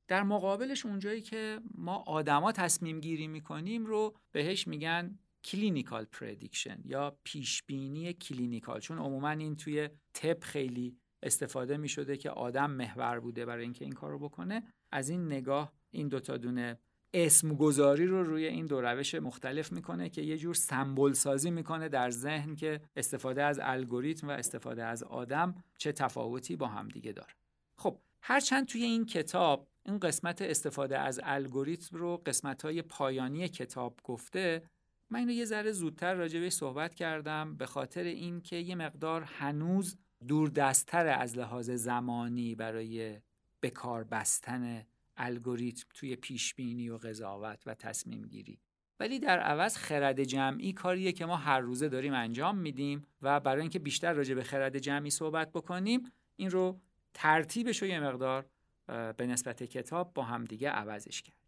در 0.08 0.22
مقابلش 0.22 0.86
اونجایی 0.86 1.20
که 1.20 1.60
ما 1.74 1.96
آدما 1.96 2.52
تصمیم 2.52 3.00
گیری 3.00 3.28
می‌کنیم 3.28 3.86
رو 3.86 4.16
بهش 4.32 4.66
میگن 4.66 5.18
clinical 5.44 6.04
prediction 6.04 6.80
یا 6.84 7.18
پیشبینی 7.24 8.12
clinical 8.12 8.80
چون 8.80 8.98
عموما 8.98 9.30
این 9.30 9.56
توی 9.56 9.88
طب 10.14 10.44
خیلی 10.44 10.96
استفاده 11.22 11.76
می 11.76 11.88
شده 11.88 12.16
که 12.16 12.30
آدم 12.30 12.70
محور 12.70 13.20
بوده 13.20 13.46
برای 13.46 13.62
اینکه 13.62 13.84
این 13.84 13.94
کار 13.94 14.10
رو 14.10 14.18
بکنه. 14.18 14.62
از 14.92 15.08
این 15.08 15.26
نگاه 15.26 15.72
این 15.90 16.08
دوتا 16.08 16.36
دونه 16.36 16.78
اسم 17.14 17.54
گذاری 17.54 18.06
رو 18.06 18.22
روی 18.22 18.46
این 18.46 18.66
دو 18.66 18.80
روش 18.80 19.14
مختلف 19.14 19.72
می‌کنه 19.72 20.08
که 20.08 20.22
یه 20.22 20.36
جور 20.36 20.54
سمبل 20.54 21.12
سازی 21.12 21.50
می‌کنه 21.50 21.88
در 21.88 22.10
ذهن 22.10 22.54
که 22.54 22.80
استفاده 22.96 23.42
از 23.42 23.60
الگوریتم 23.62 24.28
و 24.28 24.30
استفاده 24.30 24.84
از 24.84 25.02
آدم 25.02 25.54
چه 25.78 25.92
تفاوتی 25.92 26.56
با 26.56 26.66
هم 26.66 26.88
دیگه 26.88 27.12
داره. 27.12 27.34
خب 27.78 27.98
هرچند 28.22 28.66
توی 28.66 28.82
این 28.82 29.06
کتاب 29.06 29.68
این 29.86 29.98
قسمت 29.98 30.42
استفاده 30.42 30.98
از 30.98 31.20
الگوریتم 31.22 31.96
رو 31.96 32.22
قسمت 32.26 32.62
های 32.62 32.82
پایانی 32.82 33.48
کتاب 33.48 34.00
گفته 34.04 34.62
من 35.10 35.18
اینو 35.18 35.32
یه 35.32 35.44
ذره 35.44 35.72
زودتر 35.72 36.14
راجع 36.14 36.40
به 36.40 36.50
صحبت 36.50 36.94
کردم 36.94 37.56
به 37.56 37.66
خاطر 37.66 38.02
اینکه 38.02 38.56
یه 38.56 38.74
مقدار 38.74 39.22
هنوز 39.22 39.96
دور 40.28 40.48
دستتر 40.48 41.06
از 41.06 41.38
لحاظ 41.38 41.70
زمانی 41.70 42.54
برای 42.54 43.20
بکار 43.62 44.04
بستن 44.04 44.86
الگوریتم 45.16 45.86
توی 45.94 46.16
پیش 46.16 46.54
بینی 46.54 46.88
و 46.88 46.96
قضاوت 46.96 47.62
و 47.66 47.74
تصمیم 47.74 48.22
گیری. 48.22 48.58
ولی 49.00 49.18
در 49.18 49.38
عوض 49.38 49.76
خرد 49.76 50.24
جمعی 50.24 50.72
کاریه 50.72 51.12
که 51.12 51.26
ما 51.26 51.36
هر 51.36 51.60
روزه 51.60 51.88
داریم 51.88 52.14
انجام 52.14 52.58
میدیم 52.58 53.06
و 53.22 53.40
برای 53.40 53.60
اینکه 53.60 53.78
بیشتر 53.78 54.12
راجع 54.12 54.34
به 54.34 54.42
خرد 54.42 54.78
جمعی 54.78 55.10
صحبت 55.10 55.52
بکنیم 55.52 56.12
این 56.36 56.50
رو 56.50 56.80
ترتیبش 57.14 57.82
رو 57.82 57.88
یه 57.88 58.00
مقدار 58.00 58.46
به 58.86 59.26
نسبت 59.26 59.62
کتاب 59.62 60.14
با 60.14 60.22
همدیگه 60.22 60.70
عوضش 60.70 61.22
کردیم. 61.22 61.39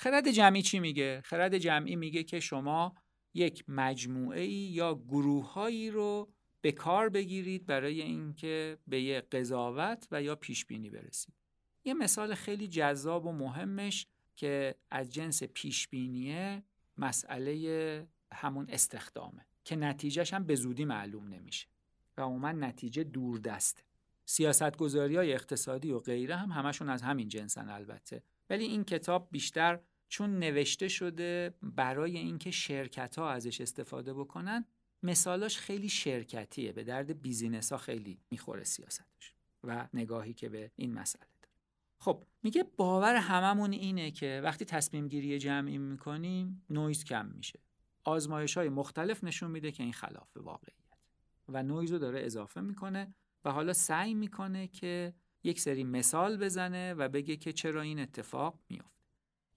خرد 0.00 0.30
جمعی 0.30 0.62
چی 0.62 0.80
میگه؟ 0.80 1.22
خرد 1.24 1.58
جمعی 1.58 1.96
میگه 1.96 2.22
که 2.22 2.40
شما 2.40 2.94
یک 3.34 3.64
مجموعه 3.68 4.40
ای 4.40 4.52
یا 4.52 4.94
گروههایی 4.94 5.90
رو 5.90 6.32
به 6.60 6.72
کار 6.72 7.08
بگیرید 7.08 7.66
برای 7.66 8.02
اینکه 8.02 8.78
به 8.86 9.02
یه 9.02 9.20
قضاوت 9.20 10.08
و 10.10 10.22
یا 10.22 10.36
پیش 10.36 10.66
بینی 10.66 10.90
برسید. 10.90 11.34
یه 11.84 11.94
مثال 11.94 12.34
خیلی 12.34 12.68
جذاب 12.68 13.26
و 13.26 13.32
مهمش 13.32 14.06
که 14.36 14.74
از 14.90 15.12
جنس 15.12 15.42
پیش 15.42 15.88
بینیه 15.88 16.62
مسئله 16.98 18.08
همون 18.32 18.66
استخدامه 18.68 19.46
که 19.64 19.76
نتیجهش 19.76 20.34
هم 20.34 20.44
به 20.44 20.54
زودی 20.54 20.84
معلوم 20.84 21.28
نمیشه 21.28 21.66
و 22.16 22.22
عموما 22.22 22.52
نتیجه 22.52 23.04
دور 23.04 23.38
دسته 23.38 23.82
سیاستگذاری 24.24 25.16
های 25.16 25.32
اقتصادی 25.32 25.90
و 25.90 25.98
غیره 25.98 26.36
هم 26.36 26.50
همشون 26.52 26.88
از 26.88 27.02
همین 27.02 27.28
جنسن 27.28 27.68
البته. 27.68 28.22
ولی 28.50 28.64
این 28.64 28.84
کتاب 28.84 29.28
بیشتر 29.30 29.80
چون 30.08 30.38
نوشته 30.38 30.88
شده 30.88 31.54
برای 31.62 32.18
اینکه 32.18 32.50
شرکت 32.50 33.18
ها 33.18 33.30
ازش 33.30 33.60
استفاده 33.60 34.14
بکنن 34.14 34.64
مثالاش 35.02 35.58
خیلی 35.58 35.88
شرکتیه 35.88 36.72
به 36.72 36.84
درد 36.84 37.22
business 37.22 37.72
ها 37.72 37.78
خیلی 37.78 38.20
می‌خوره 38.30 38.64
سیاستش 38.64 39.34
و 39.64 39.88
نگاهی 39.94 40.34
که 40.34 40.48
به 40.48 40.70
این 40.76 40.94
مسئله 40.94 41.26
داره. 41.42 41.54
خب 41.98 42.26
میگه 42.42 42.64
باور 42.76 43.14
هممون 43.14 43.72
اینه 43.72 44.10
که 44.10 44.40
وقتی 44.44 44.64
تصمیم 44.64 45.08
گیری 45.08 45.38
جمعی 45.38 45.78
می‌کنیم 45.78 46.62
نویز 46.70 47.04
کم 47.04 47.26
میشه. 47.26 47.60
آزمایش 48.04 48.56
های 48.56 48.68
مختلف 48.68 49.24
نشون 49.24 49.50
میده 49.50 49.72
که 49.72 49.82
این 49.82 49.92
خلاف 49.92 50.36
واقعیت. 50.36 50.74
و 51.48 51.62
نویز 51.62 51.92
رو 51.92 51.98
داره 51.98 52.20
اضافه 52.20 52.60
می‌کنه 52.60 53.14
و 53.44 53.52
حالا 53.52 53.72
سعی 53.72 54.14
می‌کنه 54.14 54.68
که 54.68 55.14
یک 55.44 55.60
سری 55.60 55.84
مثال 55.84 56.36
بزنه 56.36 56.94
و 56.94 57.08
بگه 57.08 57.36
که 57.36 57.52
چرا 57.52 57.82
این 57.82 57.98
اتفاق 57.98 58.58
میفته 58.68 58.97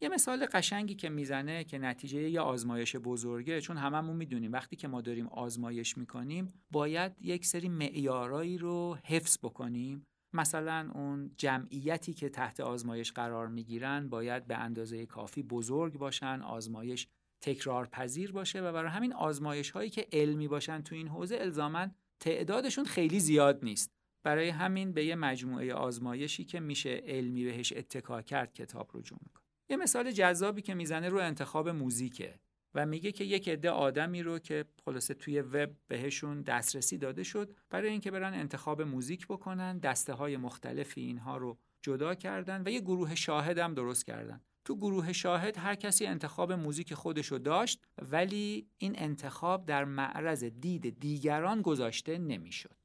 یه 0.03 0.09
مثال 0.09 0.45
قشنگی 0.45 0.95
که 0.95 1.09
می‌زنه 1.09 1.63
که 1.63 1.77
نتیجه 1.77 2.29
یه 2.29 2.41
آزمایش 2.41 2.95
بزرگه 2.95 3.61
چون 3.61 3.77
هممون 3.77 4.15
می‌دونیم 4.15 4.51
وقتی 4.51 4.75
که 4.75 4.87
ما 4.87 5.01
داریم 5.01 5.27
آزمایش 5.27 5.97
می‌کنیم 5.97 6.53
باید 6.71 7.11
یک 7.21 7.45
سری 7.45 7.69
معیارایی 7.69 8.57
رو 8.57 8.97
حفظ 9.03 9.37
بکنیم. 9.37 10.05
مثلا 10.33 10.91
اون 10.95 11.31
جمعیتی 11.37 12.13
که 12.13 12.29
تحت 12.29 12.59
آزمایش 12.59 13.11
قرار 13.11 13.47
می‌گیرن 13.47 14.09
باید 14.09 14.47
به 14.47 14.57
اندازه 14.57 15.05
کافی 15.05 15.43
بزرگ 15.43 15.93
باشن 15.93 16.41
آزمایش 16.41 17.07
تکرار 17.41 17.85
پذیر 17.85 18.31
باشه 18.31 18.61
و 18.61 18.73
برای 18.73 18.91
همین 18.91 19.13
آزمایش 19.13 19.71
هایی 19.71 19.89
که 19.89 20.07
علمی 20.11 20.47
باشن 20.47 20.81
تو 20.81 20.95
این 20.95 21.07
حوزه 21.07 21.35
الزامن 21.35 21.95
تعدادشون 22.19 22.85
خیلی 22.85 23.19
زیاد 23.19 23.59
نیست. 23.63 23.91
برای 24.23 24.49
همین 24.49 24.93
به 24.93 25.05
یه 25.05 25.15
مجموعه 25.15 25.73
آزمایشی 25.73 26.45
که 26.45 26.59
میشه 26.59 26.89
علمی 26.89 27.43
بهش 27.43 27.73
اتکا 27.73 28.21
کرد 28.21 28.53
کتاب 28.53 28.91
رجوع 28.93 29.19
می‌کنه. 29.23 29.50
یه 29.71 29.77
مثال 29.77 30.11
جذابی 30.11 30.61
که 30.61 30.73
می‌زنه 30.73 31.09
رو 31.09 31.17
انتخاب 31.17 31.69
موزیکه 31.69 32.39
و 32.75 32.85
میگه 32.85 33.11
که 33.11 33.23
یک 33.23 33.49
عده 33.49 33.69
آدمی 33.69 34.23
رو 34.23 34.39
که 34.39 34.65
خلاصه 34.85 35.13
توی 35.13 35.41
وب 35.41 35.69
بهشون 35.87 36.41
دسترسی 36.41 36.97
داده 36.97 37.23
شد 37.23 37.53
برای 37.69 37.89
اینکه 37.89 38.11
برن 38.11 38.33
انتخاب 38.33 38.81
موزیک 38.81 39.27
بکنن 39.27 39.77
دسته 39.77 40.13
های 40.13 40.37
مختلفی 40.37 41.01
اینها 41.01 41.37
رو 41.37 41.57
جدا 41.81 42.15
کردن 42.15 42.63
و 42.65 42.69
یه 42.69 42.79
گروه 42.79 43.15
شاهد 43.15 43.57
هم 43.57 43.73
درست 43.73 44.05
کردن. 44.05 44.41
تو 44.65 44.75
گروه 44.75 45.13
شاهد 45.13 45.57
هر 45.57 45.75
کسی 45.75 46.05
انتخاب 46.05 46.51
موزیک 46.51 46.93
خودشو 46.93 47.37
داشت 47.37 47.81
ولی 48.01 48.67
این 48.77 48.93
انتخاب 48.97 49.65
در 49.65 49.85
معرض 49.85 50.43
دید 50.43 50.99
دیگران 50.99 51.61
گذاشته 51.61 52.17
نمی‌شد. 52.17 52.75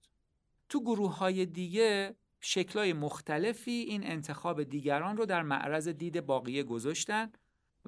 تو 0.69 0.81
گروه 0.81 1.19
های 1.19 1.47
دیگه 1.47 2.15
شکلای 2.41 2.93
مختلفی 2.93 3.71
این 3.71 4.07
انتخاب 4.07 4.63
دیگران 4.63 5.17
رو 5.17 5.27
در 5.27 5.43
معرض 5.43 5.89
دید 5.89 6.21
باقیه 6.21 6.63
گذاشتن 6.63 7.33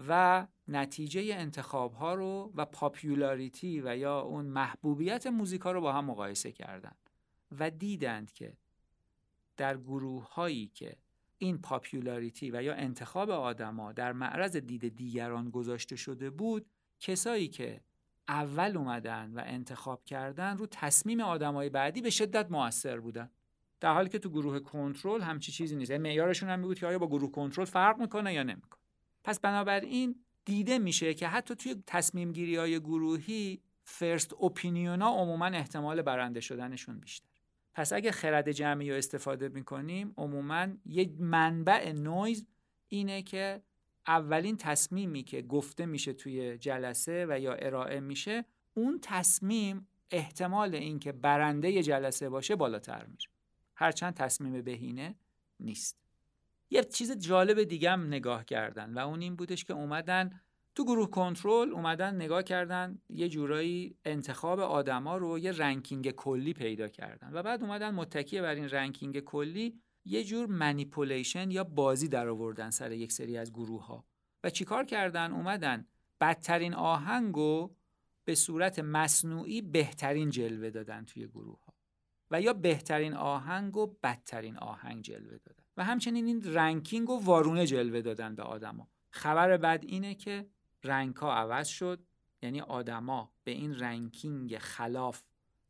و 0.09 0.47
نتیجه 0.69 1.35
انتخاب 1.35 1.95
ها 1.95 2.15
رو 2.15 2.53
و 2.55 2.65
پاپیولاریتی 2.65 3.81
و 3.81 3.97
یا 3.97 4.21
اون 4.21 4.45
محبوبیت 4.45 5.27
موزیکا 5.27 5.73
رو 5.73 5.81
با 5.81 5.93
هم 5.93 6.05
مقایسه 6.05 6.53
کردند 6.53 7.11
و 7.59 7.71
دیدند 7.71 8.33
که 8.33 8.57
در 9.57 9.77
گروه 9.77 10.35
هایی 10.35 10.67
که 10.75 10.97
این 11.39 11.59
پاپیولاریتی 11.59 12.51
و 12.51 12.63
یا 12.63 12.75
انتخاب 12.75 13.31
آدما 13.31 13.93
در 13.93 14.13
معرض 14.13 14.57
دید 14.57 14.97
دیگران 14.97 15.51
گذاشته 15.51 15.97
شده 15.97 16.31
بود 16.31 16.67
کسایی 17.01 17.49
که 17.49 17.81
اول 18.29 18.77
اومدن 18.77 19.33
و 19.35 19.43
انتخاب 19.47 20.05
کردن 20.05 20.59
رو 20.59 20.67
تصمیم 20.67 21.21
آدمای 21.21 21.69
بعدی 21.69 22.01
به 22.01 22.11
شدت 22.11 22.51
موثر 22.51 23.01
بودن. 23.01 23.31
در 23.81 23.93
حالی 23.93 24.09
که 24.09 24.19
تو 24.19 24.31
گروه 24.31 24.61
کنترل 24.61 25.21
همچی 25.21 25.53
چیزی 25.53 25.77
نیست. 25.77 25.91
یعنی 25.91 26.03
معیارشون 26.03 26.49
هم 26.49 26.63
بود 26.63 26.79
که 26.79 26.87
آیا 26.87 26.99
با 26.99 27.07
گروه 27.07 27.33
کنترل 27.33 27.65
فرق 27.65 28.01
می‌کنه 28.01 28.35
یا 28.35 28.43
نمی‌کنه. 28.43 28.81
پس 29.25 29.41
بنابراین 29.41 30.25
دیده 30.45 30.79
میشه 30.79 31.15
که 31.15 31.29
حتی 31.29 31.55
توی 31.55 31.83
تصمیم 31.87 32.33
گیری 32.33 32.57
های 32.57 32.81
گروهی 32.81 33.63
first 33.85 34.43
opinion 34.43 35.03
ها 35.03 35.11
عموما 35.11 35.47
احتمال 35.47 36.03
برنده 36.03 36.41
شدنشون 36.41 37.01
بیشتر. 37.01 37.29
پس 37.75 37.93
اگه 37.93 38.13
خرد 38.13 38.53
جمعی 38.53 38.91
رو 38.91 38.97
استفاده 38.97 39.49
می‌کنیم 39.49 40.15
عموما 40.17 40.67
یه 40.87 41.11
منبع 41.19 41.93
نویز 41.93 42.47
اینه 42.89 43.23
که 43.23 43.63
اولین 44.07 44.57
تصمیمی 44.57 45.23
که 45.23 45.43
گفته 45.43 45.87
میشه 45.87 46.13
توی 46.13 46.59
جلسه 46.59 47.27
و 47.29 47.41
یا 47.41 47.55
ارائه 47.55 48.01
میشه 48.01 48.45
اون 48.75 48.99
تصمیم 49.03 49.89
احتمال 50.11 50.75
اینکه 50.75 51.13
برنده 51.13 51.83
جلسه 51.83 52.29
باشه 52.29 52.57
بالاتر 52.57 53.07
میشه 53.07 53.29
هرچند 53.81 54.15
تصمیم 54.15 54.63
بهینه 54.63 55.15
نیست. 55.61 55.99
یه 56.71 56.85
چیز 56.85 57.19
جالب 57.19 57.63
دیگه 57.63 57.91
هم 57.91 58.07
نگاه 58.07 58.45
کردن 58.45 58.95
و 58.95 58.99
اون 58.99 59.21
این 59.21 59.37
بودش 59.37 59.65
که 59.65 59.73
اومدن 59.73 60.41
تو 60.75 60.85
گروه 60.85 61.11
کنترل 61.11 61.73
اومدن 61.73 62.15
نگاه 62.15 62.43
کردن 62.43 62.99
یه 63.09 63.29
جورایی 63.29 63.97
انتخاب 64.05 64.61
آدما 64.61 65.17
رو 65.17 65.39
یه 65.39 65.53
ranking 65.53 66.11
کلی 66.11 66.53
پیدا 66.53 66.89
کردن 66.89 67.31
و 67.33 67.43
بعد 67.43 67.63
اومدن 67.63 67.91
متکی 67.91 68.41
بر 68.41 68.55
این 68.55 68.69
ranking 68.69 69.21
کلی 69.21 69.81
یه 70.05 70.25
جور 70.25 70.47
manipulation 70.47 71.51
یا 71.51 71.65
بازی 71.65 72.09
در 72.09 72.29
آوردن 72.29 72.71
سر 72.71 72.93
یک 72.93 73.13
سری 73.13 73.39
از 73.39 73.53
گروه 73.53 73.87
ها 73.87 74.05
و 74.45 74.51
چیکار 74.51 74.85
کردن؟ 74.85 75.33
اومدن 75.33 75.87
بدترین 76.21 76.75
آهنگو 76.75 77.75
به 78.25 78.35
صورت 78.35 78.79
مصنوعی 78.79 79.63
بهترین 79.63 80.31
جلوه 80.31 80.71
دادن 80.71 81.05
توی 81.05 81.27
گروه 81.27 81.68
و 82.31 82.41
یا 82.41 82.53
بهترین 82.53 83.15
آهنگو 83.15 83.87
بدترین 83.87 84.57
آهنگ 84.59 85.05
جلوه 85.05 85.39
دادن. 85.39 85.63
و 85.77 85.85
همچنین 85.85 86.27
این 86.27 86.55
ranking 86.55 87.11
و 87.11 87.25
وارونه 87.25 87.67
جلوه 87.67 88.01
دادن 88.01 88.35
به 88.35 88.43
آدما. 88.43 88.89
خبر 89.11 89.57
بد 89.57 89.85
اینه 89.87 90.15
که 90.15 90.47
rank 90.85 91.17
ها 91.17 91.35
عوض 91.35 91.69
شد. 91.69 92.05
یعنی 92.43 92.61
آدما 92.61 93.33
به 93.45 93.51
این 93.51 93.79
ranking 93.79 94.59
خلاف 94.59 95.23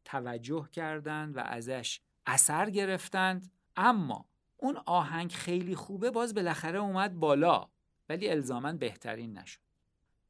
توجه 0.05 0.69
کردند 0.73 1.37
و 1.37 1.41
ازش 1.41 2.01
اثر 2.27 2.71
گرفتند. 2.71 3.51
اما 3.77 4.29
اون 4.57 4.79
آهنگ 4.87 5.33
خیلی 5.33 5.75
خوبه 5.75 6.11
باز 6.11 6.35
بالاخره 6.35 6.79
اومد 6.79 7.15
بالا 7.15 7.69
ولی 8.09 8.29
الزاما 8.29 8.73
بهترین 8.73 9.39
نشد. 9.39 9.68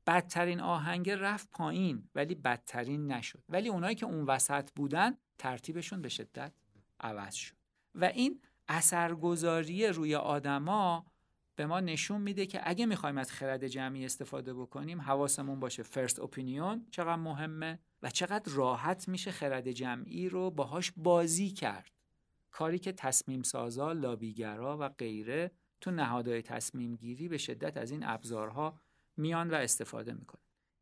بدترین 0.09 0.61
آهنگ 0.61 1.11
رفت 1.11 1.51
پایین 1.51 2.09
ولی 2.15 2.35
بدترین 2.35 3.13
نشد. 3.13 3.45
ولی 3.49 3.69
اونایی 3.69 3.95
که 3.95 4.07
اون 4.07 4.25
وسط 4.25 4.71
بودن 4.77 5.17
ترتیبشون 5.39 6.03
به 6.03 6.09
شدت 6.09 6.53
عوض 7.01 7.35
شد. 7.35 7.55
و 7.95 8.05
این 8.05 8.41
اثرگذاری 8.69 9.87
روی 9.87 10.15
آدما 10.15 11.07
به 11.57 11.67
ما 11.67 11.81
نشون 11.81 12.21
میده 12.21 12.47
که 12.47 12.61
اگه 12.65 12.87
می‌خوایم 12.87 13.19
از 13.19 13.33
خرد 13.33 13.67
جمعی 13.67 14.05
استفاده 14.05 14.55
بکنیم 14.55 15.01
حواسمون 15.01 15.61
باشه 15.61 15.83
فرست 15.83 16.21
اپینیون 16.21 16.87
چقدر 16.91 17.17
مهمه 17.17 17.79
و 18.03 18.11
چقدر 18.11 18.53
راحت 18.53 19.09
میشه 19.09 19.31
خرد 19.31 19.71
جمعی 19.71 20.29
رو 20.29 20.51
باهاش 20.51 20.93
بازی 20.97 21.51
کرد. 21.51 21.93
کاری 22.51 22.79
که 22.79 22.93
تصمیم 22.93 23.43
سازا، 23.43 23.93
لابیگرا 23.93 24.79
و 24.81 24.89
غیره 24.89 25.51
تو 25.81 25.91
نهادهای 25.91 26.43
تصمیم 26.43 26.97
گیری 26.97 27.29
به 27.29 27.39
شدت 27.39 27.77
از 27.77 27.91
این 27.91 28.05
ابزارها 28.07 28.81
میان 29.19 29.51
و 29.51 29.55
استفاده 29.55 30.12
می‌کنه 30.12 30.41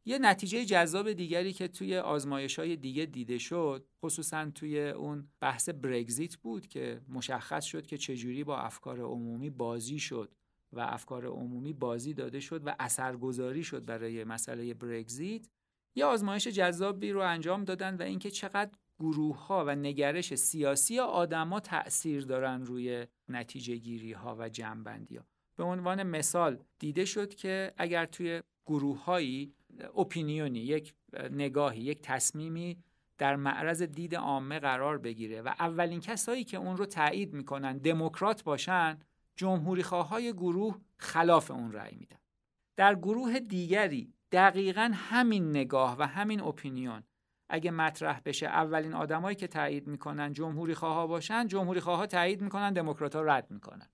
یه 0.09 0.19
نتیجه 0.19 0.65
جذاب 0.65 1.13
دیگری 1.13 1.53
که 1.53 1.69
توی 1.69 1.97
آزمایش 1.97 2.59
های 2.59 2.77
دیگه 2.77 3.07
دیده 3.07 3.39
شد 3.39 3.87
خصوصا 4.05 4.51
توی 4.51 4.89
اون 4.89 5.29
بحث 5.41 5.69
برگزیت 5.69 6.37
بود 6.37 6.67
که 6.67 7.01
مشخص 7.09 7.65
شد 7.65 7.87
که 7.87 7.99
چجوری 7.99 8.45
با 8.45 8.59
افکار 8.59 9.01
عمومی 9.01 9.51
بازی 9.51 9.99
شد 9.99 10.35
و 10.73 10.81
افکار 10.81 11.27
عمومی 11.27 11.73
بازی 11.73 12.15
داده 12.15 12.41
شد 12.41 12.67
و 12.67 12.77
اثرگذاری 12.79 13.65
شد 13.65 13.85
برای 13.85 14.25
مسئله 14.25 14.75
برگزیت. 14.75 15.49
یه 15.95 16.05
آزمایش 16.05 16.49
جذابی 16.49 17.13
رو 17.13 17.21
انجام 17.21 17.65
دادن 17.65 17.97
و 17.97 18.03
اینکه 18.03 18.31
چقدر 18.31 18.71
گروه 19.01 19.47
ها 19.47 19.65
و 19.65 19.75
نگرش 19.75 20.35
سیاسی 20.35 20.99
آدما 20.99 21.61
تأثیر 21.61 22.23
دارن 22.23 22.63
روی 22.63 23.07
نتیجه 23.29 23.77
گیری 23.77 24.13
ها 24.13 24.37
و 24.39 24.49
جمعبندی 24.49 25.17
ها 25.17 25.25
به 25.57 25.65
عنوان 25.65 26.03
مثال 26.03 26.59
دیده 26.79 27.05
شد 27.05 27.35
که 27.35 27.73
اگر 27.77 28.07
توی 28.07 28.43
گروه 28.67 29.05
هایی 29.05 29.55
اپینیونی 29.97 30.59
یک 30.59 30.95
نگاهی 31.31 31.81
یک 31.81 32.03
تصمیمی 32.03 32.79
در 33.19 33.37
معرض 33.37 33.83
دید 33.83 34.15
عامه 34.15 34.59
قرار 34.59 34.99
بگیره 34.99 35.43
و 35.43 35.49
اولین 35.49 36.01
کسایی 36.01 36.45
که 36.45 36.57
اون 36.57 36.77
رو 36.77 36.87
تایید 36.87 37.35
می‌کنن 37.35 37.79
دموکرات 37.79 38.43
باشن 38.43 38.99
جمهوری 39.37 39.83
های 39.83 40.33
گروه 40.33 40.79
خلاف 40.97 41.51
اون 41.51 41.73
رأی 41.73 41.97
میدن. 41.97 42.17
در 42.77 42.95
گروه 42.95 43.39
دیگری 43.39 44.13
دقیقا 44.33 44.91
همین 44.95 45.51
نگاه 45.51 45.97
و 45.99 46.07
همین 46.07 46.41
اپینیون 46.41 47.03
اگه 47.49 47.71
مطرح 47.71 48.21
بشه 48.25 48.47
اولین 48.47 48.95
آدمایی 48.95 49.37
که 49.37 49.47
تایید 49.47 49.87
می‌کنن 49.87 50.33
جمهوری 50.33 50.75
خواه 50.75 51.07
باشن 51.07 51.47
جمهوری 51.47 51.81
خواه 51.81 52.07
تایید 52.07 52.41
می‌کنن 52.41 52.73
دموکرات 52.73 53.17
ها 53.17 53.23
رد 53.23 53.51
می‌کنن. 53.51 53.89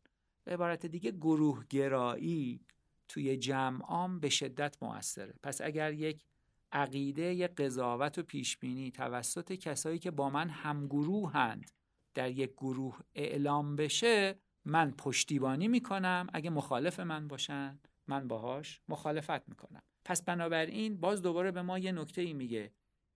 به 0.45 0.53
عبارت 0.53 0.87
دیگه 0.87 1.11
گروه 1.11 1.65
گرایی 1.71 2.61
توی 3.09 3.37
جمعام 3.37 4.21
به 4.21 4.29
شدت 4.29 4.83
موثره. 4.83 5.35
پس 5.43 5.61
اگر 5.61 5.93
یک 5.93 6.25
عقیده 6.73 7.23
یک 7.23 7.51
قضاوت 7.51 8.19
و 8.19 8.23
پیشبینی 8.23 8.91
توسط 8.91 9.53
کسایی 9.53 9.99
که 9.99 10.11
با 10.11 10.31
من 10.31 10.49
همگروهند 10.49 11.71
در 12.15 12.31
یک 12.31 12.53
گروه 12.53 12.99
اعلام 13.15 13.77
بشه 13.77 14.39
من 14.65 14.91
پشتیبانی 14.91 15.69
می‌کنم. 15.69 16.27
اگه 16.33 16.51
مخالف 16.51 17.01
من 17.01 17.29
باشن 17.29 17.79
من 18.07 18.29
باهاش 18.29 18.81
مخالفت 18.89 19.49
می‌کنم. 19.49 19.83
پس 20.05 20.23
بنابراین 20.23 21.01
باز 21.01 21.23
دوباره 21.23 21.51
به 21.51 21.63
ما 21.63 21.79
یه 21.79 21.93
نکته 21.93 22.23
ای 22.23 22.33
میگه 22.33 22.73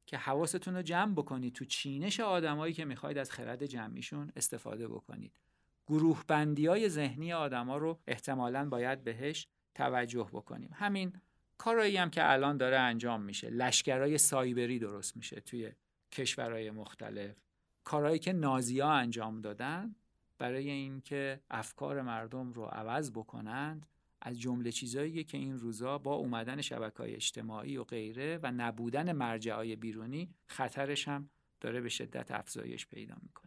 که 0.06 0.16
حواستون 0.16 0.74
رو 0.74 0.82
جمع 0.82 1.14
بکنید 1.14 1.52
تو 1.52 1.64
چینش 1.64 2.20
آدمایی 2.20 2.74
که 2.74 2.84
می‌خواید 2.84 3.18
از 3.18 3.30
خرد 3.30 3.66
جمعیشون 3.66 4.32
استفاده 4.36 4.88
بکنید. 4.88 5.40
گروه 5.86 6.24
بندی 6.28 6.66
های 6.66 6.88
ذهنی 6.88 7.32
آدما 7.32 7.76
رو 7.76 7.98
احتمالا 8.06 8.68
باید 8.68 9.04
بهش 9.04 9.48
توجه 9.74 10.28
بکنیم. 10.32 10.70
همین 10.72 11.12
کارایی 11.58 11.96
هم 11.96 12.10
که 12.10 12.32
الان 12.32 12.56
داره 12.56 12.78
انجام 12.78 13.22
میشه. 13.22 13.50
لشکرهای 13.50 14.18
سایبری 14.18 14.78
درست 14.78 15.16
میشه 15.16 15.40
توی 15.40 15.72
کشورهای 16.12 16.70
مختلف. 16.70 17.36
کارهایی 17.84 18.18
که 18.18 18.32
نازیا 18.32 18.90
انجام 18.90 19.40
دادن 19.40 19.94
برای 20.38 20.70
اینکه 20.70 21.40
افکار 21.50 22.02
مردم 22.02 22.52
رو 22.52 22.64
عوض 22.64 23.10
بکنند 23.10 23.86
از 24.20 24.40
جمله 24.40 24.72
چیزایی 24.72 25.24
که 25.24 25.38
این 25.38 25.58
روزا 25.58 25.98
با 25.98 26.14
اومدن 26.14 26.60
شبکه 26.60 26.98
های 26.98 27.14
اجتماعی 27.14 27.76
و 27.76 27.84
غیره 27.84 28.40
و 28.42 28.52
نبودن 28.52 29.12
مرجعای 29.12 29.76
بیرونی 29.76 30.34
خطرش 30.46 31.08
هم 31.08 31.30
داره 31.60 31.80
به 31.80 31.88
شدت 31.88 32.30
افزایش 32.30 32.86
پیدا 32.86 33.14
می‌کنه. 33.22 33.45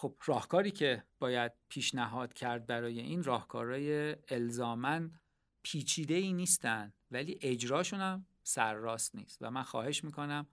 خب 0.00 0.14
راهکاری 0.26 0.70
که 0.70 1.04
باید 1.18 1.52
پیشنهاد 1.68 2.32
کرد 2.32 2.66
برای 2.66 3.00
این 3.00 3.22
راهکارهای 3.22 4.16
الزامن 4.28 5.10
پیچیده 5.62 6.14
ای 6.14 6.32
نیستن 6.32 6.92
ولی 7.10 7.38
اجراشون 7.42 8.00
هم 8.00 8.26
سرراست 8.42 9.14
نیست. 9.16 9.38
و 9.40 9.50
من 9.50 9.62
خواهش 9.62 10.04
می‌کنم 10.04 10.46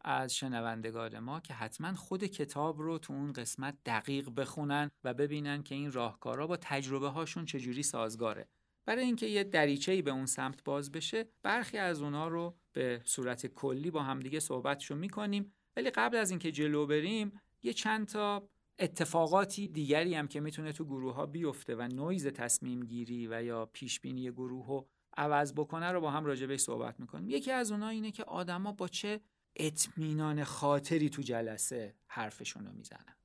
از 0.00 0.36
شنوندگان 0.36 1.18
ما 1.18 1.40
که 1.40 1.54
حتما 1.54 1.94
خود 1.94 2.24
کتاب 2.24 2.80
رو 2.80 2.98
تو 2.98 3.12
اون 3.12 3.32
قسمت 3.32 3.74
دقیق 3.86 4.30
بخونن 4.36 4.90
و 5.04 5.14
ببینن 5.14 5.62
که 5.62 5.74
این 5.74 5.92
راهکارا 5.92 6.46
با 6.46 6.56
تجربه 6.56 7.08
هاشون 7.08 7.44
چجوری 7.44 7.82
سازگاره. 7.82 8.48
برای 8.84 9.04
اینکه 9.04 9.26
یه 9.26 9.44
دریچه‌ای 9.44 10.02
به 10.02 10.10
اون 10.10 10.26
سمت 10.26 10.64
باز 10.64 10.92
بشه 10.92 11.24
برخی 11.42 11.78
از 11.78 12.02
اونا 12.02 12.28
رو 12.28 12.56
به 12.72 13.02
صورت 13.04 13.46
کلی 13.46 13.90
با 13.90 14.02
همدیگه 14.02 14.40
صحبتشو 14.40 14.94
می‌کنیم. 14.94 15.54
ولی 15.76 15.90
قبل 15.90 16.16
از 16.16 16.30
اینکه 16.30 16.52
جلو 16.52 16.86
بریم 16.86 17.40
یه 17.62 17.72
چند 17.72 18.06
تا 18.06 18.48
اتفاقاتی 18.78 19.68
دیگری 19.68 20.14
هم 20.14 20.28
که 20.28 20.40
می‌تونه 20.40 20.72
تو 20.72 20.84
گروه 20.84 21.14
ها 21.14 21.26
بیفته 21.26 21.76
و 21.76 21.82
نویز 21.82 22.26
تصمیم 22.26 22.80
گیری 22.80 23.26
و 23.26 23.42
یا 23.42 23.66
پیش 23.66 24.00
بینی 24.00 24.30
گروه 24.30 24.66
رو 24.66 24.88
عوض 25.16 25.52
بکنه 25.52 25.92
رو 25.92 26.00
با 26.00 26.10
هم 26.10 26.24
راجع 26.24 26.56
صحبت 26.56 27.00
می‌کنیم. 27.00 27.30
یکی 27.30 27.52
از 27.52 27.72
اونها 27.72 27.88
اینه 27.88 28.10
که 28.10 28.24
آدما 28.24 28.72
با 28.72 28.88
چه 28.88 29.20
اطمینان 29.56 30.44
خاطری 30.44 31.08
تو 31.08 31.22
جلسه 31.22 31.94
حرفشون 32.06 32.66
رو 32.66 32.72
می‌زنن. 32.72 33.16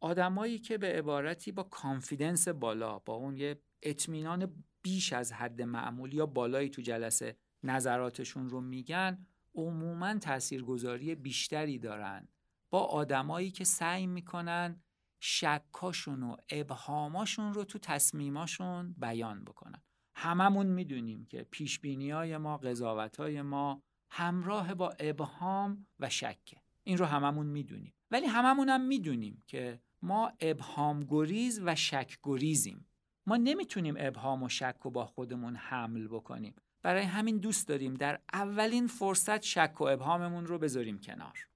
آدمایی 0.00 0.58
که 0.58 0.78
به 0.78 0.86
عبارتی 0.86 1.52
با 1.52 1.62
confidence 1.62 2.48
بالا 2.48 2.98
با 2.98 3.14
اون 3.14 3.36
یه 3.36 3.60
اطمینان 3.82 4.64
بیش 4.82 5.12
از 5.12 5.32
حد 5.32 5.62
معمول 5.62 6.14
یا 6.14 6.26
بالایی 6.26 6.68
تو 6.68 6.82
جلسه 6.82 7.36
نظراتشون 7.62 8.48
رو 8.48 8.60
میگن 8.60 9.26
عموما 9.54 10.18
تاثیرگذاری 10.18 11.14
بیشتری 11.14 11.78
دارن. 11.78 12.28
با 12.70 12.78
آدمایی 12.84 13.50
که 13.50 13.64
سعی 13.64 14.06
می‌کنن 14.06 14.82
شکاشون 15.20 16.22
و 16.22 16.36
ابهاماشون 16.48 17.54
رو 17.54 17.64
تو 17.64 17.78
تصمیماشون 17.78 18.94
بیان 18.98 19.44
بکنن. 19.44 19.82
هممون 20.14 20.66
می‌دونیم 20.66 21.24
که 21.24 21.46
پیشبینی 21.50 22.10
های 22.10 22.36
ما 22.36 22.56
قضاوت 22.56 23.16
های 23.16 23.42
ما 23.42 23.82
همراه 24.10 24.74
با 24.74 24.90
ابهام 24.98 25.86
و 26.00 26.10
شکه. 26.10 26.62
این 26.84 26.98
رو 26.98 27.04
هممون 27.04 27.46
می‌دونیم. 27.46 27.94
ولی 28.10 28.26
هممون 28.26 28.68
هم 28.68 28.80
می‌دونیم 28.80 29.42
که 29.46 29.80
ما 30.02 30.32
ابهام 30.40 31.04
گریز 31.04 31.60
و 31.64 31.74
شک 31.74 32.18
گریزیم 32.22 32.86
ما 33.26 33.36
نمی‌تونیم 33.36 33.94
ابهام 33.98 34.42
و 34.42 34.48
شک 34.48 34.76
رو 34.82 34.90
با 34.90 35.06
خودمون 35.06 35.56
حمل 35.56 36.08
بکنیم. 36.08 36.54
برای 36.82 37.02
همین 37.02 37.38
دوست 37.38 37.68
داریم 37.68 37.94
در 37.94 38.20
اولین 38.32 38.86
فرصت 38.86 39.42
شک 39.42 39.80
و 39.80 39.84
ابهاممون 39.84 40.46
رو 40.46 40.58
بذاریم 40.58 40.98
کنار. 40.98 41.49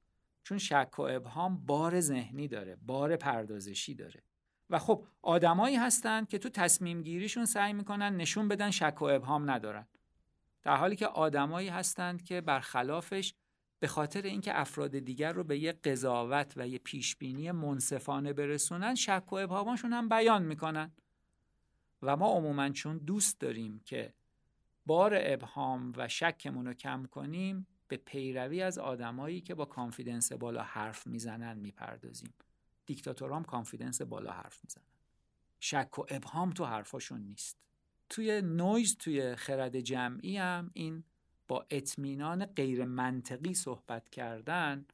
چون 0.44 0.58
شک 0.58 0.98
و 0.98 1.02
ابهام 1.02 1.66
بار 1.66 2.00
ذهنی 2.00 2.48
داره 2.48 2.76
بار 2.76 3.16
پردازشی 3.16 3.94
داره. 3.94 4.22
و 4.70 4.78
خب 4.78 5.06
آدمایی 5.22 5.76
هستند 5.76 6.28
که 6.28 6.38
تو 6.38 6.48
تصمیم 6.48 7.02
گیریشون 7.02 7.44
سعی 7.44 7.72
می‌کنن 7.72 8.16
نشون 8.16 8.48
بدن 8.48 8.70
شک 8.70 9.02
و 9.02 9.04
ابهام 9.04 9.50
ندارن. 9.50 9.86
در 10.62 10.76
حالی 10.76 10.96
که 10.96 11.06
آدمایی 11.06 11.68
هستند 11.68 12.22
که 12.22 12.40
برخلافش 12.40 13.34
به 13.80 13.86
خاطر 13.86 14.22
اینکه 14.22 14.60
افراد 14.60 14.98
دیگر 14.98 15.32
رو 15.32 15.44
به 15.44 15.58
یه 15.58 15.72
قضاوت 15.72 16.52
و 16.56 16.68
یه 16.68 16.78
پیشبینی 16.78 17.50
منصفانه 17.50 18.32
برسونن 18.32 18.94
شک 18.94 19.32
و 19.32 19.34
ابهامشون 19.34 19.92
هم 19.92 20.08
بیان 20.08 20.42
می‌کنن. 20.42 20.92
و 22.02 22.16
ما 22.16 22.36
عموما 22.36 22.68
چون 22.68 22.98
دوست 22.98 23.40
داریم 23.40 23.80
که 23.84 24.14
بار 24.86 25.18
ابهام 25.20 25.92
و 25.96 26.08
شکمون 26.08 26.66
رو 26.66 26.74
کم 26.74 27.04
کنیم 27.04 27.66
به 27.88 27.96
پیروی 27.96 28.62
از 28.62 28.78
آدمایی 28.78 29.40
که 29.40 29.54
با 29.54 29.64
کانفیدنس 29.64 30.32
بالا 30.32 30.62
حرف 30.62 31.06
می‌زنن 31.06 31.58
می‌پردازیم. 31.58 32.34
دیکتاتورام 32.86 33.44
confidence 33.44 34.02
بالا 34.02 34.32
حرف 34.32 34.60
می‌زنن. 34.64 34.84
شک 35.60 35.98
و 35.98 36.04
ابهام 36.08 36.50
تو 36.50 36.64
حرفاشون 36.64 37.20
نیست. 37.20 37.58
توی 38.08 38.42
نویز 38.42 38.96
توی 38.96 39.34
خرد 39.36 39.80
جمعی 39.80 40.36
هم 40.36 40.70
این 40.72 41.04
با 41.48 41.66
اطمینان 41.70 42.46
غیر 42.46 42.84
منطقی 42.84 43.54
صحبت 43.54 44.08
کردن 44.08 44.86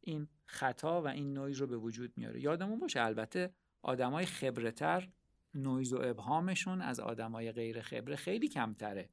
این 0.00 0.28
خطا 0.46 1.02
و 1.02 1.08
این 1.08 1.32
نویز 1.32 1.56
رو 1.56 1.66
به 1.66 1.76
وجود 1.76 2.12
میاره. 2.16 2.40
یادمون 2.40 2.78
باشه 2.78 3.02
البته 3.02 3.52
آدمای 3.82 4.26
خبرتر 4.26 5.08
نویز 5.54 5.92
و 5.92 6.00
ابهامشون 6.02 6.82
از 6.82 7.00
آدمای 7.00 7.52
غیر 7.52 7.80
خبره 7.80 8.16
خیلی 8.16 8.48
کمتره. 8.48 9.08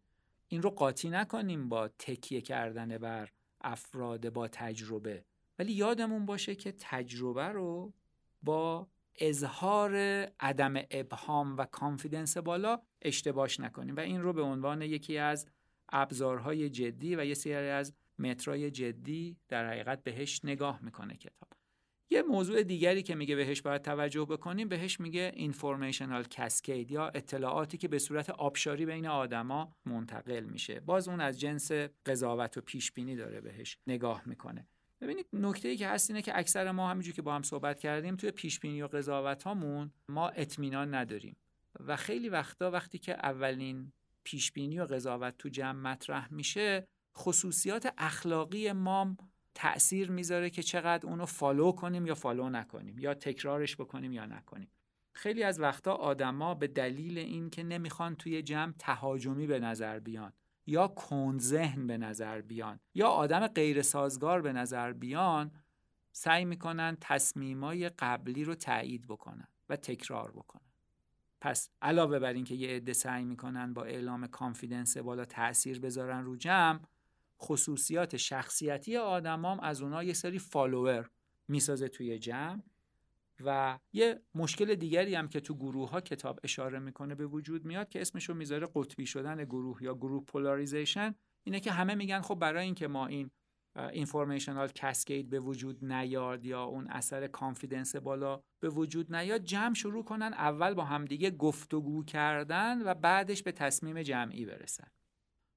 این 0.47 0.61
رو 0.61 0.69
قاطی 0.69 1.09
نکنیم 1.09 1.69
با 1.69 1.87
تکیه 1.87 2.41
کردن 2.41 2.97
بر 2.97 3.29
افراد 3.61 4.29
با 4.29 4.47
تجربه. 4.47 5.25
ولی 5.59 5.73
یادمون 5.73 6.25
باشه 6.25 6.55
که 6.55 6.71
تجربه 6.79 7.47
رو 7.47 7.93
با 8.43 8.87
اظهار 9.19 9.95
عدم 10.39 10.73
ابهام 10.91 11.57
و 11.57 11.65
کانفیدنس 11.65 12.37
بالا 12.37 12.81
اشتباش 13.01 13.59
نکنیم. 13.59 13.95
و 13.95 13.99
این 13.99 14.21
رو 14.21 14.33
به 14.33 14.41
عنوان 14.41 14.81
یکی 14.81 15.17
از 15.17 15.47
ابزارهای 15.89 16.69
جدی 16.69 17.15
و 17.15 17.25
یه 17.25 17.33
سری 17.33 17.53
از 17.53 17.93
مترای 18.19 18.71
جدی 18.71 19.37
در 19.47 19.67
حقیقت 19.67 20.03
بهش 20.03 20.41
نگاه 20.43 20.79
می‌کنه 20.81 21.17
کتاب. 21.17 21.49
یه 22.09 22.21
موضوع 22.21 22.63
دیگری 22.63 23.03
که 23.03 23.15
میگه 23.15 23.35
بهش 23.35 23.61
باید 23.61 23.81
توجه 23.81 24.25
بکنیم 24.25 24.69
بهش 24.69 24.99
میگه 24.99 25.31
اینفورمیشنال 25.35 26.23
کسکید 26.23 26.91
یا 26.91 27.07
اطلاعاتی 27.07 27.77
که 27.77 27.87
به 27.87 27.99
صورت 27.99 28.29
آبشاری 28.29 28.85
بین 28.85 29.07
آدما 29.07 29.75
منتقل 29.85 30.43
میشه. 30.43 30.79
باز 30.79 31.07
اون 31.07 31.21
از 31.21 31.39
جنس 31.39 31.71
قضاوت 32.05 32.57
و 32.57 32.61
پیش 32.61 32.91
بینی 32.91 33.15
داره 33.15 33.41
بهش 33.41 33.77
نگاه 33.87 34.21
می‌کنه. 34.25 34.67
ببینید 35.01 35.27
نکته 35.33 35.67
ای 35.67 35.77
که 35.77 35.87
هست 35.87 36.09
اینه 36.09 36.21
که 36.21 36.39
اکثر 36.39 36.71
ما 36.71 36.89
همینجور 36.89 37.13
که 37.13 37.21
با 37.21 37.35
هم 37.35 37.43
صحبت 37.43 37.79
کردیم 37.79 38.15
توی 38.15 38.31
پیش 38.31 38.59
بینی 38.59 38.81
و 38.81 38.87
قضاوت 38.87 39.43
هامون 39.43 39.91
ما 40.09 40.29
اطمینان 40.29 40.95
نداریم. 40.95 41.37
و 41.79 41.95
خیلی 41.95 42.29
وقتا 42.29 42.71
وقتی 42.71 42.97
که 42.97 43.13
اولین 43.13 43.91
پیش 44.23 44.51
بینی 44.51 44.79
و 44.79 44.85
قضاوت 44.85 45.37
تو 45.37 45.49
جمع 45.49 45.91
مطرح 45.91 46.33
میشه 46.33 46.87
خصوصیات 47.17 47.93
اخلاقی 47.97 48.71
ما 48.71 49.17
تأثیر 49.55 50.11
می‌ذاره 50.11 50.49
که 50.49 50.63
چقدر 50.63 51.07
اونو 51.07 51.25
follow 51.25 51.71
کنیم 51.71 52.07
یا 52.07 52.15
follow 52.15 52.49
نکنیم 52.49 52.99
یا 52.99 53.13
تکرارش 53.13 53.75
بکنیم 53.75 54.13
یا 54.13 54.25
نکنیم. 54.25 54.69
خیلی 55.13 55.43
از 55.43 55.59
وقتا 55.59 55.93
آدما 55.93 56.55
به 56.55 56.67
دلیل 56.67 57.17
اینکه 57.17 57.63
نمی‌خوان 57.63 58.15
توی 58.15 58.41
جمع 58.41 58.73
تهاجمی 58.79 59.47
به 59.47 59.59
نظر 59.59 59.99
بیان 59.99 60.33
یا 60.67 60.87
کند 60.87 61.39
ذهن 61.39 61.87
به 61.87 61.97
نظر 61.97 62.41
بیان 62.41 62.79
یا 62.93 63.07
آدم 63.07 63.47
غیر 63.47 63.81
سازگار 63.81 64.41
به 64.41 64.53
نظر 64.53 64.93
بیان 64.93 65.51
سعی 66.11 66.45
می‌کنن 66.45 66.97
تصمیمای 67.01 67.89
قبلی 67.89 68.43
رو 68.43 68.55
تایید 68.55 69.07
بکنن 69.07 69.47
و 69.69 69.75
تکرار 69.75 70.31
بکنن. 70.31 70.61
پس 71.41 71.69
علاوه 71.81 72.19
بر 72.19 72.33
اینکه 72.33 72.55
یه 72.55 72.69
عده 72.69 72.93
سعی 72.93 73.25
می‌کنن 73.25 73.73
با 73.73 73.83
اعلام 73.83 74.27
confidence 74.27 74.97
بالا 74.97 75.25
تاثیر 75.25 75.79
بذارن 75.79 76.23
رو 76.23 76.35
جمع 76.35 76.79
خصوصیات 77.41 78.17
شخصیتی 78.17 78.97
آدمام 78.97 79.59
از 79.59 79.81
اونها 79.81 80.03
یه 80.03 80.13
سری 80.13 80.39
follower 80.39 81.09
می‌سازه 81.47 81.87
توی 81.87 82.19
جمع 82.19 82.61
و 83.45 83.79
یه 83.93 84.21
مشکل 84.35 84.75
دیگری 84.75 85.15
هم 85.15 85.27
که 85.27 85.39
تو 85.39 85.55
گروه 85.55 85.89
ها 85.89 86.01
کتاب 86.01 86.39
اشاره 86.43 86.79
می‌کنه 86.79 87.15
به 87.15 87.27
وجود 87.27 87.65
میاد 87.65 87.89
که 87.89 88.01
اسمشو 88.01 88.33
می‌ذاره 88.33 88.67
قطبی 88.75 89.05
شدن 89.05 89.43
گروه 89.43 89.83
یا 89.83 89.93
group 89.93 90.25
polarization 90.25 91.15
اینه 91.43 91.59
که 91.59 91.71
همه 91.71 91.95
میگن 91.95 92.21
خب 92.21 92.35
برای 92.35 92.65
اینکه 92.65 92.87
ما 92.87 93.07
این 93.07 93.31
اینفورمیشنال 93.75 94.67
کسکید 94.67 95.29
به 95.29 95.39
وجود 95.39 95.85
نیاد 95.85 96.45
یا 96.45 96.63
اون 96.63 96.87
اثر 96.87 97.27
کانفیدنس 97.27 97.95
بالا 97.95 98.41
به 98.59 98.69
وجود 98.69 99.15
نیاد 99.15 99.43
جمع 99.43 99.73
شروع 99.73 100.03
کنن 100.03 100.33
اول 100.33 100.73
با 100.73 100.83
همدیگه 100.83 101.31
گفتگو 101.31 102.03
کردن 102.03 102.81
و 102.81 102.93
بعدش 102.93 103.43
به 103.43 103.51
تصمیم 103.51 104.01
جمعی 104.01 104.45
برسن. 104.45 104.87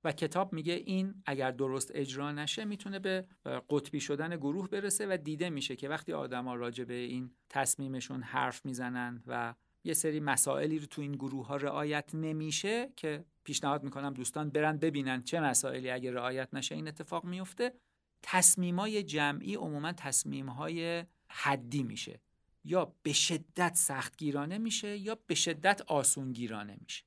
و 0.05 0.12
کتاب 0.12 0.53
میگه 0.53 0.72
این 0.72 1.14
اگر 1.26 1.51
درست 1.51 1.90
اجرا 1.94 2.32
نشه 2.32 2.64
می‌تونه 2.64 2.99
به 2.99 3.26
قطبی 3.70 4.01
شدن 4.01 4.36
گروه 4.36 4.68
برسه 4.68 5.07
و 5.07 5.16
دیده 5.16 5.51
میشه 5.51 5.76
که 5.76 5.88
وقتی 5.88 6.12
آدما 6.12 6.55
راجع 6.55 6.84
به 6.84 6.94
این 6.94 7.30
تصمیمشون 7.49 8.22
حرف 8.22 8.66
می‌زنن 8.66 9.22
و 9.26 9.55
یه 9.84 9.94
سری 9.94 10.20
مسائلی 10.20 10.78
رو 10.78 10.86
تو 10.86 11.03
این 11.03 11.12
گروه 11.12 11.46
ها 11.46 11.57
رعایت 11.57 12.14
نمیشه 12.14 12.92
که 12.96 13.24
پیشنهاد 13.44 13.82
می‌کنم 13.82 14.14
دوستان 14.14 14.51
برن 14.51 14.78
ببینن 14.78 15.22
چه 15.22 15.40
مسائلی 15.40 15.90
اگر 15.90 16.11
رعایت 16.11 16.49
نشه 16.53 16.74
این 16.74 16.88
اتفاق 16.88 17.24
میفته 17.24 17.74
تصمیمای 18.22 19.03
جمعی 19.03 19.55
عموما 19.55 19.92
تصمیمهای 19.92 21.05
حدی 21.28 21.82
میشه. 21.82 22.20
یا 22.64 22.94
به 23.03 23.12
شدت 23.12 23.74
سختگیرانه 23.74 24.59
میشه 24.59 24.96
یا 24.96 25.18
به 25.26 25.34
شدت 25.34 25.82
آسونگیرانه 25.86 26.76
میشه. 26.80 27.05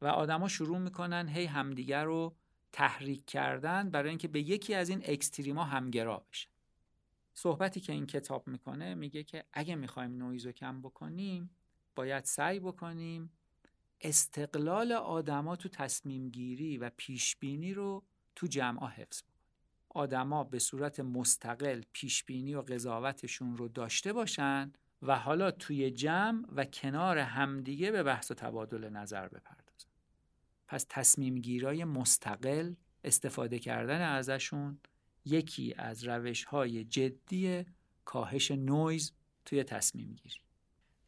و 0.00 0.06
آدما 0.06 0.48
شروع 0.48 0.78
می‌کنن 0.78 1.28
هی 1.28 1.44
همدیگر 1.44 2.04
رو 2.04 2.36
تحریک 2.72 3.26
کردن 3.26 3.90
برای 3.90 4.08
اینکه 4.08 4.28
به 4.28 4.40
یکی 4.40 4.74
از 4.74 4.88
این 4.88 5.02
اکستریما 5.04 5.64
همگرا 5.64 6.26
بشن. 6.30 6.50
صحبتی 7.34 7.80
که 7.80 7.92
این 7.92 8.06
کتاب 8.06 8.48
می‌کنه 8.48 8.94
میگه 8.94 9.22
که 9.22 9.44
اگه 9.52 9.74
می‌خوایم 9.74 10.16
نویز 10.16 10.46
رو 10.46 10.52
کم 10.52 10.82
بکنیم 10.82 11.50
باید 11.94 12.24
سعی 12.24 12.60
بکنیم 12.60 13.32
استقلال 14.00 14.92
آدما 14.92 15.56
تو 15.56 15.68
تصمیم 15.68 16.30
گیری 16.30 16.78
و 16.78 16.90
پیش 16.96 17.36
بینی 17.36 17.74
رو 17.74 18.04
تو 18.34 18.46
جمع 18.46 18.86
حفظ 18.88 19.22
بکنیم. 19.22 19.36
آدما 19.88 20.44
به 20.44 20.58
صورت 20.58 21.00
مستقل 21.00 21.82
پیش 21.92 22.24
بینی 22.24 22.54
و 22.54 22.62
قضاوتشون 22.62 23.56
رو 23.56 23.68
داشته 23.68 24.12
باشن 24.12 24.72
و 25.02 25.18
حالا 25.18 25.50
توی 25.50 25.90
جمع 25.90 26.44
و 26.52 26.64
کنار 26.64 27.18
همدیگه 27.18 27.90
به 27.90 28.02
بحث 28.02 28.30
و 28.30 28.34
تبادل 28.34 28.88
نظر 28.88 29.28
بپردازن. 29.28 29.65
پس 30.68 30.86
تصمیم 30.88 31.34
گیرای 31.34 31.84
مستقل 31.84 32.74
استفاده 33.04 33.58
کردن 33.58 34.00
ازشون 34.00 34.78
یکی 35.24 35.74
از 35.78 36.04
روش 36.04 36.44
های 36.44 36.84
جدی 36.84 37.64
کاهش 38.04 38.50
نویز 38.50 39.12
توی 39.44 39.64
تصمیم 39.64 40.12
گیری 40.12 40.40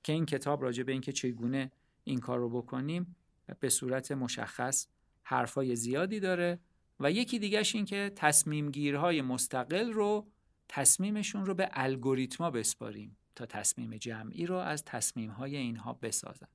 که 0.02 0.12
این 0.12 0.26
کتاب 0.26 0.62
راجع 0.62 0.82
به 0.82 0.92
اینکه 0.92 1.12
چگونه 1.12 1.72
این 2.04 2.18
کار 2.18 2.38
رو 2.38 2.50
بکنیم 2.50 3.16
به 3.60 3.68
صورت 3.68 4.12
مشخص 4.12 4.86
حرفای 5.22 5.76
زیادی 5.76 6.20
داره 6.20 6.58
و 7.00 7.12
یکی 7.12 7.38
دیگهش 7.38 7.74
این 7.74 7.84
که 7.84 8.12
تصمیم 8.16 8.70
گیرهای 8.70 9.22
مستقل 9.22 9.92
رو 9.92 10.28
تصمیمشون 10.68 11.46
رو 11.46 11.54
به 11.54 11.68
الگوریتما 11.72 12.50
بسپاریم 12.50 13.16
تا 13.34 13.46
تصمیم 13.46 13.96
جمعی 13.96 14.46
رو 14.46 14.56
از 14.56 14.84
تصمیم 14.84 15.30
های 15.30 15.56
اینها 15.56 15.92
بسازن. 15.92 16.48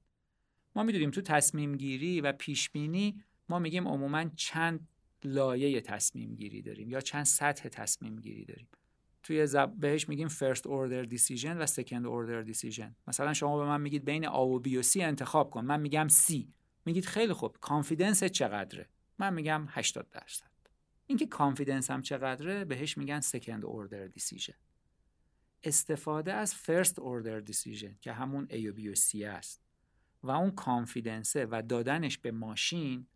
ما 0.75 0.83
می‌دونیم 0.83 1.11
تو 1.11 1.21
تصمیم 1.21 1.77
گیری 1.77 2.21
و 2.21 2.31
پیش 2.31 2.69
بینی 2.69 3.23
ما 3.49 3.59
میگیم 3.59 3.87
عموما 3.87 4.25
چند 4.35 4.87
لایه 5.23 5.81
تصمیم 5.81 6.35
گیری 6.35 6.61
داریم 6.61 6.89
یا 6.89 7.01
چند 7.01 7.25
سطح 7.25 7.69
تصمیم 7.69 8.15
گیری 8.15 8.45
داریم. 8.45 8.67
توی 9.23 9.47
زب... 9.47 9.73
بهش 9.77 10.09
میگیم 10.09 10.27
first 10.27 10.61
order 10.61 11.09
decision 11.09 11.45
و 11.45 11.67
second 11.67 12.05
order 12.05 12.53
decision. 12.53 12.91
مثلا 13.07 13.33
شما 13.33 13.57
به 13.57 13.65
من 13.65 13.81
میگید 13.81 14.05
بین 14.05 14.25
A 14.25 14.35
و 14.35 14.63
B 14.63 14.67
و 14.67 14.83
C 14.83 14.95
انتخاب 14.95 15.49
کن. 15.49 15.65
من 15.65 15.79
میگم 15.79 16.07
C. 16.09 16.45
میگید 16.85 17.05
خیلی 17.05 17.33
خوب. 17.33 17.57
confidence 17.61 18.23
چقدره؟ 18.23 18.89
من 19.19 19.33
میگم 19.33 19.65
80 19.69 20.09
درصد. 20.09 20.53
اینکه 21.07 21.25
confidence 21.25 21.91
هم 21.91 22.01
چقدره 22.01 22.65
بهش 22.65 22.97
میگن 22.97 23.21
second 23.21 23.61
order 23.61 24.19
decision. 24.19 24.55
استفاده 25.63 26.33
از 26.33 26.55
first 26.55 26.99
order 26.99 27.39
decision 27.39 27.97
که 28.01 28.13
همون 28.13 28.47
A 28.47 28.65
و 28.65 28.73
B 28.73 28.87
و 28.87 28.95
C 28.95 29.21
است. 29.21 29.62
و 30.23 30.31
اون 30.31 30.51
confidence 30.51 31.38
ه 31.38 31.47
و 31.51 31.61
دادنش 31.69 32.17
به 32.17 32.31
ماشین 32.31 33.07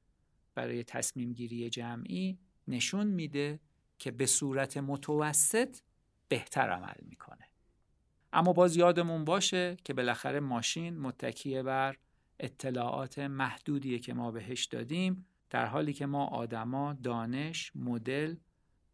برای 0.56 0.84
تصمیم 0.84 1.34
گیری 1.34 1.70
جمعی 1.70 2.40
نشون 2.68 3.08
میده 3.08 3.60
که 4.00 4.12
به 4.12 4.26
صورت 4.26 4.78
متوسط 4.78 5.78
بهتر 6.28 6.70
عمل 6.70 6.96
می‌کنه. 7.02 7.46
اما 8.34 8.54
باز 8.54 8.76
یادمون 8.76 9.26
باشه 9.26 9.78
که 9.84 9.94
بالاخره 9.94 10.40
ماشین 10.40 11.00
متکیه 11.00 11.64
بر 11.64 11.98
اطلاعات 12.40 13.20
محدودیه 13.20 14.00
که 14.00 14.14
ما 14.14 14.32
بهش 14.32 14.66
دادیم 14.66 15.26
در 15.50 15.66
حالی 15.66 15.94
که 15.94 16.06
ما 16.06 16.26
آدما 16.26 16.94
دانش، 16.94 17.72
مدل 17.76 18.36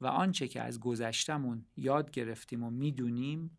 و 0.02 0.08
آنچه 0.08 0.48
که 0.48 0.62
از 0.62 0.80
گذشتمون 0.80 1.66
یاد 1.78 2.12
گرفتیم 2.12 2.64
و 2.64 2.70
می‌دونیم 2.70 3.58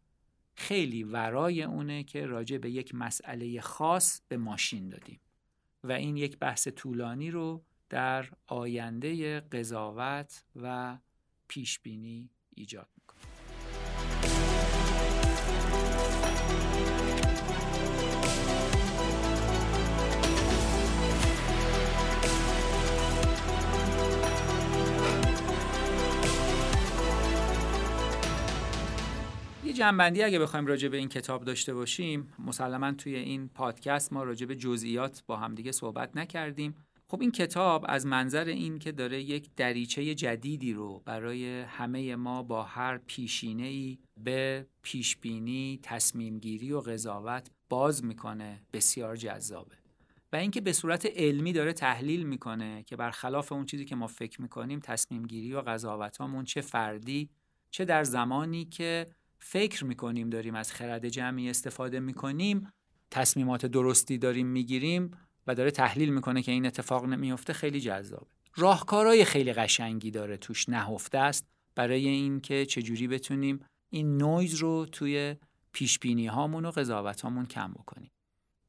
خیلی 0.54 1.04
ورای 1.04 1.62
اونه 1.62 2.04
که 2.04 2.26
راجع 2.26 2.58
به 2.58 2.70
یک 2.70 2.94
مسئله 2.94 3.60
خاص 3.60 4.20
به 4.28 4.36
ماشین 4.36 4.88
دادیم 4.88 5.20
و 5.84 5.92
این 5.92 6.16
یک 6.16 6.38
بحث 6.38 6.68
طولانی 6.68 7.30
رو 7.30 7.64
در 7.88 8.28
آینده 8.46 9.40
قضاوت 9.40 10.44
و 10.56 10.98
پیشبینی 11.48 12.30
ایجاد 12.54 12.88
جنبندی 29.74 30.22
اگه 30.22 30.38
بخوایم 30.38 30.66
راجع 30.66 30.88
به 30.88 30.96
این 30.96 31.08
کتاب 31.08 31.44
داشته 31.44 31.74
باشیم 31.74 32.32
مسلما 32.38 32.92
توی 32.92 33.16
این 33.16 33.48
پادکست 33.48 34.12
ما 34.12 34.22
راجع 34.22 34.46
به 34.46 34.56
جزئیات 34.56 35.22
با 35.26 35.36
همدیگه 35.36 35.72
صحبت 35.72 36.16
نکردیم. 36.16 36.74
خب 37.08 37.20
این 37.20 37.32
کتاب 37.32 37.84
از 37.88 38.06
منظر 38.06 38.44
این 38.44 38.78
که 38.78 38.92
داره 38.92 39.22
یک 39.22 39.50
دریچه 39.56 40.14
جدیدی 40.14 40.72
رو 40.72 41.02
برای 41.04 41.60
همه 41.60 42.16
ما 42.16 42.42
با 42.42 42.62
هر 42.62 42.98
پیشینه 42.98 43.66
ای 43.66 43.98
به 44.16 44.66
پیشبینی، 44.82 45.80
تصمیمگیری 45.82 46.72
و 46.72 46.80
قضاوت 46.80 47.50
باز 47.68 48.04
می‌کنه 48.04 48.62
بسیار 48.72 49.16
جذابه. 49.16 49.76
و 50.32 50.36
اینکه 50.36 50.60
به 50.60 50.72
صورت 50.72 51.06
علمی 51.06 51.52
داره 51.52 51.72
تحلیل 51.72 52.22
می‌کنه 52.22 52.82
که 52.82 52.96
برخلاف 52.96 53.52
اون 53.52 53.66
چیزی 53.66 53.84
که 53.84 53.96
ما 53.96 54.06
فکر 54.06 54.42
می‌کنیم 54.42 54.80
تصمیمگیری 54.80 55.52
و 55.52 55.60
قضاوتامون 55.60 56.44
چه 56.44 56.60
فردی 56.60 57.30
چه 57.70 57.84
در 57.84 58.04
زمانی 58.04 58.64
که 58.64 59.06
فکر 59.46 59.84
می‌کنیم 59.84 60.30
داریم 60.30 60.54
از 60.54 60.72
خرد 60.72 61.08
جمعی 61.08 61.50
استفاده 61.50 62.00
می‌کنیم 62.00 62.72
تصمیمات 63.10 63.66
درستی 63.66 64.18
داریم 64.18 64.46
می‌گیریم 64.46 65.10
و 65.46 65.54
داره 65.54 65.70
تحلیل 65.70 66.14
می‌کنه 66.14 66.42
که 66.42 66.52
این 66.52 66.66
اتفاق 66.66 67.04
نمیفته 67.04 67.52
خیلی 67.52 67.80
جذابه. 67.80 68.26
راهکارهای 68.56 69.24
خیلی 69.24 69.52
قشنگی 69.52 70.10
داره 70.10 70.36
توش 70.36 70.68
نهفته 70.68 71.18
است 71.18 71.46
برای 71.74 72.08
اینکه 72.08 72.66
چجوری 72.66 73.08
بتونیم 73.08 73.64
این 73.90 74.16
نویز 74.16 74.54
رو 74.54 74.86
توی 74.86 75.36
پیش 75.72 75.98
بینی 75.98 76.26
هامون 76.26 76.64
و 76.64 76.70
قضاوت 76.70 77.20
هامون 77.20 77.46
کم 77.46 77.72
بکنیم. 77.72 78.10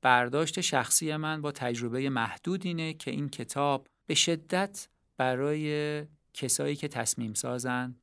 برداشت 0.02 0.62
شخصی 0.62 1.16
من 1.16 1.42
با 1.42 1.52
تجربه 1.52 2.10
محدود 2.10 2.66
اینه 2.66 2.94
که 2.94 3.12
این 3.12 3.30
کتاب 3.30 3.88
به 4.06 4.16
شدت 4.16 4.88
برای 5.18 6.06
کسایی 6.34 6.76
که 6.76 6.88
تصمیم 6.88 7.34
سازن 7.34 7.96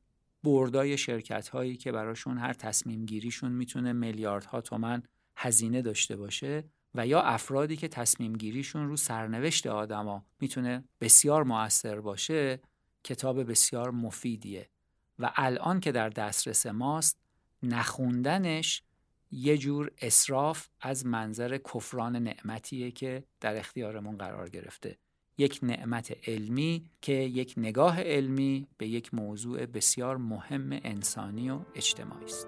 بردای 0.43 0.97
شرکت 0.97 1.47
هایی 1.47 1.75
که 1.75 1.91
براشون 1.91 2.37
هر 2.37 2.53
تصمیم 2.53 3.05
گیریشون 3.05 3.51
می‌تونه 3.51 3.93
میلیاردها 3.93 4.61
تومن 4.61 5.03
هزینه 5.35 5.81
داشته 5.81 6.15
باشه 6.15 6.63
و 6.95 7.07
یا 7.07 7.21
افرادی 7.21 7.75
که 7.77 7.87
تصمیم 7.87 8.33
گیریشون 8.33 8.87
رو 8.87 8.97
سرنوشت 8.97 9.67
آدما 9.67 10.25
می‌تونه 10.39 10.83
بسیار 11.01 11.43
موثر 11.43 11.99
باشه 11.99 12.61
کتاب 13.03 13.43
بسیار 13.43 13.91
مفیدیه. 13.91 14.69
و 15.19 15.31
الان 15.35 15.79
که 15.79 15.91
در 15.91 16.09
دسترس 16.09 16.65
ماست 16.65 17.19
نخوندنش 17.63 18.83
یه 19.31 19.57
جور 19.57 19.91
اصراف 19.97 20.67
از 20.81 21.05
منظر 21.05 21.57
کفران 21.57 22.15
نعمتیه 22.15 22.91
که 22.91 23.23
در 23.39 23.57
اختیارمون 23.57 24.17
قرار 24.17 24.49
گرفته. 24.49 24.97
یک 25.37 25.59
نعمت 25.63 26.17
علمی 26.27 26.85
که 27.01 27.13
یک 27.13 27.53
نگاه 27.57 28.01
علمی 28.01 28.67
به 28.77 28.87
یک 28.87 29.13
موضوع 29.13 29.65
بسیار 29.65 30.17
مهم 30.17 30.69
انسانی 30.71 31.49
و 31.49 31.59
اجتماعی 31.75 32.25
است. 32.25 32.47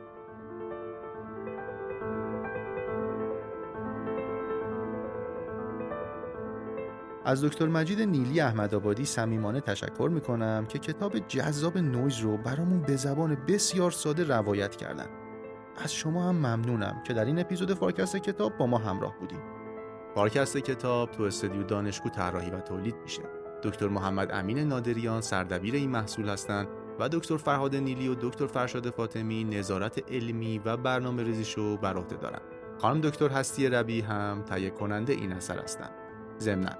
از 7.25 7.43
دکتر 7.43 7.67
مجید 7.67 8.01
نیلی 8.01 8.39
احمدآبادی 8.39 9.05
صمیمانه 9.05 9.61
تشکر 9.61 10.09
می‌کنم 10.13 10.65
که 10.69 10.79
کتاب 10.79 11.19
جذاب 11.19 11.77
نویز 11.77 12.19
رو 12.19 12.37
برامون 12.37 12.81
به 12.81 12.95
زبان 12.95 13.35
بسیار 13.35 13.91
ساده 13.91 14.23
روایت 14.23 14.75
کردن. 14.75 15.07
از 15.77 15.93
شما 15.93 16.29
هم 16.29 16.35
ممنونم 16.35 17.03
که 17.07 17.13
در 17.13 17.25
این 17.25 17.39
اپیزود 17.39 17.73
فارکست 17.73 18.17
کتاب 18.17 18.57
با 18.57 18.67
ما 18.67 18.77
همراه 18.77 19.19
بودیم. 19.19 19.64
پادکست 20.15 20.57
کتاب 20.57 21.11
تو 21.11 21.23
استودیو 21.23 21.63
دانشگو 21.63 22.09
طراحی 22.09 22.49
و 22.49 22.59
تولید 22.59 22.95
میشه. 23.03 23.21
دکتر 23.63 23.87
محمد 23.87 24.31
امین 24.31 24.59
نادریان 24.59 25.21
سردبیر 25.21 25.75
این 25.75 25.89
محصول 25.89 26.29
هستند 26.29 26.67
و 26.99 27.09
دکتر 27.09 27.37
فرهاد 27.37 27.75
نیلی 27.75 28.07
و 28.07 28.15
دکتر 28.15 28.47
فرشاد 28.47 28.89
فاطمی 28.89 29.43
نظارت 29.43 30.11
علمی 30.11 30.61
و 30.65 30.77
برنامه 30.77 31.23
ریزیشو 31.23 31.77
بر 31.77 31.97
عهده 31.97 32.15
دارن. 32.15 32.39
خانم 32.77 33.01
دکتر 33.01 33.29
هستی 33.29 33.69
ربی 33.69 34.01
هم 34.01 34.43
تهیه 34.45 34.69
کننده 34.69 35.13
این 35.13 35.31
اثر 35.31 35.59
هستند. 35.59 35.91
ضمنا 36.39 36.75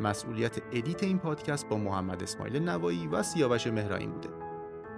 مسئولیت 0.00 0.58
edit 0.72 1.02
این 1.02 1.18
پادکست 1.18 1.68
با 1.68 1.76
محمد 1.76 2.22
اسماعیل 2.22 2.68
نوایی 2.68 3.06
و 3.06 3.22
سیاوش 3.22 3.66
مهرایی 3.66 4.06
بوده. 4.06 4.28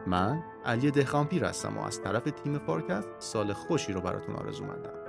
من 0.07 0.43
علی 0.65 0.91
دهخانپیر 0.91 1.45
هستم 1.45 1.79
و 1.79 1.83
از 1.83 2.03
طرف 2.03 2.23
تیم 2.23 2.59
پارکست 2.59 3.09
سال 3.19 3.53
خوشی 3.53 3.93
رو 3.93 4.01
براتون 4.01 4.35
آرزو 4.35 4.65
مندم. 4.65 5.06